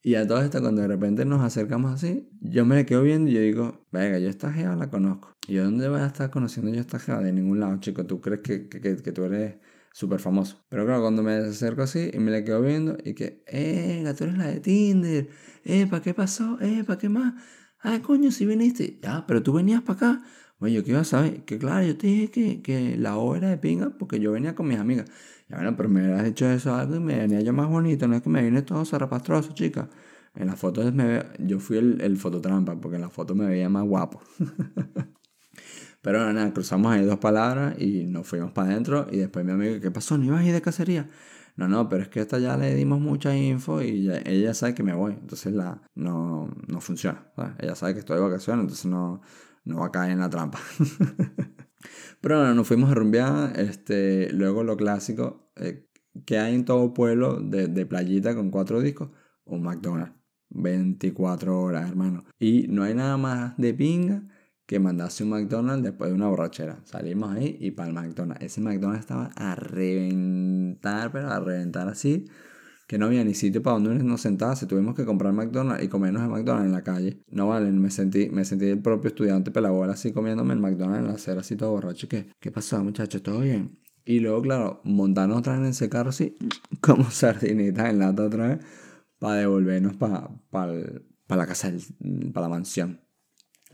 Y 0.02 0.16
a 0.16 0.26
todo 0.26 0.42
esto, 0.42 0.62
cuando 0.62 0.82
de 0.82 0.88
repente 0.88 1.26
nos 1.26 1.42
acercamos 1.42 1.94
así, 1.94 2.30
yo 2.40 2.66
me 2.66 2.76
le 2.76 2.86
quedo 2.86 3.04
viendo 3.04 3.30
y 3.30 3.34
yo 3.34 3.42
digo, 3.42 3.86
venga, 3.92 4.20
yo 4.20 4.30
esta 4.30 4.54
jeva 4.54 4.76
la 4.76 4.90
conozco. 4.90 5.36
¿Y 5.48 5.56
dónde 5.56 5.90
voy 5.90 6.00
a 6.00 6.08
estar 6.08 6.30
conociendo 6.30 6.72
yo 6.74 6.80
esta 6.80 7.00
jeva? 7.00 7.22
De 7.22 7.32
ningún 7.34 7.60
lado, 7.60 7.78
chico. 7.80 8.06
¿Tú 8.06 8.22
crees 8.22 8.42
que, 8.42 8.70
que, 8.70 8.80
que, 8.82 9.12
tú 9.12 9.24
eres 9.26 9.56
súper 9.92 10.20
famoso? 10.20 10.66
Pero 10.70 10.86
claro, 10.86 11.02
cuando 11.02 11.24
me 11.24 11.34
acerco 11.34 11.82
así 11.82 12.10
y 12.14 12.20
me 12.20 12.32
le 12.32 12.44
quedo 12.44 12.62
viendo 12.62 12.98
y 13.04 13.14
que, 13.16 13.44
eh, 13.48 14.04
tú 14.18 14.26
eres 14.26 14.38
la 14.38 14.48
de 14.48 14.60
Tinder. 14.60 15.30
Eh, 15.66 15.88
¿para 15.88 16.02
qué 16.02 16.14
pasó? 16.14 16.58
Eh, 16.62 16.84
¿para 16.86 17.00
qué 17.00 17.10
más? 17.10 17.34
Ah, 17.80 18.02
coño, 18.02 18.32
si 18.32 18.46
viniste. 18.46 19.00
Ya, 19.02 19.26
pero 19.28 19.44
tú 19.44 19.54
venías 19.54 19.82
para 19.82 19.98
acá. 19.98 20.24
Bueno, 20.60 20.76
yo 20.76 20.84
qué 20.84 20.92
iba 20.92 21.02
a 21.02 21.04
saber. 21.04 21.44
Que 21.46 21.58
claro, 21.58 21.86
yo 21.86 21.98
te 21.98 22.08
dije 22.08 22.32
que, 22.32 22.62
que 22.62 22.98
la 22.98 23.18
obra 23.18 23.50
de 23.50 23.58
pinga 23.58 23.92
porque 23.98 24.20
yo 24.20 24.32
venía 24.32 24.56
con 24.56 24.68
mis 24.68 24.80
amigas. 24.80 25.10
Ya 25.50 25.58
bueno, 25.58 25.76
pero 25.78 25.90
me 25.90 26.02
hubieras 26.02 26.26
hecho 26.26 26.50
eso 26.50 26.76
algo 26.76 26.96
y 26.96 27.00
me 27.00 27.18
venía 27.18 27.42
yo 27.42 27.54
más 27.54 27.70
bonito. 27.70 28.08
No 28.08 28.16
es 28.16 28.22
que 28.22 28.30
me 28.30 28.44
vine 28.44 28.62
todo 28.64 28.84
zarrapastroso, 28.86 29.54
chica. 29.54 29.90
En 30.36 30.48
las 30.48 30.60
fotos 30.60 30.94
me 30.94 31.24
yo 31.40 31.60
fui 31.60 31.78
el, 31.78 32.02
el 32.02 32.18
fototrampa 32.18 32.76
porque 32.80 32.96
en 32.96 33.02
la 33.02 33.10
foto 33.10 33.34
me 33.36 33.46
veía 33.46 33.70
más 33.70 33.86
guapo. 33.86 34.22
pero 36.02 36.32
nada, 36.34 36.54
cruzamos 36.54 36.92
ahí 36.92 37.06
dos 37.06 37.20
palabras 37.20 37.80
y 37.80 38.06
nos 38.06 38.28
fuimos 38.28 38.52
para 38.52 38.72
adentro. 38.72 39.08
Y 39.12 39.18
después 39.18 39.46
mi 39.46 39.52
amigo, 39.52 39.80
¿qué 39.82 39.92
pasó? 39.92 40.18
¿No 40.18 40.26
ibas 40.26 40.42
a 40.42 40.46
ir 40.46 40.54
de 40.54 40.62
cacería? 40.62 41.08
No, 41.56 41.68
no, 41.68 41.90
pero 41.90 42.04
es 42.04 42.10
que 42.10 42.22
esta 42.22 42.38
ya 42.40 42.56
le 42.58 42.76
dimos 42.76 43.00
mucha 43.00 43.36
info 43.36 43.82
y 43.82 44.10
ella 44.26 44.54
sabe 44.54 44.76
que 44.76 44.84
me 44.84 44.94
voy. 44.94 45.14
Entonces 45.14 45.54
la, 45.54 45.82
no, 45.96 46.50
no 46.68 46.82
funciona. 46.82 47.32
Ella 47.60 47.76
sabe 47.76 47.94
que 47.94 48.00
estoy 48.00 48.18
de 48.18 48.24
vacaciones, 48.24 48.64
entonces 48.64 48.86
no, 48.86 49.22
no 49.66 49.78
va 49.80 49.88
a 49.88 49.92
caer 49.92 50.12
en 50.12 50.20
la 50.20 50.30
trampa. 50.30 50.60
pero 52.22 52.40
bueno, 52.40 52.54
nos 52.54 52.68
fuimos 52.68 52.92
a 52.92 52.96
rumbear. 52.96 53.60
Este, 53.60 54.32
luego 54.32 54.64
lo 54.64 54.78
clásico, 54.78 55.52
eh, 55.56 55.88
que 56.26 56.40
hay 56.40 56.56
en 56.56 56.66
todo 56.66 56.94
pueblo 56.94 57.40
de, 57.40 57.68
de 57.68 57.86
playita 57.86 58.36
con 58.36 58.52
cuatro 58.52 58.82
discos, 58.82 59.10
un 59.46 59.64
McDonald's. 59.64 60.18
24 60.50 61.60
horas, 61.62 61.90
hermano. 61.90 62.24
Y 62.40 62.68
no 62.70 62.84
hay 62.84 62.94
nada 62.94 63.18
más 63.18 63.58
de 63.58 63.74
pinga 63.74 64.24
que 64.66 64.80
mandase 64.80 65.24
un 65.24 65.30
McDonald's 65.30 65.84
después 65.84 66.10
de 66.10 66.16
una 66.16 66.28
borrachera. 66.28 66.82
Salimos 66.84 67.32
ahí 67.36 67.58
y 67.60 67.72
para 67.72 67.90
el 67.90 67.96
McDonald's. 67.96 68.44
Ese 68.44 68.62
McDonald's 68.62 69.02
estaba 69.02 69.32
a 69.36 69.56
reventar, 69.56 71.12
pero 71.12 71.30
a 71.30 71.40
reventar 71.40 71.88
así, 71.88 72.26
que 72.88 72.98
no 72.98 73.06
había 73.08 73.24
ni 73.24 73.34
sitio 73.34 73.62
para 73.62 73.78
donde 73.78 74.04
nos 74.04 74.22
Se 74.22 74.66
Tuvimos 74.66 74.96
que 74.96 75.06
comprar 75.06 75.34
McDonald's 75.34 75.84
y 75.84 75.90
comernos 75.90 76.24
el 76.24 76.30
McDonald's 76.30 76.68
en 76.68 76.72
la 76.72 76.84
calle. 76.84 77.22
No 77.30 77.50
vale, 77.50 77.70
me 77.72 77.92
sentí, 77.92 78.30
me 78.30 78.46
sentí 78.46 78.66
el 78.66 78.82
propio 78.82 79.10
estudiante 79.10 79.52
pelabola 79.52 79.94
así 79.94 80.14
comiéndome 80.14 80.54
el 80.54 80.60
McDonald's 80.60 81.00
en 81.00 81.08
la 81.08 81.14
acera 81.14 81.42
así 81.42 81.56
todo 81.58 81.72
borracho. 81.72 82.08
¿Qué, 82.08 82.32
qué 82.40 82.50
pasó, 82.50 82.82
muchachos? 82.84 83.22
¿Todo 83.22 83.42
bien? 83.42 83.78
Y 84.06 84.22
luego, 84.22 84.42
claro, 84.42 84.82
montarnos 84.86 85.40
otra 85.40 85.54
vez 85.54 85.62
en 85.62 85.68
ese 85.68 85.90
carro 85.90 86.10
así, 86.12 86.38
como 86.82 87.12
sardinitas 87.12 87.90
en 87.90 88.00
lata 88.00 88.24
otra 88.24 88.48
vez, 88.48 88.60
para 89.20 89.36
devolvernos 89.36 89.98
para 89.98 90.30
la 91.28 91.46
casa, 91.46 91.74
para 92.34 92.48
la 92.48 92.50
mansión 92.50 93.02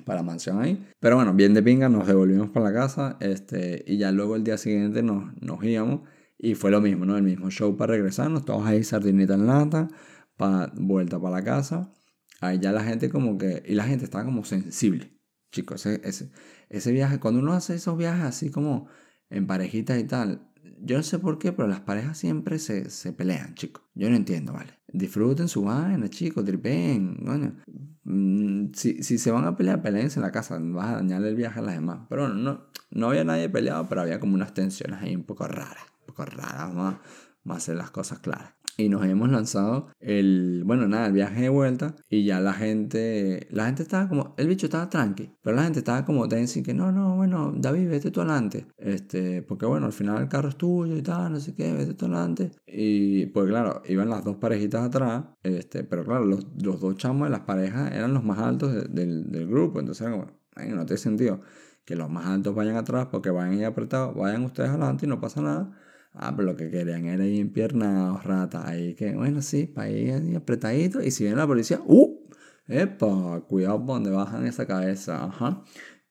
para 0.06 0.18
la 0.18 0.24
mansión 0.24 0.60
ahí. 0.60 0.84
Pero 1.00 1.16
bueno, 1.18 1.34
bien 1.34 1.54
de 1.54 1.62
pinga, 1.62 1.90
nos 1.90 2.08
devolvimos 2.08 2.50
para 2.50 2.72
la 2.72 2.74
casa 2.74 3.18
este, 3.20 3.84
y 3.86 3.98
ya 3.98 4.12
luego 4.12 4.36
el 4.36 4.44
día 4.44 4.58
siguiente 4.58 5.04
nos, 5.04 5.40
nos 5.42 5.64
íbamos 5.64 6.02
y 6.44 6.56
fue 6.56 6.72
lo 6.72 6.82
mismo, 6.82 7.06
¿no? 7.06 7.16
El 7.16 7.24
mismo 7.24 7.50
show 7.50 7.78
para 7.78 7.94
regresarnos, 7.94 8.44
todos 8.44 8.66
ahí 8.66 8.84
sardinita 8.84 9.36
en 9.36 9.48
lata, 9.48 9.88
para 10.36 10.74
vuelta 10.76 11.18
para 11.18 11.38
la 11.38 11.44
casa. 11.44 11.94
Ahí 12.42 12.60
ya 12.60 12.74
la 12.74 12.84
gente 12.84 13.10
como 13.10 13.38
que, 13.38 13.64
y 13.66 13.76
la 13.76 13.86
gente 13.86 14.04
estaba 14.04 14.26
como 14.26 14.44
sensible, 14.44 15.18
chicos, 15.54 15.86
ese, 15.86 16.02
ese, 16.04 16.32
ese 16.68 16.92
viaje, 16.92 17.22
cuando 17.22 17.40
uno 17.40 17.54
hace 17.54 17.76
esos 17.76 17.98
viajes 17.98 18.26
así 18.26 18.52
como 18.52 18.90
en 19.30 19.48
parejitas 19.48 19.98
y 19.98 20.04
tal, 20.04 20.52
yo 20.82 20.98
no 20.98 21.04
sé 21.04 21.18
por 21.18 21.40
qué, 21.40 21.54
pero 21.54 21.70
las 21.70 21.80
parejas 21.80 22.18
siempre 22.18 22.60
se, 22.60 22.90
se 22.90 23.14
pelean, 23.14 23.56
chicos. 23.56 23.84
Yo 23.96 24.10
no 24.10 24.18
entiendo, 24.18 24.52
¿vale? 24.52 24.74
Disfruten 24.92 25.48
su 25.48 25.64
vaina, 25.64 26.10
chicos, 26.10 26.44
tripen, 26.44 27.24
coño. 27.26 27.56
Mm, 28.04 28.74
si, 28.74 29.02
si, 29.02 29.18
se 29.18 29.32
van 29.32 29.46
a 29.46 29.56
pelear, 29.56 29.82
peleense 29.82 30.20
en 30.20 30.24
la 30.24 30.32
casa, 30.34 30.60
vas 30.60 30.88
a 30.88 30.96
dañarle 30.98 31.30
el 31.30 31.36
viaje 31.36 31.60
a 31.60 31.64
las 31.64 31.76
demás. 31.76 32.00
Pero 32.10 32.24
bueno, 32.24 32.36
no, 32.36 32.66
no 32.92 33.10
había 33.10 33.24
nadie 33.24 33.48
peleado, 33.48 33.88
pero 33.88 34.02
había 34.02 34.20
como 34.20 34.34
unas 34.36 34.54
tensiones 34.54 35.02
ahí 35.02 35.16
un 35.16 35.24
poco 35.24 35.48
raras, 35.48 35.86
un 36.04 36.08
poco 36.08 36.26
raras, 36.26 36.74
vamos 36.74 36.96
a 37.48 37.54
hacer 37.56 37.76
las 37.76 37.92
cosas 37.92 38.20
claras. 38.20 38.54
Y 38.76 38.90
nos 38.90 39.06
hemos 39.06 39.30
lanzado 39.30 39.90
el, 40.00 40.64
bueno, 40.66 40.88
nada, 40.88 41.06
el 41.06 41.14
viaje 41.14 41.42
de 41.42 41.50
vuelta 41.50 41.96
y 42.10 42.26
ya 42.26 42.40
la 42.40 42.54
gente, 42.54 43.48
la 43.52 43.68
gente 43.68 43.84
estaba 43.84 44.10
como, 44.10 44.34
el 44.38 44.48
bicho 44.48 44.66
estaba 44.66 44.90
tranqui, 44.90 45.32
pero 45.44 45.56
la 45.56 45.64
gente 45.64 45.80
estaba 45.80 46.06
como 46.06 46.28
tensa 46.28 46.58
y 46.58 46.64
que 46.64 46.74
no, 46.74 46.92
no, 46.92 47.16
bueno, 47.16 47.54
David, 47.56 47.88
vete 47.88 48.10
tú 48.10 48.22
adelante, 48.22 48.66
este, 48.78 49.44
porque 49.44 49.68
bueno, 49.68 49.86
al 49.86 49.94
final 49.94 50.24
el 50.24 50.28
carro 50.28 50.50
es 50.50 50.56
tuyo 50.56 50.98
y 50.98 51.04
tal, 51.04 51.34
no 51.34 51.40
sé 51.40 51.54
qué, 51.54 51.72
vete 51.72 51.94
tú 51.94 52.06
adelante. 52.06 52.52
Y 52.66 53.28
pues 53.28 53.48
claro, 53.48 53.84
iban 53.88 54.10
las 54.10 54.24
dos 54.24 54.38
parejitas 54.38 54.84
atrás, 54.84 55.26
este, 55.44 55.84
pero 55.84 56.04
claro, 56.04 56.26
los, 56.26 56.48
los 56.60 56.82
dos 56.82 56.98
chamos 56.98 57.28
de 57.28 57.30
las 57.30 57.42
parejas 57.42 57.92
eran 57.92 58.16
los 58.16 58.24
más 58.24 58.40
altos 58.40 58.74
del, 58.92 59.32
del 59.32 59.48
grupo, 59.48 59.80
entonces 59.80 60.10
como, 60.10 60.26
no 60.56 60.86
tiene 60.86 60.98
sentido. 60.98 61.42
Que 61.86 61.98
los 61.98 62.10
más 62.10 62.28
altos 62.28 62.56
vayan 62.56 62.78
atrás 62.78 63.08
porque 63.12 63.30
vayan 63.30 63.56
ahí 63.56 63.66
apretados, 63.66 64.16
vayan 64.16 64.46
ustedes 64.46 64.70
adelante 64.70 65.06
y 65.06 65.10
no 65.10 65.20
pasa 65.20 65.42
nada 65.42 65.74
Ah, 66.14 66.34
pero 66.36 66.50
lo 66.52 66.56
que 66.56 66.70
querían 66.70 67.06
era 67.06 67.26
ir 67.26 67.42
empiernados, 67.42 68.24
rata. 68.24 68.68
Ahí 68.68 68.94
que, 68.96 69.16
bueno, 69.16 69.42
sí, 69.42 69.66
para 69.68 69.90
ir 69.90 70.36
apretadito. 70.38 71.02
Y 71.02 71.12
si 71.12 71.24
viene 71.24 71.38
la 71.38 71.48
policía, 71.48 71.82
¡uh! 71.86 72.20
¡Epa! 72.68 73.42
Cuidado 73.48 73.80
por 73.80 73.96
donde 73.96 74.12
bajan 74.12 74.46
esa 74.46 74.68
cabeza. 74.68 75.26
Ajá. 75.26 75.64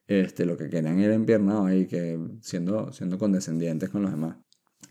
Este, 0.07 0.45
lo 0.45 0.57
que 0.57 0.69
querían 0.69 0.99
era 1.01 1.15
empiernados 1.15 1.67
ahí, 1.69 1.87
que 1.87 2.19
siendo, 2.41 2.93
siendo 2.93 3.19
condescendientes 3.19 3.91
con 3.91 4.03
los 4.03 4.11
demás. 4.11 4.39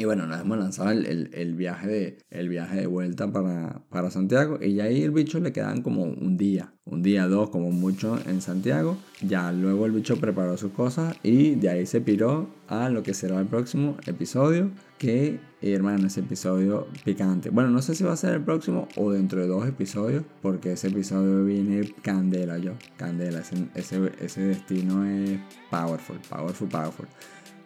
Y 0.02 0.06
bueno, 0.06 0.26
nos 0.26 0.42
hemos 0.42 0.58
lanzado 0.58 0.90
el, 0.90 1.30
el, 1.32 1.54
viaje, 1.54 1.88
de, 1.88 2.18
el 2.32 2.50
viaje 2.50 2.78
de 2.78 2.88
vuelta 2.88 3.32
para, 3.32 3.84
para 3.92 4.10
Santiago. 4.10 4.58
Y 4.60 4.74
ya 4.74 4.86
ahí 4.86 5.04
el 5.04 5.12
bicho 5.12 5.40
le 5.40 5.54
quedan 5.54 5.84
como 5.84 6.02
un 6.02 6.38
día, 6.38 6.74
un 6.86 7.04
día, 7.04 7.28
dos, 7.28 7.52
como 7.52 7.70
mucho 7.70 8.18
en 8.26 8.42
Santiago. 8.42 8.98
Ya 9.22 9.52
luego 9.52 9.86
el 9.86 9.92
bicho 9.92 10.16
preparó 10.16 10.58
sus 10.58 10.72
cosas 10.72 11.16
y 11.22 11.54
de 11.54 11.70
ahí 11.70 11.86
se 11.86 12.02
piró 12.02 12.50
a 12.68 12.90
lo 12.90 13.04
que 13.04 13.14
será 13.14 13.40
el 13.40 13.46
próximo 13.46 13.96
episodio. 14.08 14.72
Que, 14.98 15.40
hermano, 15.62 16.08
ese 16.08 16.22
episodio 16.22 16.88
picante. 17.06 17.52
Bueno, 17.52 17.70
no 17.70 17.84
sé 17.84 17.94
si 17.94 18.04
va 18.04 18.14
a 18.14 18.18
ser 18.18 18.34
el 18.34 18.42
próximo 18.42 18.88
o 18.96 19.12
dentro 19.12 19.40
de 19.40 19.48
dos 19.48 19.68
episodios, 19.68 20.24
porque 20.42 20.72
ese 20.72 20.88
episodio 20.88 21.46
viene 21.46 21.94
candela, 22.02 22.58
yo. 22.58 22.72
Candela, 22.98 23.42
ese, 23.42 23.68
ese, 23.76 24.12
ese 24.20 24.42
destino 24.42 25.06
es 25.06 25.38
powerful, 25.70 26.18
powerful, 26.28 26.68
powerful. 26.68 27.06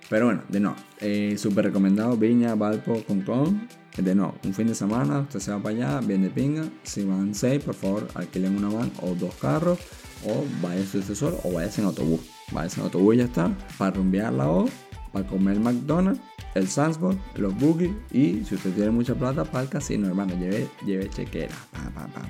Pero 0.09 0.27
bueno, 0.27 0.43
de 0.49 0.59
no, 0.59 0.75
eh, 0.99 1.35
súper 1.37 1.65
recomendado 1.65 2.15
Viña, 2.17 2.55
Valpo, 2.55 3.03
Concón. 3.05 3.67
De 3.97 4.13
no, 4.13 4.35
un 4.43 4.53
fin 4.53 4.67
de 4.67 4.75
semana, 4.75 5.21
usted 5.21 5.39
se 5.39 5.51
va 5.51 5.59
para 5.63 5.75
allá, 5.75 5.99
viene 6.01 6.29
pinga. 6.29 6.63
Si 6.83 7.05
van 7.05 7.33
seis, 7.33 7.63
por 7.63 7.75
favor, 7.75 8.07
alquilen 8.13 8.57
una 8.57 8.69
van 8.69 8.91
o 9.01 9.15
dos 9.15 9.33
carros. 9.35 9.79
O 10.25 10.43
váyanse 10.61 10.99
usted 10.99 11.15
solo 11.15 11.39
o 11.43 11.53
váyanse 11.53 11.81
en 11.81 11.87
autobús. 11.87 12.21
Váyanse 12.51 12.81
en 12.81 12.85
autobús 12.85 13.15
y 13.15 13.17
ya 13.19 13.23
está. 13.23 13.57
Para 13.77 13.91
rumbear 13.91 14.33
la 14.33 14.49
O, 14.49 14.65
para 15.15 15.25
comer 15.25 15.57
McDonald's 15.61 16.19
el 16.55 16.67
Sandsborg, 16.69 17.17
los 17.35 17.53
boogies 17.57 17.91
y 18.11 18.43
si 18.45 18.55
usted 18.55 18.73
tiene 18.73 18.89
mucha 18.89 19.13
plata 19.13 19.43
para 19.43 19.63
el 19.63 19.69
casino, 19.69 20.07
hermano, 20.07 20.33
lleve, 20.39 20.67
lleve 20.85 21.09
chequera, 21.09 21.53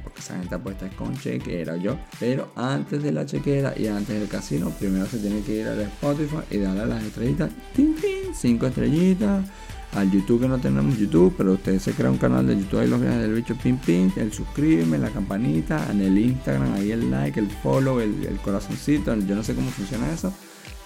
porque 0.03 0.19
esa 0.19 0.37
gente 0.37 0.55
apuesta 0.55 0.89
con 0.97 1.15
chequera, 1.15 1.77
yo. 1.77 1.95
Pero 2.19 2.51
antes 2.55 3.03
de 3.03 3.11
la 3.11 3.25
chequera 3.25 3.73
y 3.77 3.87
antes 3.87 4.19
del 4.19 4.27
casino, 4.27 4.71
primero 4.71 5.05
se 5.05 5.19
tiene 5.19 5.41
que 5.41 5.61
ir 5.61 5.67
al 5.67 5.79
Spotify 5.81 6.37
y 6.49 6.57
darle 6.57 6.81
a 6.81 6.85
las 6.87 7.03
estrellitas, 7.03 7.51
tin, 7.75 7.95
cinco 8.33 8.67
estrellitas. 8.67 9.47
Al 9.93 10.11
YouTube 10.11 10.41
que 10.41 10.47
no 10.49 10.57
tenemos 10.57 10.97
YouTube, 10.97 11.33
pero 11.37 11.53
usted 11.53 11.79
se 11.79 11.93
crea 11.93 12.11
un 12.11 12.17
canal 12.17 12.45
de 12.45 12.57
YouTube 12.57 12.81
ahí 12.81 12.87
los 12.89 12.99
viajes 12.99 13.21
del 13.21 13.33
bicho 13.33 13.55
pim 13.55 13.77
pim, 13.77 14.11
el 14.17 14.33
suscribirme, 14.33 14.97
la 14.97 15.09
campanita, 15.09 15.89
en 15.89 16.01
el 16.01 16.17
Instagram 16.17 16.73
ahí 16.73 16.91
el 16.91 17.09
like, 17.09 17.39
el 17.39 17.49
follow, 17.49 18.01
el 18.01 18.37
corazoncito, 18.43 19.15
yo 19.15 19.35
no 19.35 19.43
sé 19.43 19.55
cómo 19.55 19.69
funciona 19.69 20.11
eso, 20.11 20.33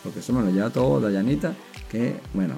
porque 0.03 0.19
eso 0.19 0.33
me 0.33 0.41
lo 0.41 0.51
lleva 0.51 0.69
todo 0.69 0.99
Dayanita, 0.99 1.53
que 1.89 2.19
bueno, 2.33 2.55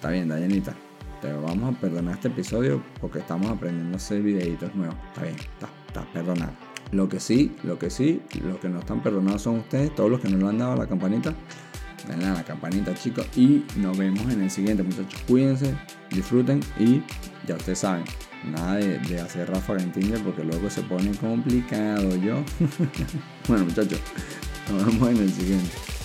Está 0.00 0.08
bien, 0.08 0.28
Dayanita. 0.28 0.74
Te 1.20 1.30
vamos 1.30 1.76
a 1.76 1.78
perdonar 1.78 2.14
este 2.14 2.28
episodio 2.28 2.82
porque 3.02 3.18
estamos 3.18 3.50
aprendiendo 3.50 3.92
a 3.92 3.96
hacer 3.96 4.22
videitos 4.22 4.74
nuevos. 4.74 4.96
Está 5.08 5.24
bien, 5.24 5.36
está, 5.36 5.68
está 5.88 6.12
perdonado. 6.14 6.52
Lo 6.92 7.06
que 7.06 7.20
sí, 7.20 7.54
lo 7.64 7.78
que 7.78 7.90
sí, 7.90 8.22
los 8.42 8.56
que 8.60 8.70
no 8.70 8.78
están 8.78 9.02
perdonados 9.02 9.42
son 9.42 9.58
ustedes, 9.58 9.94
todos 9.94 10.10
los 10.10 10.20
que 10.20 10.30
no 10.30 10.38
le 10.38 10.48
han 10.48 10.56
dado 10.56 10.72
a 10.72 10.76
la 10.76 10.86
campanita. 10.86 11.34
A 12.10 12.16
la 12.16 12.42
campanita, 12.44 12.94
chicos. 12.94 13.26
Y 13.36 13.62
nos 13.76 13.98
vemos 13.98 14.22
en 14.32 14.40
el 14.40 14.50
siguiente, 14.50 14.82
muchachos. 14.82 15.20
Cuídense, 15.28 15.76
disfruten 16.08 16.60
y 16.78 17.02
ya 17.46 17.56
ustedes 17.56 17.80
saben, 17.80 18.04
nada 18.50 18.76
de, 18.76 19.00
de 19.00 19.20
hacer 19.20 19.50
ráfaga 19.50 19.82
en 19.82 19.92
Tinder 19.92 20.22
porque 20.22 20.42
luego 20.42 20.70
se 20.70 20.80
pone 20.80 21.14
complicado, 21.16 22.16
yo. 22.16 22.42
bueno, 23.48 23.66
muchachos, 23.66 24.00
nos 24.72 24.86
vemos 24.86 25.10
en 25.10 25.16
el 25.18 25.30
siguiente. 25.30 25.99